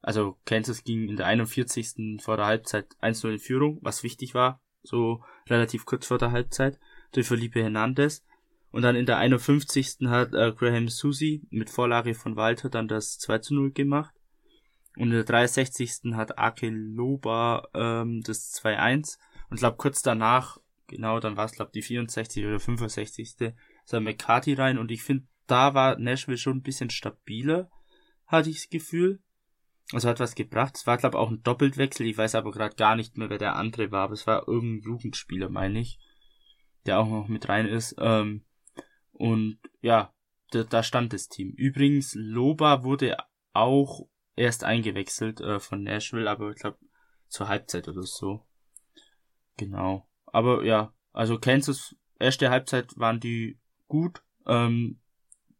also 0.00 0.38
Kansas 0.44 0.84
ging 0.84 1.08
in 1.08 1.16
der 1.16 1.26
41. 1.26 2.22
vor 2.22 2.36
der 2.36 2.46
Halbzeit 2.46 2.86
1-0 3.00 3.32
in 3.32 3.38
Führung, 3.40 3.78
was 3.82 4.04
wichtig 4.04 4.32
war, 4.34 4.62
so 4.84 5.24
relativ 5.50 5.86
kurz 5.86 6.06
vor 6.06 6.18
der 6.18 6.30
Halbzeit, 6.30 6.78
durch 7.10 7.26
Felipe 7.26 7.60
Hernandez. 7.60 8.24
Und 8.70 8.82
dann 8.82 8.94
in 8.94 9.06
der 9.06 9.18
51. 9.18 10.06
hat 10.06 10.34
äh, 10.34 10.52
Graham 10.52 10.86
Susi 10.86 11.42
mit 11.50 11.68
Vorlage 11.68 12.14
von 12.14 12.36
Walter 12.36 12.70
dann 12.70 12.86
das 12.86 13.18
2 13.18 13.40
0 13.50 13.72
gemacht. 13.72 14.14
Und 14.96 15.08
in 15.08 15.14
der 15.14 15.24
63. 15.24 16.14
hat 16.14 16.38
Akel 16.38 16.72
Loba 16.72 17.66
ähm, 17.74 18.22
das 18.22 18.54
2-1. 18.62 19.18
Und 19.50 19.56
ich 19.56 19.60
glaube 19.60 19.78
kurz 19.78 20.02
danach, 20.02 20.58
genau, 20.86 21.18
dann 21.18 21.36
war 21.36 21.46
es 21.46 21.52
glaube 21.52 21.72
die 21.74 21.82
64. 21.82 22.46
oder 22.46 22.60
65. 22.60 23.34
ist 23.40 23.92
McCarthy 23.92 24.54
rein. 24.54 24.78
Und 24.78 24.92
ich 24.92 25.02
finde, 25.02 25.26
da 25.46 25.74
war 25.74 25.98
Nashville 25.98 26.38
schon 26.38 26.58
ein 26.58 26.62
bisschen 26.62 26.90
stabiler, 26.90 27.70
hatte 28.26 28.50
ich 28.50 28.62
das 28.62 28.70
Gefühl. 28.70 29.22
Also 29.92 30.08
hat 30.08 30.20
was 30.20 30.34
gebracht. 30.34 30.76
Es 30.76 30.86
war, 30.86 30.96
glaube 30.96 31.18
auch 31.18 31.30
ein 31.30 31.42
Doppelwechsel. 31.42 32.06
Ich 32.06 32.16
weiß 32.16 32.34
aber 32.34 32.50
gerade 32.50 32.76
gar 32.76 32.96
nicht 32.96 33.18
mehr, 33.18 33.28
wer 33.28 33.38
der 33.38 33.56
andere 33.56 33.90
war. 33.90 34.04
Aber 34.04 34.14
es 34.14 34.26
war 34.26 34.48
irgendein 34.48 34.90
Jugendspieler, 34.90 35.50
meine 35.50 35.80
ich. 35.80 35.98
Der 36.86 36.98
auch 36.98 37.08
noch 37.08 37.28
mit 37.28 37.48
rein 37.48 37.66
ist. 37.66 37.94
Ähm, 37.98 38.44
und 39.12 39.58
ja, 39.82 40.14
da, 40.50 40.62
da 40.62 40.82
stand 40.82 41.12
das 41.12 41.28
Team. 41.28 41.50
Übrigens, 41.50 42.14
Loba 42.14 42.84
wurde 42.84 43.16
auch 43.52 44.08
erst 44.34 44.64
eingewechselt 44.64 45.40
äh, 45.40 45.60
von 45.60 45.82
Nashville, 45.82 46.30
aber 46.30 46.50
ich 46.50 46.56
glaube 46.56 46.78
zur 47.28 47.48
Halbzeit 47.48 47.88
oder 47.88 48.02
so. 48.02 48.46
Genau. 49.58 50.08
Aber 50.26 50.64
ja, 50.64 50.94
also 51.12 51.38
Kansas, 51.38 51.94
erste 52.18 52.50
Halbzeit 52.50 52.96
waren 52.96 53.20
die 53.20 53.58
gut. 53.88 54.22
Ähm, 54.46 55.01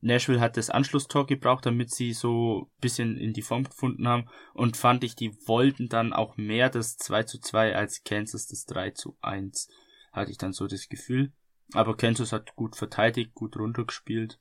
Nashville 0.03 0.41
hat 0.41 0.57
das 0.57 0.69
Anschlusstor 0.69 1.27
gebraucht, 1.27 1.65
damit 1.65 1.91
sie 1.91 2.12
so 2.12 2.71
bisschen 2.81 3.17
in 3.17 3.33
die 3.33 3.43
Form 3.43 3.65
gefunden 3.65 4.09
haben. 4.09 4.29
Und 4.53 4.77
fand 4.77 5.05
ich, 5.05 5.15
die 5.15 5.33
wollten 5.47 5.88
dann 5.88 6.12
auch 6.12 6.37
mehr 6.37 6.69
das 6.71 6.97
2 6.97 7.23
zu 7.23 7.41
2 7.41 7.77
als 7.77 8.03
Kansas 8.03 8.49
das 8.49 8.67
3 8.67 8.91
zu 8.91 9.17
1. 9.23 9.69
Hatte 10.12 10.31
ich 10.33 10.38
dann 10.38 10.53
so 10.53 10.67
das 10.67 10.88
Gefühl. 10.88 11.33
Aber 11.73 11.97
Kansas 11.97 12.33
hat 12.33 12.57
gut 12.57 12.77
verteidigt, 12.77 13.33
gut 13.35 13.57
runtergespielt. 13.57 14.41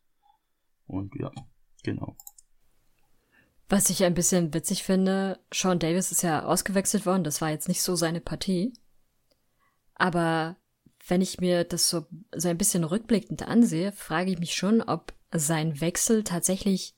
Und 0.87 1.13
ja, 1.15 1.31
genau. 1.83 2.17
Was 3.69 3.89
ich 3.91 4.03
ein 4.03 4.15
bisschen 4.15 4.53
witzig 4.53 4.83
finde, 4.83 5.39
Sean 5.53 5.79
Davis 5.79 6.11
ist 6.11 6.23
ja 6.23 6.43
ausgewechselt 6.43 7.05
worden, 7.05 7.23
das 7.23 7.39
war 7.39 7.51
jetzt 7.51 7.69
nicht 7.69 7.83
so 7.83 7.95
seine 7.95 8.19
Partie. 8.19 8.73
Aber 9.93 10.57
wenn 11.07 11.21
ich 11.21 11.39
mir 11.39 11.63
das 11.63 11.87
so, 11.87 12.07
so 12.35 12.49
ein 12.49 12.57
bisschen 12.57 12.83
rückblickend 12.83 13.43
ansehe, 13.43 13.91
frage 13.91 14.31
ich 14.31 14.39
mich 14.39 14.55
schon, 14.55 14.81
ob 14.81 15.13
sein 15.31 15.79
Wechsel 15.81 16.23
tatsächlich 16.23 16.95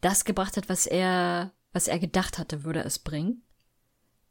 das 0.00 0.24
gebracht 0.24 0.56
hat, 0.56 0.68
was 0.68 0.86
er, 0.86 1.52
was 1.72 1.88
er 1.88 1.98
gedacht 1.98 2.38
hatte, 2.38 2.64
würde 2.64 2.80
es 2.84 2.98
bringen. 2.98 3.42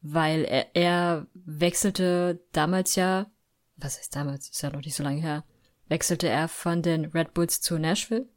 Weil 0.01 0.43
er, 0.45 0.75
er 0.75 1.27
wechselte 1.33 2.39
damals 2.51 2.95
ja, 2.95 3.31
was 3.77 3.97
heißt 3.97 4.15
damals, 4.15 4.49
ist 4.49 4.61
ja 4.61 4.69
noch 4.69 4.81
nicht 4.81 4.95
so 4.95 5.03
lange 5.03 5.21
her, 5.21 5.43
wechselte 5.87 6.27
er 6.27 6.47
von 6.47 6.81
den 6.81 7.05
Red 7.05 7.33
Bulls 7.33 7.61
zu 7.61 7.77
Nashville 7.77 8.27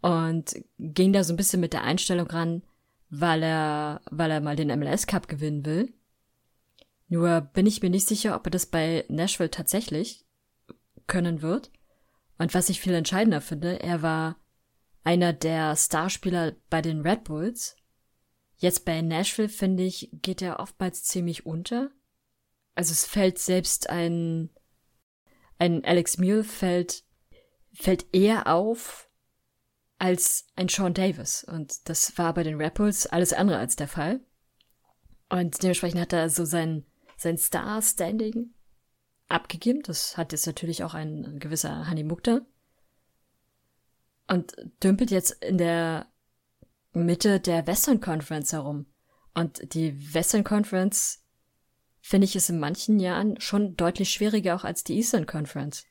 und 0.00 0.54
ging 0.78 1.12
da 1.12 1.24
so 1.24 1.32
ein 1.32 1.36
bisschen 1.36 1.60
mit 1.60 1.72
der 1.72 1.84
Einstellung 1.84 2.26
ran, 2.28 2.62
weil 3.10 3.42
er, 3.42 4.00
weil 4.10 4.30
er 4.30 4.40
mal 4.40 4.56
den 4.56 4.68
MLS 4.78 5.06
Cup 5.06 5.28
gewinnen 5.28 5.64
will. 5.66 5.92
Nur 7.08 7.40
bin 7.40 7.66
ich 7.66 7.82
mir 7.82 7.90
nicht 7.90 8.06
sicher, 8.06 8.36
ob 8.36 8.46
er 8.46 8.50
das 8.50 8.66
bei 8.66 9.04
Nashville 9.08 9.50
tatsächlich 9.50 10.24
können 11.06 11.42
wird. 11.42 11.70
Und 12.40 12.54
was 12.54 12.70
ich 12.70 12.80
viel 12.80 12.94
entscheidender 12.94 13.42
finde, 13.42 13.82
er 13.82 14.00
war 14.00 14.40
einer 15.04 15.34
der 15.34 15.76
Starspieler 15.76 16.56
bei 16.70 16.80
den 16.80 17.02
Red 17.02 17.24
Bulls. 17.24 17.76
Jetzt 18.56 18.86
bei 18.86 19.02
Nashville, 19.02 19.50
finde 19.50 19.82
ich, 19.82 20.08
geht 20.10 20.40
er 20.40 20.58
oftmals 20.58 21.04
ziemlich 21.04 21.44
unter. 21.44 21.90
Also 22.74 22.92
es 22.92 23.04
fällt 23.04 23.38
selbst 23.38 23.90
ein, 23.90 24.48
ein 25.58 25.84
Alex 25.84 26.16
Mule 26.16 26.42
fällt, 26.42 27.04
fällt 27.74 28.06
eher 28.14 28.46
auf, 28.46 29.10
als 29.98 30.46
ein 30.56 30.70
Sean 30.70 30.94
Davis. 30.94 31.44
Und 31.44 31.90
das 31.90 32.16
war 32.16 32.32
bei 32.32 32.42
den 32.42 32.56
Red 32.56 32.72
Bulls 32.72 33.06
alles 33.06 33.34
andere 33.34 33.58
als 33.58 33.76
der 33.76 33.88
Fall. 33.88 34.18
Und 35.28 35.62
dementsprechend 35.62 36.00
hat 36.00 36.14
er 36.14 36.30
so 36.30 36.46
sein, 36.46 36.86
sein 37.18 37.36
Star-Standing 37.36 38.54
abgegeben. 39.30 39.82
Das 39.82 40.16
hat 40.16 40.32
jetzt 40.32 40.46
natürlich 40.46 40.84
auch 40.84 40.94
ein, 40.94 41.38
gewisser 41.38 41.86
Hani 41.88 42.04
Mukta. 42.04 42.40
Und 44.28 44.54
dümpelt 44.82 45.10
jetzt 45.10 45.42
in 45.42 45.58
der 45.58 46.06
Mitte 46.92 47.40
der 47.40 47.66
Western 47.66 48.00
Conference 48.00 48.52
herum. 48.52 48.86
Und 49.34 49.74
die 49.74 50.14
Western 50.14 50.44
Conference, 50.44 51.24
finde 52.00 52.26
ich, 52.26 52.36
ist 52.36 52.50
in 52.50 52.58
manchen 52.58 53.00
Jahren 53.00 53.40
schon 53.40 53.76
deutlich 53.76 54.10
schwieriger 54.10 54.54
auch 54.56 54.64
als 54.64 54.84
die 54.84 54.96
Eastern 54.96 55.26
Conference. 55.26 55.86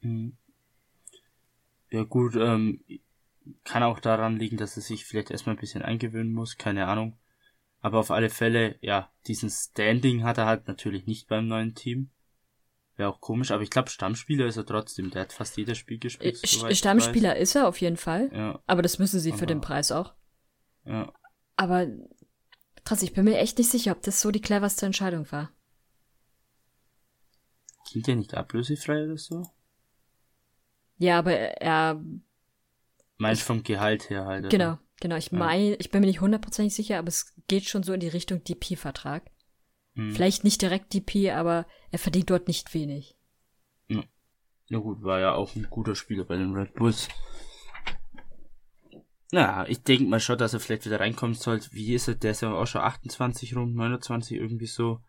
Mhm. 0.00 0.36
Ja 1.90 2.02
gut, 2.02 2.34
ähm, 2.36 2.84
kann 3.64 3.82
auch 3.82 4.00
daran 4.00 4.36
liegen, 4.36 4.56
dass 4.56 4.76
er 4.76 4.82
sich 4.82 5.04
vielleicht 5.04 5.30
erstmal 5.30 5.54
ein 5.56 5.60
bisschen 5.60 5.82
eingewöhnen 5.82 6.32
muss, 6.32 6.56
keine 6.56 6.86
Ahnung. 6.86 7.16
Aber 7.86 8.00
auf 8.00 8.10
alle 8.10 8.30
Fälle, 8.30 8.78
ja, 8.80 9.12
diesen 9.28 9.48
Standing 9.48 10.24
hat 10.24 10.38
er 10.38 10.46
halt 10.46 10.66
natürlich 10.66 11.06
nicht 11.06 11.28
beim 11.28 11.46
neuen 11.46 11.76
Team. 11.76 12.10
Wäre 12.96 13.08
auch 13.08 13.20
komisch, 13.20 13.52
aber 13.52 13.62
ich 13.62 13.70
glaube, 13.70 13.90
Stammspieler 13.90 14.44
ist 14.46 14.56
er 14.56 14.66
trotzdem. 14.66 15.12
Der 15.12 15.22
hat 15.22 15.32
fast 15.32 15.56
jedes 15.56 15.78
Spiel 15.78 16.00
gespielt. 16.00 16.42
Äh, 16.42 16.74
Stammspieler 16.74 17.36
ist 17.36 17.54
er 17.54 17.68
auf 17.68 17.80
jeden 17.80 17.96
Fall. 17.96 18.28
Ja. 18.34 18.60
Aber 18.66 18.82
das 18.82 18.98
müssen 18.98 19.20
sie 19.20 19.30
aber, 19.30 19.38
für 19.38 19.46
den 19.46 19.60
Preis 19.60 19.92
auch. 19.92 20.14
Ja. 20.84 21.12
Aber 21.54 21.86
krass, 22.82 23.02
ich 23.02 23.12
bin 23.12 23.24
mir 23.24 23.38
echt 23.38 23.56
nicht 23.56 23.70
sicher, 23.70 23.92
ob 23.92 24.02
das 24.02 24.20
so 24.20 24.32
die 24.32 24.40
cleverste 24.40 24.84
Entscheidung 24.84 25.30
war. 25.30 25.52
Klingt 27.88 28.08
der 28.08 28.16
nicht 28.16 28.34
ablösefrei 28.34 29.04
oder 29.04 29.16
so? 29.16 29.48
Ja, 30.98 31.20
aber 31.20 31.34
er. 31.34 32.02
Meinst 33.16 33.42
vom 33.42 33.62
Gehalt 33.62 34.10
her 34.10 34.24
halt. 34.24 34.50
Genau, 34.50 34.72
oder? 34.72 34.80
Genau. 35.00 35.16
Ich 35.16 35.32
meine, 35.32 35.70
ja. 35.70 35.76
ich 35.78 35.90
bin 35.90 36.00
mir 36.00 36.06
nicht 36.06 36.20
hundertprozentig 36.20 36.74
sicher, 36.74 36.98
aber 36.98 37.08
es 37.08 37.34
geht 37.48 37.64
schon 37.64 37.82
so 37.82 37.92
in 37.92 38.00
die 38.00 38.08
Richtung 38.08 38.42
DP-Vertrag. 38.44 39.30
Hm. 39.94 40.12
Vielleicht 40.12 40.44
nicht 40.44 40.62
direkt 40.62 40.92
DP, 40.92 41.32
aber 41.32 41.66
er 41.90 41.98
verdient 41.98 42.30
dort 42.30 42.48
nicht 42.48 42.74
wenig. 42.74 43.16
Ja. 43.88 44.04
ja 44.68 44.78
gut, 44.78 45.02
war 45.02 45.20
ja 45.20 45.34
auch 45.34 45.54
ein 45.56 45.66
guter 45.70 45.94
Spieler 45.94 46.24
bei 46.24 46.36
den 46.36 46.54
Red 46.54 46.74
Bulls. 46.74 47.08
Na, 49.32 49.68
ich 49.68 49.82
denke 49.82 50.04
mal 50.04 50.20
schon, 50.20 50.38
dass 50.38 50.54
er 50.54 50.60
vielleicht 50.60 50.86
wieder 50.86 51.00
reinkommen 51.00 51.34
sollte. 51.34 51.72
Wie 51.72 51.94
ist 51.94 52.08
er? 52.08 52.14
Der 52.14 52.30
ist 52.30 52.42
ja 52.42 52.52
auch 52.52 52.66
schon 52.66 52.82
28 52.82 53.56
rum, 53.56 53.74
29 53.74 54.36
irgendwie 54.36 54.66
so. 54.66 55.00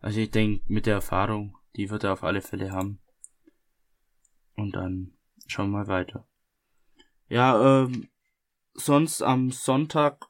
Also 0.00 0.20
ich 0.20 0.30
denke, 0.30 0.62
mit 0.66 0.86
der 0.86 0.94
Erfahrung, 0.94 1.56
die 1.76 1.88
wird 1.88 2.04
er 2.04 2.12
auf 2.12 2.24
alle 2.24 2.42
Fälle 2.42 2.72
haben. 2.72 3.00
Und 4.54 4.76
dann 4.76 5.12
schauen 5.46 5.70
wir 5.70 5.78
mal 5.78 5.88
weiter. 5.88 6.28
Ja, 7.28 7.84
ähm, 7.84 8.08
sonst 8.74 9.22
am 9.22 9.50
Sonntag, 9.50 10.26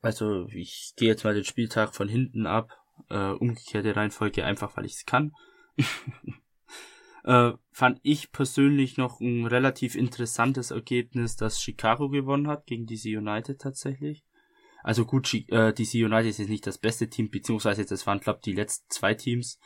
also 0.00 0.46
ich 0.48 0.94
gehe 0.96 1.08
jetzt 1.08 1.24
mal 1.24 1.34
den 1.34 1.44
Spieltag 1.44 1.94
von 1.94 2.08
hinten 2.08 2.46
ab, 2.46 2.70
äh, 3.10 3.30
umgekehrte 3.30 3.96
Reihenfolge, 3.96 4.44
einfach 4.44 4.76
weil 4.76 4.86
ich 4.86 4.94
es 4.94 5.06
kann. 5.06 5.32
äh, 7.24 7.52
fand 7.72 8.00
ich 8.02 8.32
persönlich 8.32 8.96
noch 8.96 9.20
ein 9.20 9.46
relativ 9.46 9.94
interessantes 9.96 10.70
Ergebnis, 10.70 11.36
dass 11.36 11.60
Chicago 11.60 12.08
gewonnen 12.08 12.48
hat 12.48 12.66
gegen 12.66 12.86
DC 12.86 13.16
United 13.16 13.60
tatsächlich. 13.60 14.24
Also 14.82 15.06
gut, 15.06 15.32
äh, 15.32 15.72
DC 15.72 15.94
United 15.94 16.26
ist 16.26 16.38
jetzt 16.38 16.50
nicht 16.50 16.66
das 16.66 16.78
beste 16.78 17.08
Team, 17.08 17.30
beziehungsweise 17.30 17.84
das 17.86 18.06
waren, 18.06 18.20
glaube 18.20 18.40
die 18.44 18.52
letzten 18.52 18.84
zwei 18.90 19.14
Teams. 19.14 19.58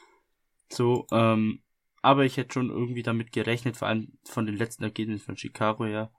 So, 0.70 1.06
ähm, 1.10 1.62
aber 2.02 2.24
ich 2.24 2.36
hätte 2.36 2.54
schon 2.54 2.70
irgendwie 2.70 3.02
damit 3.02 3.32
gerechnet, 3.32 3.76
vor 3.76 3.88
allem 3.88 4.18
von 4.24 4.46
den 4.46 4.56
letzten 4.56 4.84
Ergebnissen 4.84 5.24
von 5.24 5.36
Chicago 5.36 5.84
her, 5.84 6.12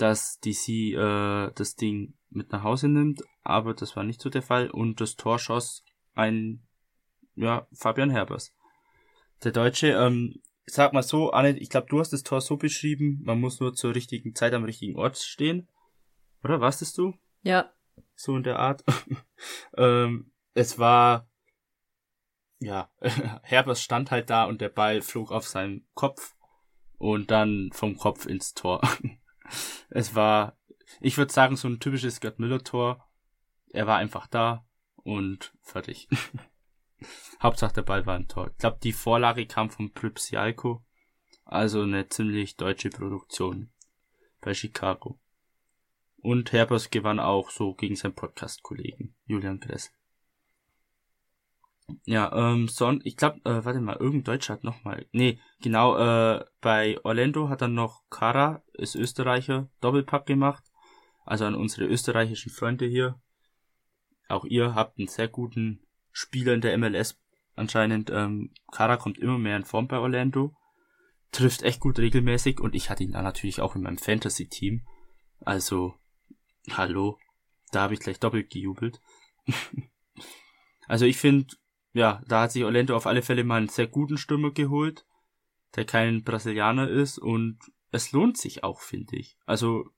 dass 0.00 0.40
DC 0.40 0.68
äh, 0.68 1.50
das 1.54 1.76
Ding 1.76 2.14
mit 2.30 2.52
nach 2.52 2.62
Hause 2.62 2.88
nimmt, 2.88 3.22
aber 3.42 3.74
das 3.74 3.96
war 3.96 4.04
nicht 4.04 4.20
so 4.20 4.30
der 4.30 4.42
Fall 4.42 4.70
und 4.70 5.00
das 5.00 5.16
Tor 5.16 5.38
schoss 5.38 5.84
ein 6.14 6.62
ja, 7.34 7.66
Fabian 7.72 8.10
Herbers. 8.10 8.54
Der 9.42 9.52
Deutsche, 9.52 9.88
ähm, 9.88 10.42
sag 10.66 10.92
mal 10.92 11.02
so, 11.02 11.30
Anne, 11.30 11.58
ich 11.58 11.70
glaube, 11.70 11.86
du 11.88 12.00
hast 12.00 12.12
das 12.12 12.22
Tor 12.22 12.40
so 12.40 12.56
beschrieben, 12.56 13.20
man 13.24 13.40
muss 13.40 13.60
nur 13.60 13.74
zur 13.74 13.94
richtigen 13.94 14.34
Zeit 14.34 14.52
am 14.52 14.64
richtigen 14.64 14.96
Ort 14.96 15.18
stehen. 15.18 15.68
Oder 16.44 16.60
warst 16.60 16.82
es 16.82 16.92
du? 16.92 17.14
Ja. 17.42 17.72
So 18.14 18.36
in 18.36 18.42
der 18.42 18.58
Art. 18.58 18.84
ähm, 19.76 20.32
es 20.54 20.78
war 20.78 21.30
ja, 22.60 22.90
Herbers 23.42 23.82
stand 23.82 24.10
halt 24.10 24.30
da 24.30 24.44
und 24.44 24.60
der 24.60 24.68
Ball 24.68 25.00
flog 25.00 25.32
auf 25.32 25.48
seinen 25.48 25.86
Kopf 25.94 26.36
und 26.98 27.30
dann 27.30 27.70
vom 27.72 27.96
Kopf 27.96 28.26
ins 28.26 28.54
Tor. 28.54 28.80
es 29.90 30.14
war, 30.14 30.56
Ich 31.00 31.16
würde 31.18 31.32
sagen, 31.32 31.56
so 31.56 31.68
ein 31.68 31.80
typisches 31.80 32.20
Gerd 32.20 32.38
Müller-Tor. 32.38 33.06
Er 33.72 33.86
war 33.86 33.98
einfach 33.98 34.26
da 34.26 34.64
und 34.96 35.52
fertig. 35.62 36.08
Hauptsache 37.42 37.74
der 37.74 37.82
Ball 37.82 38.06
war 38.06 38.16
ein 38.16 38.28
Tor. 38.28 38.50
Ich 38.50 38.58
glaube, 38.58 38.78
die 38.82 38.92
Vorlage 38.92 39.46
kam 39.46 39.70
von 39.70 39.92
Pripsialko. 39.92 40.84
Also 41.44 41.82
eine 41.82 42.08
ziemlich 42.08 42.56
deutsche 42.56 42.90
Produktion 42.90 43.70
bei 44.40 44.54
Chicago. 44.54 45.18
Und 46.18 46.52
Herbers 46.52 46.90
gewann 46.90 47.18
auch 47.18 47.50
so 47.50 47.74
gegen 47.74 47.96
seinen 47.96 48.14
Podcast-Kollegen 48.14 49.14
Julian 49.26 49.58
Gress. 49.58 49.90
Ja, 52.04 52.32
ähm, 52.32 52.68
Son, 52.68 53.00
ich 53.04 53.16
glaube, 53.16 53.38
äh, 53.44 53.64
warte 53.64 53.80
mal, 53.80 53.96
irgendein 53.96 54.24
Deutscher 54.24 54.54
hat 54.54 54.64
noch 54.64 54.84
mal, 54.84 55.06
nee, 55.12 55.40
genau, 55.60 55.96
äh, 55.96 56.44
bei 56.60 56.98
Orlando 57.04 57.48
hat 57.48 57.62
dann 57.62 57.74
noch 57.74 58.02
Kara, 58.10 58.62
ist 58.72 58.94
Österreicher, 58.94 59.68
Doppelpack 59.80 60.26
gemacht. 60.26 60.64
Also 61.24 61.44
an 61.44 61.54
unsere 61.54 61.86
österreichischen 61.86 62.50
Freunde 62.50 62.86
hier. 62.86 63.20
Auch 64.28 64.44
ihr 64.44 64.74
habt 64.74 64.98
einen 64.98 65.08
sehr 65.08 65.28
guten 65.28 65.80
Spieler 66.12 66.54
in 66.54 66.60
der 66.60 66.76
MLS 66.76 67.20
anscheinend. 67.56 68.10
Ähm, 68.10 68.52
Kara 68.72 68.96
kommt 68.96 69.18
immer 69.18 69.38
mehr 69.38 69.56
in 69.56 69.64
Form 69.64 69.86
bei 69.86 69.98
Orlando. 69.98 70.56
Trifft 71.32 71.62
echt 71.62 71.80
gut 71.80 71.98
regelmäßig 71.98 72.60
und 72.60 72.74
ich 72.74 72.90
hatte 72.90 73.04
ihn 73.04 73.12
dann 73.12 73.24
natürlich 73.24 73.60
auch 73.60 73.76
in 73.76 73.82
meinem 73.82 73.98
Fantasy-Team. 73.98 74.82
Also, 75.40 75.94
hallo. 76.70 77.18
Da 77.70 77.82
habe 77.82 77.94
ich 77.94 78.00
gleich 78.00 78.18
doppelt 78.18 78.50
gejubelt. 78.50 79.00
also 80.88 81.04
ich 81.04 81.16
finde, 81.18 81.54
ja, 81.92 82.22
da 82.26 82.42
hat 82.42 82.52
sich 82.52 82.64
Orlando 82.64 82.96
auf 82.96 83.06
alle 83.06 83.22
Fälle 83.22 83.44
mal 83.44 83.56
einen 83.56 83.68
sehr 83.68 83.86
guten 83.86 84.16
Stürmer 84.16 84.52
geholt, 84.52 85.04
der 85.76 85.84
kein 85.84 86.22
Brasilianer 86.22 86.88
ist 86.88 87.18
und 87.18 87.58
es 87.90 88.12
lohnt 88.12 88.38
sich 88.38 88.62
auch, 88.62 88.80
finde 88.80 89.16
ich. 89.16 89.36
Also, 89.46 89.90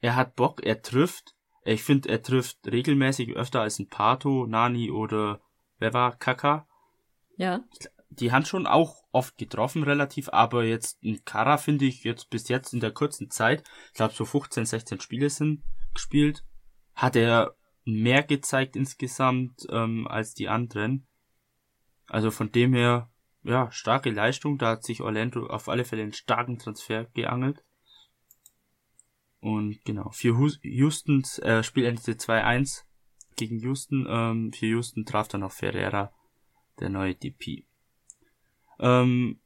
er 0.00 0.16
hat 0.16 0.36
Bock, 0.36 0.62
er 0.64 0.82
trifft. 0.82 1.34
Ich 1.64 1.82
finde, 1.82 2.08
er 2.08 2.22
trifft 2.22 2.58
regelmäßig 2.66 3.34
öfter 3.36 3.62
als 3.62 3.78
ein 3.78 3.88
Pato, 3.88 4.46
Nani 4.46 4.90
oder 4.90 5.40
wer 5.78 5.94
war 5.94 6.16
Kaka. 6.16 6.66
Ja. 7.36 7.64
Die 8.10 8.32
haben 8.32 8.44
schon 8.44 8.66
auch 8.66 9.04
oft 9.12 9.38
getroffen, 9.38 9.82
relativ, 9.82 10.28
aber 10.28 10.64
jetzt 10.64 11.02
ein 11.02 11.24
Kara 11.24 11.56
finde 11.56 11.84
ich 11.84 12.04
jetzt 12.04 12.30
bis 12.30 12.48
jetzt 12.48 12.72
in 12.72 12.80
der 12.80 12.92
kurzen 12.92 13.30
Zeit, 13.30 13.64
ich 13.88 13.94
glaube 13.94 14.14
so 14.14 14.24
15, 14.24 14.66
16 14.66 15.00
Spiele 15.00 15.30
sind 15.30 15.62
gespielt, 15.94 16.44
hat 16.94 17.16
er 17.16 17.56
mehr 17.84 18.22
gezeigt 18.22 18.76
insgesamt 18.76 19.66
ähm, 19.70 20.06
als 20.08 20.34
die 20.34 20.48
anderen. 20.48 21.06
Also 22.06 22.30
von 22.30 22.50
dem 22.52 22.74
her, 22.74 23.10
ja, 23.42 23.70
starke 23.70 24.10
Leistung. 24.10 24.58
Da 24.58 24.70
hat 24.70 24.84
sich 24.84 25.02
Orlando 25.02 25.46
auf 25.46 25.68
alle 25.68 25.84
Fälle 25.84 26.02
einen 26.02 26.12
starken 26.12 26.58
Transfer 26.58 27.04
geangelt. 27.14 27.62
Und 29.40 29.84
genau, 29.84 30.10
für 30.10 30.34
Houston 30.62 31.22
äh, 31.42 31.62
Spiel 31.62 31.84
endete 31.84 32.12
2-1 32.12 32.84
gegen 33.36 33.58
Houston. 33.58 34.06
Ähm, 34.08 34.52
für 34.52 34.66
Houston 34.66 35.04
traf 35.04 35.28
dann 35.28 35.42
auch 35.42 35.52
Ferreira, 35.52 36.12
der 36.80 36.88
neue 36.88 37.14
DP. 37.14 37.66
Ähm, 38.78 39.40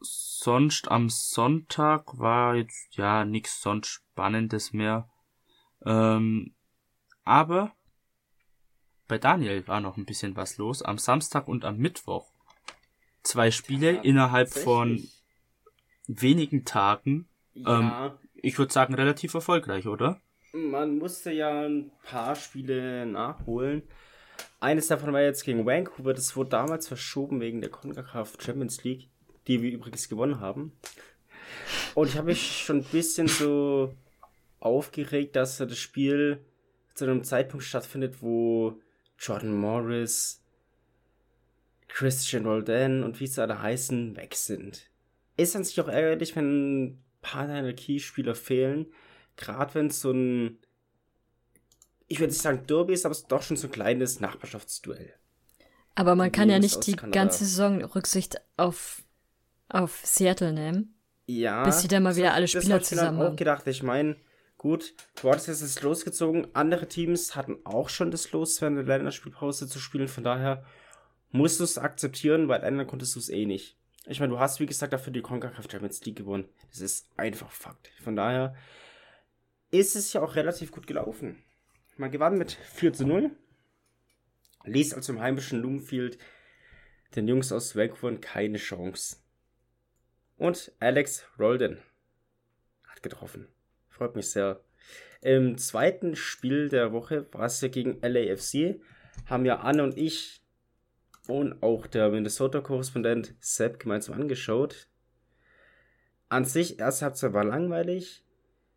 sonst 0.00 0.90
am 0.90 1.08
Sonntag 1.08 2.18
war 2.18 2.56
jetzt 2.56 2.96
ja 2.96 3.24
nichts 3.24 3.62
sonst 3.62 3.88
Spannendes 3.88 4.72
mehr. 4.72 5.08
Ähm, 5.86 6.53
aber 7.24 7.72
bei 9.08 9.18
Daniel 9.18 9.66
war 9.68 9.80
noch 9.80 9.96
ein 9.96 10.06
bisschen 10.06 10.36
was 10.36 10.56
los. 10.56 10.82
Am 10.82 10.98
Samstag 10.98 11.48
und 11.48 11.64
am 11.64 11.78
Mittwoch. 11.78 12.30
Zwei 13.22 13.50
Spiele 13.50 13.92
ja, 13.92 14.02
innerhalb 14.02 14.50
von 14.50 15.02
wenigen 16.06 16.64
Tagen. 16.64 17.28
Ja. 17.54 18.06
Ähm, 18.06 18.12
ich 18.34 18.58
würde 18.58 18.72
sagen, 18.72 18.94
relativ 18.94 19.34
erfolgreich, 19.34 19.86
oder? 19.86 20.20
Man 20.52 20.98
musste 20.98 21.32
ja 21.32 21.62
ein 21.62 21.90
paar 22.02 22.36
Spiele 22.36 23.06
nachholen. 23.06 23.82
Eines 24.60 24.86
davon 24.86 25.12
war 25.12 25.20
jetzt 25.20 25.44
gegen 25.44 25.66
Vancouver. 25.66 26.14
Das 26.14 26.36
wurde 26.36 26.50
damals 26.50 26.88
verschoben 26.88 27.40
wegen 27.40 27.60
der 27.60 27.70
CONCACAF 27.70 28.38
Champions 28.40 28.84
League, 28.84 29.08
die 29.46 29.62
wir 29.62 29.70
übrigens 29.70 30.08
gewonnen 30.08 30.40
haben. 30.40 30.72
Und 31.94 32.08
ich 32.08 32.16
habe 32.16 32.28
mich 32.28 32.64
schon 32.64 32.78
ein 32.78 32.84
bisschen 32.84 33.28
so 33.28 33.94
aufgeregt, 34.60 35.36
dass 35.36 35.58
das 35.58 35.78
Spiel 35.78 36.44
zu 36.94 37.04
einem 37.04 37.24
Zeitpunkt 37.24 37.64
stattfindet, 37.64 38.22
wo 38.22 38.80
Jordan 39.18 39.54
Morris, 39.54 40.42
Christian 41.88 42.46
Roldan 42.46 43.02
und 43.02 43.20
wie 43.20 43.26
sie 43.26 43.42
alle 43.42 43.60
heißen, 43.60 44.16
weg 44.16 44.34
sind. 44.34 44.90
Ist 45.36 45.54
an 45.56 45.64
sich 45.64 45.80
auch 45.80 45.88
ärgerlich, 45.88 46.34
wenn 46.36 46.84
ein 46.84 47.04
paar 47.20 47.46
deiner 47.46 47.72
Keyspieler 47.72 48.34
fehlen. 48.34 48.86
Gerade 49.36 49.74
wenn 49.74 49.86
es 49.88 50.00
so 50.00 50.12
ein, 50.12 50.58
ich 52.06 52.20
würde 52.20 52.32
nicht 52.32 52.42
sagen 52.42 52.66
Derby 52.66 52.92
ist, 52.92 53.04
aber 53.04 53.12
es 53.12 53.20
ist 53.20 53.32
doch 53.32 53.42
schon 53.42 53.56
so 53.56 53.68
ein 53.68 53.72
kleines 53.72 54.20
Nachbarschaftsduell. 54.20 55.14
Aber 55.96 56.14
man 56.14 56.32
kann 56.32 56.50
ja 56.50 56.58
nicht 56.58 56.86
die 56.86 56.96
ganze 56.96 57.44
Saison 57.44 57.84
Rücksicht 57.84 58.40
auf, 58.56 59.02
auf 59.68 60.00
Seattle 60.04 60.52
nehmen. 60.52 60.94
Ja. 61.26 61.64
Bis 61.64 61.80
sie 61.80 61.88
dann 61.88 62.02
mal 62.02 62.16
wieder 62.16 62.34
alle 62.34 62.48
Spieler 62.48 62.78
das 62.78 62.88
zusammen 62.88 63.20
ich 63.20 63.26
auch 63.26 63.36
gedacht. 63.36 63.66
Ich 63.66 63.82
meine, 63.82 64.16
Gut, 64.64 64.94
du 65.20 65.28
jetzt 65.28 65.48
das 65.48 65.82
losgezogen. 65.82 66.46
Andere 66.54 66.88
Teams 66.88 67.36
hatten 67.36 67.58
auch 67.64 67.90
schon 67.90 68.10
das 68.10 68.32
Los, 68.32 68.62
während 68.62 68.78
der 68.78 68.84
Länderspielpause 68.86 69.68
zu 69.68 69.78
spielen. 69.78 70.08
Von 70.08 70.24
daher 70.24 70.64
musst 71.32 71.60
du 71.60 71.64
es 71.64 71.76
akzeptieren, 71.76 72.48
weil 72.48 72.62
ändern 72.62 72.86
konntest 72.86 73.14
du 73.14 73.18
es 73.18 73.28
eh 73.28 73.44
nicht. 73.44 73.76
Ich 74.06 74.20
meine, 74.20 74.32
du 74.32 74.38
hast, 74.38 74.60
wie 74.60 74.66
gesagt, 74.66 74.94
dafür 74.94 75.12
die 75.12 75.20
CONCACAF 75.20 75.70
Champions 75.70 76.02
League 76.06 76.16
gewonnen. 76.16 76.48
Das 76.70 76.80
ist 76.80 77.10
einfach 77.18 77.50
Fakt. 77.50 77.90
Von 78.02 78.16
daher 78.16 78.54
ist 79.70 79.96
es 79.96 80.14
ja 80.14 80.22
auch 80.22 80.34
relativ 80.34 80.72
gut 80.72 80.86
gelaufen. 80.86 81.44
Man 81.98 82.10
gewann 82.10 82.38
mit 82.38 82.52
4 82.52 82.94
zu 82.94 83.06
0. 83.06 83.32
Ließ 84.64 84.94
also 84.94 85.12
im 85.12 85.20
heimischen 85.20 85.60
Loomfield 85.60 86.16
den 87.16 87.28
Jungs 87.28 87.52
aus 87.52 87.76
Vancouver 87.76 88.16
keine 88.16 88.56
Chance. 88.56 89.18
Und 90.38 90.72
Alex 90.80 91.26
Rolden 91.38 91.82
hat 92.88 93.02
getroffen. 93.02 93.53
Freut 93.94 94.16
mich 94.16 94.28
sehr. 94.30 94.60
Im 95.20 95.56
zweiten 95.56 96.16
Spiel 96.16 96.68
der 96.68 96.92
Woche 96.92 97.26
war 97.32 97.44
es 97.44 97.60
ja 97.60 97.68
gegen 97.68 98.00
LAFC. 98.02 98.80
Haben 99.26 99.44
ja 99.44 99.60
Anne 99.60 99.84
und 99.84 99.96
ich 99.96 100.42
und 101.28 101.62
auch 101.62 101.86
der 101.86 102.10
Minnesota-Korrespondent 102.10 103.36
Sepp 103.38 103.78
gemeinsam 103.78 104.20
angeschaut. 104.20 104.88
An 106.28 106.44
sich, 106.44 106.80
erste 106.80 107.04
Halbzeit 107.04 107.32
war 107.34 107.44
langweilig. 107.44 108.24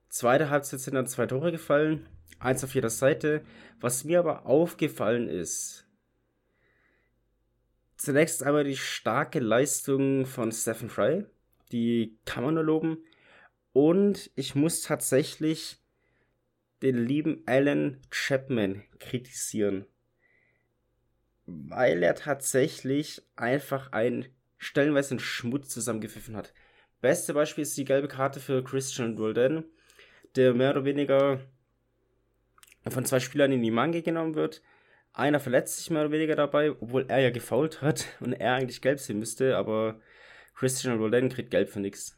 Zweite 0.09 0.51
Halbzeit 0.51 0.81
sind 0.81 0.93
dann 0.93 1.07
zwei 1.07 1.25
Tore 1.25 1.51
gefallen. 1.51 2.05
Eins 2.37 2.63
auf 2.63 2.75
jeder 2.75 2.91
Seite. 2.91 3.43
Was 3.79 4.03
mir 4.03 4.19
aber 4.19 4.45
aufgefallen 4.45 5.27
ist, 5.27 5.87
zunächst 7.97 8.43
einmal 8.43 8.65
die 8.65 8.77
starke 8.77 9.39
Leistung 9.39 10.27
von 10.27 10.51
Stephen 10.51 10.89
Fry. 10.89 11.25
Die 11.71 12.19
kann 12.25 12.43
man 12.43 12.53
nur 12.53 12.63
loben. 12.63 12.99
Und 13.77 14.31
ich 14.33 14.55
muss 14.55 14.81
tatsächlich 14.81 15.77
den 16.81 16.97
lieben 16.97 17.43
Alan 17.45 18.01
Chapman 18.09 18.81
kritisieren. 18.97 19.85
Weil 21.45 22.01
er 22.01 22.15
tatsächlich 22.15 23.21
einfach 23.35 23.91
einen 23.91 24.25
stellenweise 24.57 25.11
einen 25.11 25.19
Schmutz 25.19 25.69
zusammengepfiffen 25.69 26.35
hat. 26.35 26.55
Beste 27.01 27.35
Beispiel 27.35 27.61
ist 27.61 27.77
die 27.77 27.85
gelbe 27.85 28.07
Karte 28.07 28.39
für 28.39 28.63
Christian 28.63 29.15
Roldan, 29.15 29.63
der 30.35 30.55
mehr 30.55 30.71
oder 30.71 30.83
weniger 30.83 31.39
von 32.89 33.05
zwei 33.05 33.19
Spielern 33.19 33.51
in 33.51 33.61
die 33.61 33.69
Mange 33.69 34.01
genommen 34.01 34.33
wird. 34.33 34.63
Einer 35.13 35.39
verletzt 35.39 35.77
sich 35.77 35.91
mehr 35.91 36.01
oder 36.01 36.11
weniger 36.13 36.35
dabei, 36.35 36.71
obwohl 36.71 37.05
er 37.09 37.19
ja 37.19 37.29
gefault 37.29 37.83
hat 37.83 38.07
und 38.21 38.33
er 38.33 38.55
eigentlich 38.55 38.81
gelb 38.81 38.99
sehen 38.99 39.19
müsste, 39.19 39.55
aber 39.55 40.01
Christian 40.55 40.97
Roldan 40.97 41.29
kriegt 41.29 41.51
gelb 41.51 41.69
für 41.69 41.79
nichts. 41.79 42.16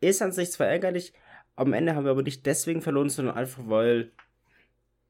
Ist 0.00 0.22
an 0.22 0.32
sich 0.32 0.52
zwar 0.52 0.68
ärgerlich, 0.68 1.12
am 1.56 1.72
Ende 1.72 1.94
haben 1.94 2.04
wir 2.04 2.12
aber 2.12 2.22
nicht 2.22 2.46
deswegen 2.46 2.82
verloren, 2.82 3.08
sondern 3.08 3.36
einfach 3.36 3.62
weil 3.66 4.12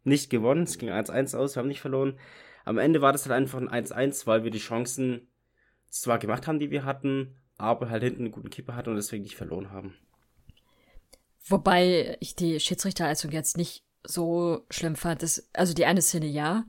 nicht 0.05 0.31
gewonnen. 0.31 0.63
Es 0.63 0.79
ging 0.79 0.91
1-1 0.91 1.37
aus, 1.37 1.55
wir 1.55 1.61
haben 1.61 1.69
nicht 1.69 1.81
verloren. 1.81 2.19
Am 2.65 2.79
Ende 2.79 3.03
war 3.03 3.13
das 3.13 3.27
halt 3.27 3.35
einfach 3.35 3.61
ein 3.61 3.69
1-1, 3.69 4.27
weil 4.27 4.45
wir 4.45 4.51
die 4.51 4.59
Chancen 4.59 5.29
zwar 5.91 6.19
gemacht 6.19 6.47
haben, 6.47 6.59
die 6.59 6.71
wir 6.71 6.85
hatten, 6.85 7.37
aber 7.57 7.91
halt 7.91 8.03
hinten 8.03 8.23
einen 8.23 8.33
guten 8.33 8.51
Keeper 8.51 8.77
hatten 8.77 8.91
und 8.91 8.97
deswegen 8.97 9.23
nicht 9.23 9.37
verloren 9.37 9.71
haben. 9.71 9.97
Wobei 11.45 12.17
ich 12.21 12.35
die 12.35 12.61
Schiedsrichterleistung 12.61 13.31
jetzt 13.31 13.57
nicht 13.57 13.85
so 14.05 14.67
schlimm 14.71 14.97
fand. 14.97 15.23
Das, 15.23 15.49
also 15.55 15.75
die 15.75 15.87
eine 15.87 16.03
Szene 16.03 16.27
ja, 16.27 16.65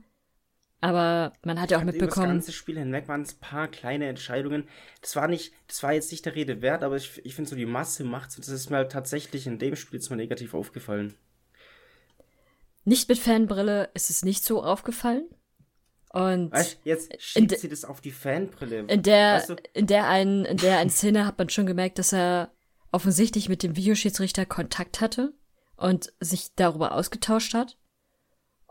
aber 0.80 1.32
man 1.44 1.60
hat 1.60 1.70
ja 1.70 1.78
auch 1.78 1.84
mitbekommen. 1.84 2.26
Das 2.26 2.46
ganze 2.46 2.52
Spiel 2.52 2.78
hinweg 2.78 3.06
waren 3.08 3.22
es 3.22 3.34
ein 3.34 3.40
paar 3.40 3.68
kleine 3.68 4.06
Entscheidungen. 4.08 4.68
Das 5.02 5.14
war 5.16 5.28
nicht, 5.28 5.52
das 5.66 5.82
war 5.82 5.92
jetzt 5.92 6.10
nicht 6.10 6.24
der 6.24 6.34
Rede 6.34 6.62
wert, 6.62 6.82
aber 6.82 6.96
ich, 6.96 7.20
ich 7.24 7.34
finde 7.34 7.50
so 7.50 7.56
die 7.56 7.66
Masse 7.66 8.04
macht 8.04 8.38
Das 8.38 8.48
ist 8.48 8.70
mir 8.70 8.76
halt 8.78 8.92
tatsächlich 8.92 9.46
in 9.46 9.58
dem 9.58 9.76
Spiel 9.76 9.98
jetzt 9.98 10.10
mal 10.10 10.16
negativ 10.16 10.54
aufgefallen. 10.54 11.14
Nicht 12.84 13.08
mit 13.08 13.18
Fanbrille 13.18 13.90
ist 13.94 14.08
es 14.10 14.24
nicht 14.24 14.44
so 14.44 14.62
aufgefallen. 14.62 15.28
Und 16.12 16.50
weißt, 16.50 16.80
jetzt 16.84 17.22
schiebt 17.22 17.58
sie 17.58 17.68
das 17.68 17.84
auf 17.84 18.00
die 18.00 18.10
Fanbrille. 18.10 18.80
In 18.88 19.02
der, 19.02 19.34
weißt 19.34 19.50
du? 19.50 19.56
in 19.74 19.86
der 19.86 20.08
einen, 20.08 20.44
in 20.44 20.56
der 20.56 20.78
einen 20.78 20.90
Szene 20.90 21.26
hat 21.26 21.38
man 21.38 21.50
schon 21.50 21.66
gemerkt, 21.66 21.98
dass 21.98 22.12
er 22.12 22.52
offensichtlich 22.90 23.48
mit 23.48 23.62
dem 23.62 23.76
Videoschiedsrichter 23.76 24.46
Kontakt 24.46 25.00
hatte. 25.00 25.34
und 25.76 26.12
sich 26.20 26.54
darüber 26.56 26.92
ausgetauscht 26.92 27.54
hat. 27.54 27.78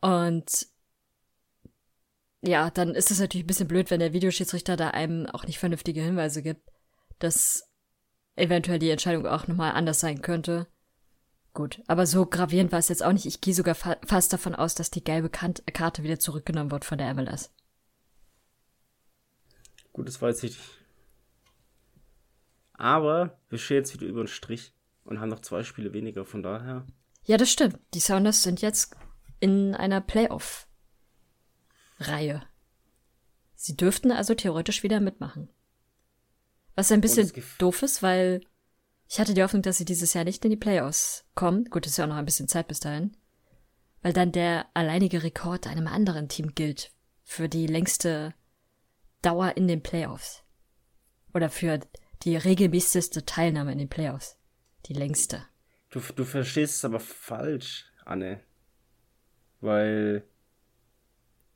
Und 0.01 0.67
ja, 2.41 2.69
dann 2.69 2.95
ist 2.95 3.11
es 3.11 3.19
natürlich 3.19 3.43
ein 3.43 3.47
bisschen 3.47 3.67
blöd, 3.67 3.91
wenn 3.91 3.99
der 3.99 4.13
Videoschiedsrichter 4.13 4.77
da 4.77 4.89
einem 4.89 5.25
auch 5.25 5.45
nicht 5.45 5.59
vernünftige 5.59 6.01
Hinweise 6.01 6.41
gibt, 6.41 6.61
dass 7.19 7.69
eventuell 8.35 8.79
die 8.79 8.89
Entscheidung 8.89 9.25
auch 9.27 9.47
nochmal 9.47 9.73
anders 9.73 9.99
sein 9.99 10.21
könnte. 10.21 10.67
Gut, 11.53 11.81
aber 11.87 12.05
so 12.05 12.25
gravierend 12.25 12.71
war 12.71 12.79
es 12.79 12.89
jetzt 12.89 13.03
auch 13.03 13.11
nicht. 13.11 13.25
Ich 13.25 13.41
gehe 13.41 13.53
sogar 13.53 13.75
fa 13.75 13.97
fast 14.05 14.31
davon 14.31 14.55
aus, 14.55 14.75
dass 14.75 14.91
die 14.91 15.03
gelbe 15.03 15.29
Kant 15.29 15.63
Karte 15.73 16.03
wieder 16.03 16.19
zurückgenommen 16.19 16.71
wird 16.71 16.85
von 16.85 16.97
der 16.97 17.13
MLS. 17.13 17.51
Gut, 19.91 20.07
das 20.07 20.21
weiß 20.21 20.43
ich 20.43 20.51
nicht. 20.51 20.59
Aber 22.73 23.37
wir 23.49 23.57
stehen 23.57 23.77
jetzt 23.77 23.93
wieder 23.93 24.05
über 24.05 24.23
den 24.23 24.27
Strich 24.27 24.73
und 25.03 25.19
haben 25.19 25.29
noch 25.29 25.41
zwei 25.41 25.63
Spiele 25.63 25.91
weniger, 25.91 26.23
von 26.23 26.41
daher. 26.41 26.85
Ja, 27.25 27.35
das 27.35 27.51
stimmt. 27.51 27.77
Die 27.93 27.99
Sounders 27.99 28.43
sind 28.43 28.61
jetzt 28.61 28.95
in 29.41 29.75
einer 29.75 29.99
Playoff-Reihe. 31.99 32.41
Sie 33.55 33.75
dürften 33.75 34.11
also 34.11 34.33
theoretisch 34.33 34.83
wieder 34.83 34.99
mitmachen. 34.99 35.49
Was 36.75 36.91
ein 36.91 37.01
bisschen 37.01 37.31
doof 37.57 37.83
ist, 37.83 38.01
weil 38.01 38.41
ich 39.09 39.19
hatte 39.19 39.33
die 39.33 39.43
Hoffnung, 39.43 39.61
dass 39.61 39.77
sie 39.77 39.85
dieses 39.85 40.13
Jahr 40.13 40.23
nicht 40.23 40.43
in 40.45 40.51
die 40.51 40.57
Playoffs 40.57 41.25
kommen. 41.35 41.65
Gut, 41.65 41.85
ist 41.85 41.97
ja 41.97 42.05
auch 42.05 42.09
noch 42.09 42.15
ein 42.15 42.25
bisschen 42.25 42.47
Zeit 42.47 42.67
bis 42.67 42.79
dahin. 42.79 43.17
Weil 44.01 44.13
dann 44.13 44.31
der 44.31 44.67
alleinige 44.73 45.23
Rekord 45.23 45.67
einem 45.67 45.87
anderen 45.87 46.29
Team 46.29 46.55
gilt 46.55 46.91
für 47.23 47.49
die 47.49 47.67
längste 47.67 48.33
Dauer 49.21 49.57
in 49.57 49.67
den 49.67 49.83
Playoffs. 49.83 50.43
Oder 51.33 51.49
für 51.49 51.81
die 52.23 52.37
regelmäßigste 52.37 53.25
Teilnahme 53.25 53.73
in 53.73 53.77
den 53.77 53.89
Playoffs. 53.89 54.37
Die 54.85 54.93
längste. 54.93 55.45
Du, 55.89 55.99
du 55.99 56.23
verstehst 56.23 56.75
es 56.75 56.85
aber 56.85 56.99
falsch, 56.99 57.91
Anne. 58.05 58.41
Weil 59.59 60.23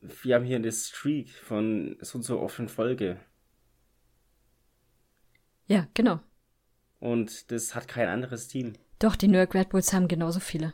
wir 0.04 0.36
haben 0.36 0.46
hier 0.46 0.58
eine 0.58 0.72
Streak 0.72 1.30
von 1.30 1.98
so 2.02 2.18
und 2.18 2.24
so 2.24 2.40
oft 2.40 2.60
in 2.60 2.68
Folge. 2.68 3.20
Ja, 5.66 5.88
genau. 5.94 6.20
Und 7.00 7.52
das 7.52 7.74
hat 7.74 7.88
kein 7.88 8.08
anderes 8.08 8.48
Team. 8.48 8.74
Doch, 9.00 9.16
die 9.16 9.28
New 9.28 9.38
York 9.38 9.56
Red 9.56 9.70
Bulls 9.70 9.94
haben 9.94 10.08
genauso 10.08 10.40
viele. 10.40 10.74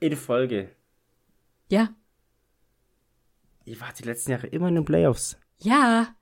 In 0.00 0.16
Folge. 0.16 0.74
Ja. 1.68 1.94
Ihr 3.64 3.80
wart 3.80 3.98
die 3.98 4.04
letzten 4.04 4.32
Jahre 4.32 4.48
immer 4.48 4.68
in 4.68 4.74
den 4.74 4.84
Playoffs. 4.84 5.38
Ja. 5.58 6.16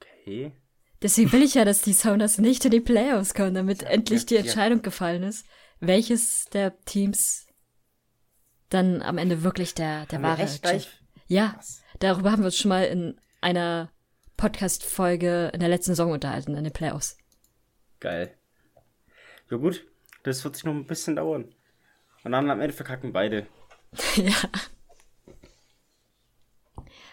Okay. 0.00 0.52
Deswegen 1.00 1.32
will 1.32 1.42
ich 1.42 1.54
ja, 1.54 1.64
dass 1.64 1.82
die 1.82 1.94
Sounders 1.94 2.38
nicht 2.38 2.64
in 2.64 2.70
die 2.72 2.80
Playoffs 2.80 3.34
kommen, 3.34 3.54
damit 3.54 3.82
ja, 3.82 3.88
endlich 3.88 4.26
die 4.26 4.36
Entscheidung 4.36 4.78
ja. 4.78 4.82
gefallen 4.82 5.22
ist, 5.22 5.46
welches 5.80 6.46
der 6.46 6.78
Teams 6.84 7.46
dann 8.72 9.02
am 9.02 9.18
Ende 9.18 9.42
wirklich 9.42 9.74
der, 9.74 10.06
der 10.06 10.22
wahre 10.22 10.46
Chef. 10.48 10.86
Ja, 11.26 11.54
Was? 11.56 11.82
darüber 11.98 12.32
haben 12.32 12.42
wir 12.42 12.46
uns 12.46 12.56
schon 12.56 12.68
mal 12.68 12.84
in 12.84 13.20
einer 13.40 13.90
Podcast-Folge 14.36 15.50
in 15.54 15.60
der 15.60 15.68
letzten 15.68 15.92
Saison 15.92 16.12
unterhalten, 16.12 16.56
in 16.56 16.64
den 16.64 16.72
Playoffs. 16.72 17.16
Geil. 18.00 18.34
Ja 19.50 19.56
gut, 19.56 19.86
das 20.24 20.42
wird 20.44 20.56
sich 20.56 20.64
noch 20.64 20.74
ein 20.74 20.86
bisschen 20.86 21.16
dauern. 21.16 21.54
Und 22.24 22.32
dann 22.32 22.50
am 22.50 22.60
Ende 22.60 22.74
verkacken 22.74 23.12
beide. 23.12 23.46
ja. 24.16 24.34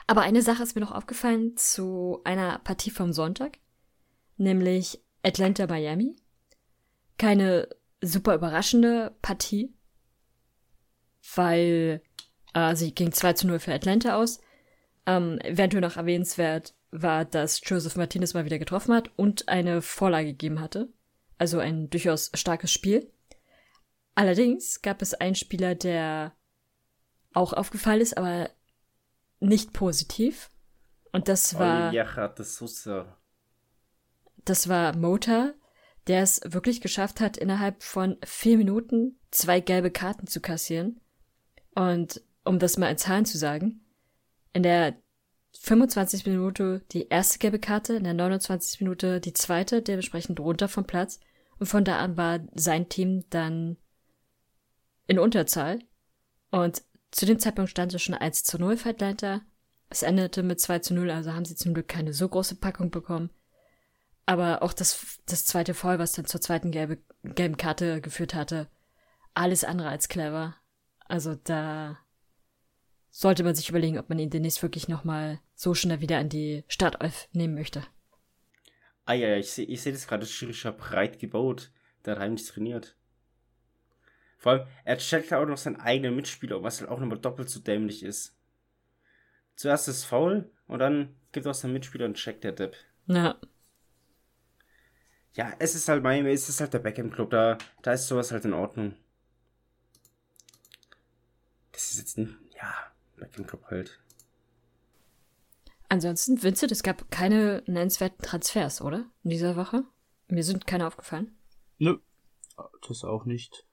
Aber 0.08 0.22
eine 0.22 0.42
Sache 0.42 0.64
ist 0.64 0.76
mir 0.76 0.82
noch 0.82 0.92
aufgefallen 0.92 1.56
zu 1.58 2.22
einer 2.24 2.60
Partie 2.60 2.90
vom 2.90 3.14
Sonntag 3.14 3.60
nämlich 4.40 5.00
Atlanta 5.22 5.68
Miami. 5.68 6.16
Keine 7.18 7.68
super 8.02 8.34
überraschende 8.34 9.16
Partie, 9.22 9.74
weil 11.36 12.02
äh, 12.54 12.76
sie 12.76 12.94
ging 12.94 13.12
2 13.12 13.34
zu 13.34 13.48
0 13.48 13.60
für 13.60 13.74
Atlanta 13.74 14.16
aus. 14.16 14.40
Ähm, 15.06 15.40
eventuell 15.40 15.82
noch 15.82 15.98
erwähnenswert 15.98 16.76
war, 16.92 17.26
dass 17.26 17.62
Joseph 17.64 17.96
Martinez 17.96 18.34
mal 18.34 18.46
wieder 18.46 18.60
getroffen 18.60 18.94
hat 18.94 19.12
und 19.16 19.48
eine 19.48 19.82
Vorlage 19.82 20.28
gegeben 20.28 20.60
hatte. 20.60 20.90
Also 21.38 21.60
ein 21.60 21.90
durchaus 21.90 22.32
starkes 22.34 22.72
Spiel. 22.72 23.12
Allerdings 24.16 24.82
gab 24.82 25.02
es 25.02 25.14
einen 25.14 25.36
Spieler, 25.36 25.76
der 25.76 26.36
auch 27.34 27.54
aufgefallen 27.54 28.02
ist, 28.02 28.18
aber 28.18 28.50
nicht 29.40 29.72
positiv. 29.72 30.50
Und 31.12 31.28
das 31.28 31.58
war. 31.58 31.94
Das 34.46 34.68
war 34.68 34.96
Mota, 34.96 35.54
der 36.08 36.24
es 36.24 36.42
wirklich 36.44 36.82
geschafft 36.82 37.22
hat, 37.22 37.38
innerhalb 37.38 37.84
von 37.84 38.18
vier 38.26 38.58
Minuten 38.58 39.20
zwei 39.32 39.60
gelbe 39.60 39.92
Karten 39.92 40.28
zu 40.28 40.42
kassieren. 40.42 41.00
Und 41.76 42.22
um 42.44 42.60
das 42.60 42.78
mal 42.78 42.90
in 42.90 42.98
Zahlen 42.98 43.26
zu 43.26 43.38
sagen, 43.38 43.82
in 44.54 44.64
der 44.64 44.96
25 45.60 46.26
Minute 46.26 46.82
die 46.92 47.08
erste 47.08 47.40
gelbe 47.40 47.60
Karte, 47.60 47.94
in 47.94 48.04
der 48.04 48.14
29 48.14 48.82
Minute 48.82 49.20
die 49.20 49.34
zweite, 49.34 49.82
dementsprechend 49.82 50.40
runter 50.40 50.68
vom 50.68 50.86
Platz. 50.86 51.20
Und 51.60 51.68
von 51.68 51.84
da 51.84 52.00
an 52.00 52.18
war 52.18 52.40
sein 52.56 52.90
Team 52.90 53.26
dann 53.30 53.78
in 55.08 55.20
Unterzahl. 55.20 55.80
Und 56.52 56.84
zu 57.12 57.26
dem 57.26 57.40
Zeitpunkt 57.40 57.72
stand 57.72 57.94
es 57.94 58.02
schon 58.02 58.16
1 58.16 58.44
zu 58.44 58.58
0 58.60 58.78
für 58.78 58.90
Atlanta. 58.90 59.42
Es 59.90 60.04
endete 60.04 60.44
mit 60.44 60.60
2 60.62 60.80
zu 60.80 60.94
0, 60.94 61.10
also 61.10 61.34
haben 61.34 61.46
sie 61.46 61.56
zum 61.56 61.74
Glück 61.74 61.88
keine 61.88 62.14
so 62.14 62.30
große 62.30 62.56
Packung 62.56 62.92
bekommen. 62.92 63.32
Aber 64.28 64.62
auch 64.62 64.74
das, 64.74 65.20
das 65.26 65.46
zweite 65.46 65.74
Foul, 65.74 65.98
was 65.98 66.14
dann 66.14 66.26
zur 66.26 66.40
zweiten 66.40 66.70
gelbe, 66.70 67.00
gelben 67.24 67.58
Karte 67.58 68.00
geführt 68.00 68.36
hatte, 68.36 68.68
alles 69.34 69.64
andere 69.64 69.90
als 69.90 70.08
clever. 70.08 70.56
Also 71.10 71.36
da 71.36 72.00
sollte 73.10 73.44
man 73.44 73.56
sich 73.56 73.70
überlegen, 73.70 74.00
ob 74.00 74.08
man 74.08 74.20
ihn 74.20 74.30
demnächst 74.30 74.64
wirklich 74.64 74.88
nochmal 74.88 75.42
so 75.54 75.74
schnell 75.74 76.00
wieder 76.00 76.18
an 76.18 76.30
die 76.30 76.64
Startelf 76.70 77.28
nehmen 77.34 77.56
möchte. 77.56 77.84
Ah 79.04 79.14
ja, 79.14 79.36
ich 79.36 79.52
sehe 79.52 79.66
ich 79.66 79.82
seh 79.82 79.92
das 79.92 80.08
gerade, 80.08 80.26
Schirischer 80.26 80.72
breit 80.72 81.20
gebaut. 81.20 81.72
Der 82.06 82.14
hat 82.14 82.22
heimlich 82.22 82.46
trainiert. 82.46 82.96
Vor 84.38 84.54
allem, 84.54 84.68
er 84.86 84.98
checkt 84.98 85.34
auch 85.34 85.46
noch 85.46 85.58
seinen 85.58 85.82
eigenen 85.82 86.16
Mitspieler, 86.16 86.64
was 86.64 86.80
halt 86.80 86.90
auch 86.90 87.00
nochmal 87.00 87.20
doppelt 87.20 87.50
so 87.50 87.60
dämlich 87.60 88.04
ist. 88.04 88.38
Zuerst 89.58 89.90
das 89.90 90.06
Foul 90.06 90.50
und 90.68 90.80
dann 90.80 91.18
gibt 91.34 91.46
er 91.46 91.50
auch 91.50 91.56
seinen 91.56 91.74
Mitspieler 91.74 92.06
und 92.06 92.14
checkt 92.14 92.46
der 92.46 92.54
Depp. 92.54 92.78
Ja 93.08 93.38
ja, 95.40 95.54
es 95.60 95.76
ist 95.76 95.88
halt 95.88 96.04
Miami, 96.04 96.32
es 96.32 96.50
ist 96.50 96.60
halt 96.60 96.74
der 96.74 96.80
Beckham 96.80 97.12
Club, 97.12 97.30
da, 97.30 97.58
da 97.82 97.94
ist 97.94 98.08
sowas 98.08 98.32
halt 98.32 98.46
in 98.46 98.54
Ordnung. 98.54 98.96
Das 101.80 101.92
ist 101.92 102.00
jetzt 102.00 102.18
ein, 102.18 102.38
ja, 102.58 102.76
Club 103.46 103.64
halt. 103.68 104.02
Ansonsten, 105.88 106.44
Vincent, 106.44 106.74
es 106.74 106.84
gab 106.84 107.10
keine 107.10 107.64
nennenswerten 107.68 108.22
Transfers, 108.22 108.82
oder? 108.82 109.10
In 109.24 109.30
dieser 109.30 109.56
Woche? 109.56 109.86
Mir 110.28 110.44
sind 110.44 110.68
keine 110.68 110.86
aufgefallen. 110.86 111.38
Nö, 111.78 112.00
das 112.86 113.06
auch 113.06 113.24
nicht. 113.24 113.66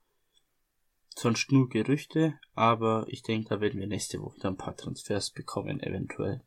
Sonst 1.17 1.51
nur 1.51 1.67
Gerüchte, 1.67 2.39
aber 2.55 3.05
ich 3.09 3.23
denke, 3.23 3.49
da 3.49 3.59
werden 3.59 3.77
wir 3.77 3.87
nächste 3.87 4.21
Woche 4.21 4.37
wieder 4.37 4.51
ein 4.51 4.57
paar 4.57 4.77
Transfers 4.77 5.31
bekommen, 5.31 5.81
eventuell. 5.81 6.41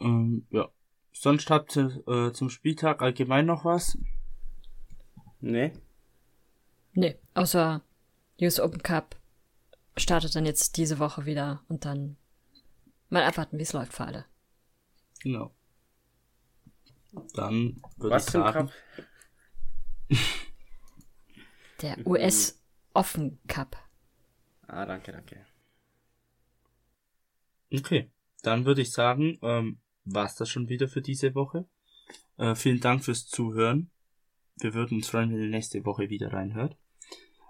Ähm, 0.00 0.46
ja. 0.48 0.70
Sonst 1.12 1.50
habt 1.50 1.76
ihr 1.76 2.02
äh, 2.08 2.32
zum 2.32 2.48
Spieltag 2.48 3.02
allgemein 3.02 3.44
noch 3.44 3.66
was? 3.66 3.98
Nee. 5.40 5.74
Nee, 6.94 7.18
außer 7.34 7.82
US 8.40 8.58
Open 8.58 8.82
Cup 8.82 9.21
startet 9.96 10.34
dann 10.34 10.46
jetzt 10.46 10.76
diese 10.76 10.98
Woche 10.98 11.26
wieder 11.26 11.62
und 11.68 11.84
dann 11.84 12.16
mal 13.08 13.22
abwarten, 13.22 13.58
wie 13.58 13.62
es 13.62 13.72
läuft 13.72 13.92
für 13.92 14.04
alle. 14.04 14.24
Genau. 15.22 15.54
Dann 17.34 17.80
würde 17.96 18.16
ich 18.16 18.22
sagen. 18.22 18.70
Der 21.82 22.06
US 22.06 22.62
Offen 22.94 23.38
Cup. 23.48 23.76
Ah, 24.66 24.86
danke, 24.86 25.12
danke. 25.12 25.46
Okay, 27.72 28.10
dann 28.42 28.64
würde 28.64 28.82
ich 28.82 28.92
sagen, 28.92 29.38
ähm, 29.42 29.80
war's 30.04 30.34
das 30.36 30.48
schon 30.48 30.68
wieder 30.68 30.88
für 30.88 31.00
diese 31.00 31.34
Woche. 31.34 31.66
Äh, 32.36 32.54
vielen 32.54 32.80
Dank 32.80 33.04
fürs 33.04 33.26
Zuhören. 33.26 33.90
Wir 34.56 34.74
würden 34.74 34.98
uns 34.98 35.08
freuen, 35.08 35.30
wenn 35.32 35.40
ihr 35.40 35.48
nächste 35.48 35.84
Woche 35.84 36.10
wieder 36.10 36.32
reinhört. 36.32 36.76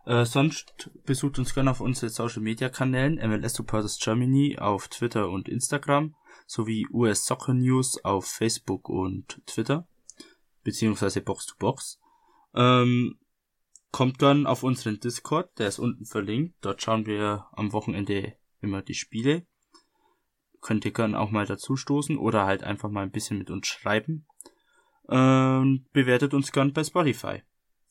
Äh, 0.05 0.25
sonst 0.25 0.91
besucht 1.05 1.39
uns 1.39 1.55
gerne 1.55 1.71
auf 1.71 1.81
unseren 1.81 2.11
Social 2.11 2.43
Media 2.43 2.69
Kanälen 2.69 3.17
MLS 3.17 3.55
Supporters 3.55 3.99
Germany 3.99 4.59
auf 4.59 4.89
Twitter 4.89 5.29
und 5.29 5.49
Instagram 5.49 6.15
sowie 6.47 6.87
US 6.93 7.25
Soccer 7.25 7.55
News 7.55 8.05
auf 8.05 8.27
Facebook 8.27 8.89
und 8.89 9.41
Twitter 9.47 9.87
beziehungsweise 10.65 11.21
Box 11.21 11.47
to 11.47 11.55
Box. 11.59 12.01
Ähm, 12.55 13.19
kommt 13.91 14.23
dann 14.23 14.47
auf 14.47 14.63
unseren 14.63 15.01
Discord, 15.01 15.59
der 15.59 15.69
ist 15.69 15.79
unten 15.79 16.07
verlinkt. 16.07 16.57
Dort 16.61 16.83
schauen 16.83 17.07
wir 17.07 17.47
am 17.53 17.73
Wochenende 17.73 18.35
immer 18.61 18.83
die 18.83 18.95
Spiele 18.95 19.47
könnt 20.63 20.85
ihr 20.87 20.93
gerne 20.93 21.21
auch 21.21 21.31
mal 21.31 21.45
dazu 21.45 21.77
stoßen 21.77 22.17
oder 22.17 22.47
halt 22.47 22.63
einfach 22.63 22.89
mal 22.89 23.03
ein 23.03 23.11
bisschen 23.11 23.37
mit 23.37 23.51
uns 23.51 23.67
schreiben. 23.67 24.25
Ähm, 25.11 25.85
bewertet 25.93 26.33
uns 26.33 26.53
gern 26.53 26.73
bei 26.73 26.85
Spotify. 26.85 27.43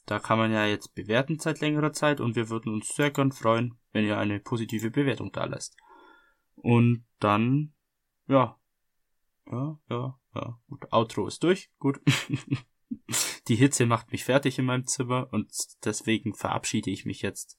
Da 0.05 0.19
kann 0.19 0.37
man 0.37 0.51
ja 0.51 0.65
jetzt 0.65 0.93
bewerten 0.95 1.39
seit 1.39 1.61
längerer 1.61 1.93
Zeit 1.93 2.19
und 2.19 2.35
wir 2.35 2.49
würden 2.49 2.73
uns 2.73 2.95
sehr 2.95 3.11
gern 3.11 3.31
freuen, 3.31 3.77
wenn 3.91 4.05
ihr 4.05 4.17
eine 4.17 4.39
positive 4.39 4.91
Bewertung 4.91 5.31
da 5.31 5.45
lässt. 5.45 5.77
Und 6.55 7.05
dann, 7.19 7.73
ja, 8.27 8.59
ja, 9.51 9.79
ja, 9.89 10.19
ja, 10.35 10.59
gut, 10.67 10.91
Outro 10.91 11.27
ist 11.27 11.43
durch, 11.43 11.69
gut. 11.79 11.99
Die 13.47 13.55
Hitze 13.55 13.85
macht 13.85 14.11
mich 14.11 14.25
fertig 14.25 14.59
in 14.59 14.65
meinem 14.65 14.85
Zimmer 14.85 15.29
und 15.31 15.51
deswegen 15.85 16.35
verabschiede 16.35 16.89
ich 16.89 17.05
mich 17.05 17.21
jetzt 17.21 17.57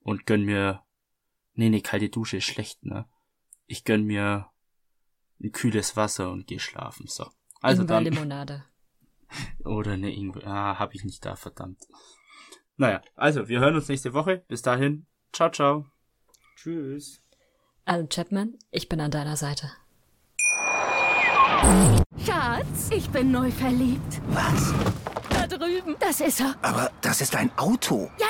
und 0.00 0.24
gönn 0.24 0.44
mir, 0.44 0.84
nee, 1.54 1.68
nee, 1.68 1.80
kalte 1.80 2.08
Dusche 2.08 2.38
ist 2.38 2.44
schlecht, 2.44 2.84
ne? 2.84 3.08
Ich 3.66 3.84
gönn 3.84 4.04
mir 4.04 4.50
ein 5.42 5.52
kühles 5.52 5.96
Wasser 5.96 6.30
und 6.30 6.46
geh 6.46 6.58
schlafen, 6.58 7.06
so. 7.06 7.28
Also 7.60 7.84
dann. 7.84 8.04
Limonade. 8.04 8.64
Oder 9.64 9.92
eine 9.92 10.12
Ingwer. 10.14 10.46
Ah, 10.46 10.78
hab 10.78 10.94
ich 10.94 11.04
nicht 11.04 11.24
da, 11.24 11.36
verdammt. 11.36 11.86
Naja, 12.76 13.02
also, 13.16 13.48
wir 13.48 13.60
hören 13.60 13.74
uns 13.74 13.88
nächste 13.88 14.14
Woche. 14.14 14.44
Bis 14.48 14.62
dahin. 14.62 15.06
Ciao, 15.32 15.50
ciao. 15.50 15.86
Tschüss. 16.56 17.20
Alan 17.84 18.08
Chapman, 18.08 18.54
ich 18.70 18.88
bin 18.88 19.00
an 19.00 19.10
deiner 19.10 19.36
Seite. 19.36 19.70
Schatz, 22.24 22.90
ich 22.90 23.08
bin 23.10 23.30
neu 23.30 23.50
verliebt. 23.50 24.20
Was? 24.28 24.72
Da 25.30 25.46
drüben. 25.46 25.96
Das 25.98 26.20
ist 26.20 26.40
er. 26.40 26.54
Aber 26.62 26.90
das 27.00 27.20
ist 27.20 27.34
ein 27.34 27.50
Auto. 27.56 28.10
Ja, 28.18 28.26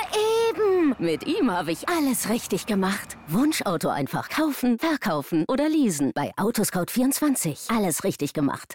eben. 0.51 0.95
Mit 0.99 1.27
ihm 1.27 1.51
habe 1.51 1.73
ich 1.73 1.89
alles 1.89 2.29
richtig 2.29 2.67
gemacht. 2.67 3.17
Wunschauto 3.27 3.89
einfach 3.89 4.29
kaufen, 4.29 4.79
verkaufen 4.79 5.45
oder 5.49 5.69
leasen. 5.69 6.13
Bei 6.15 6.33
Autoscout24. 6.37 7.75
Alles 7.77 8.05
richtig 8.05 8.33
gemacht. 8.33 8.75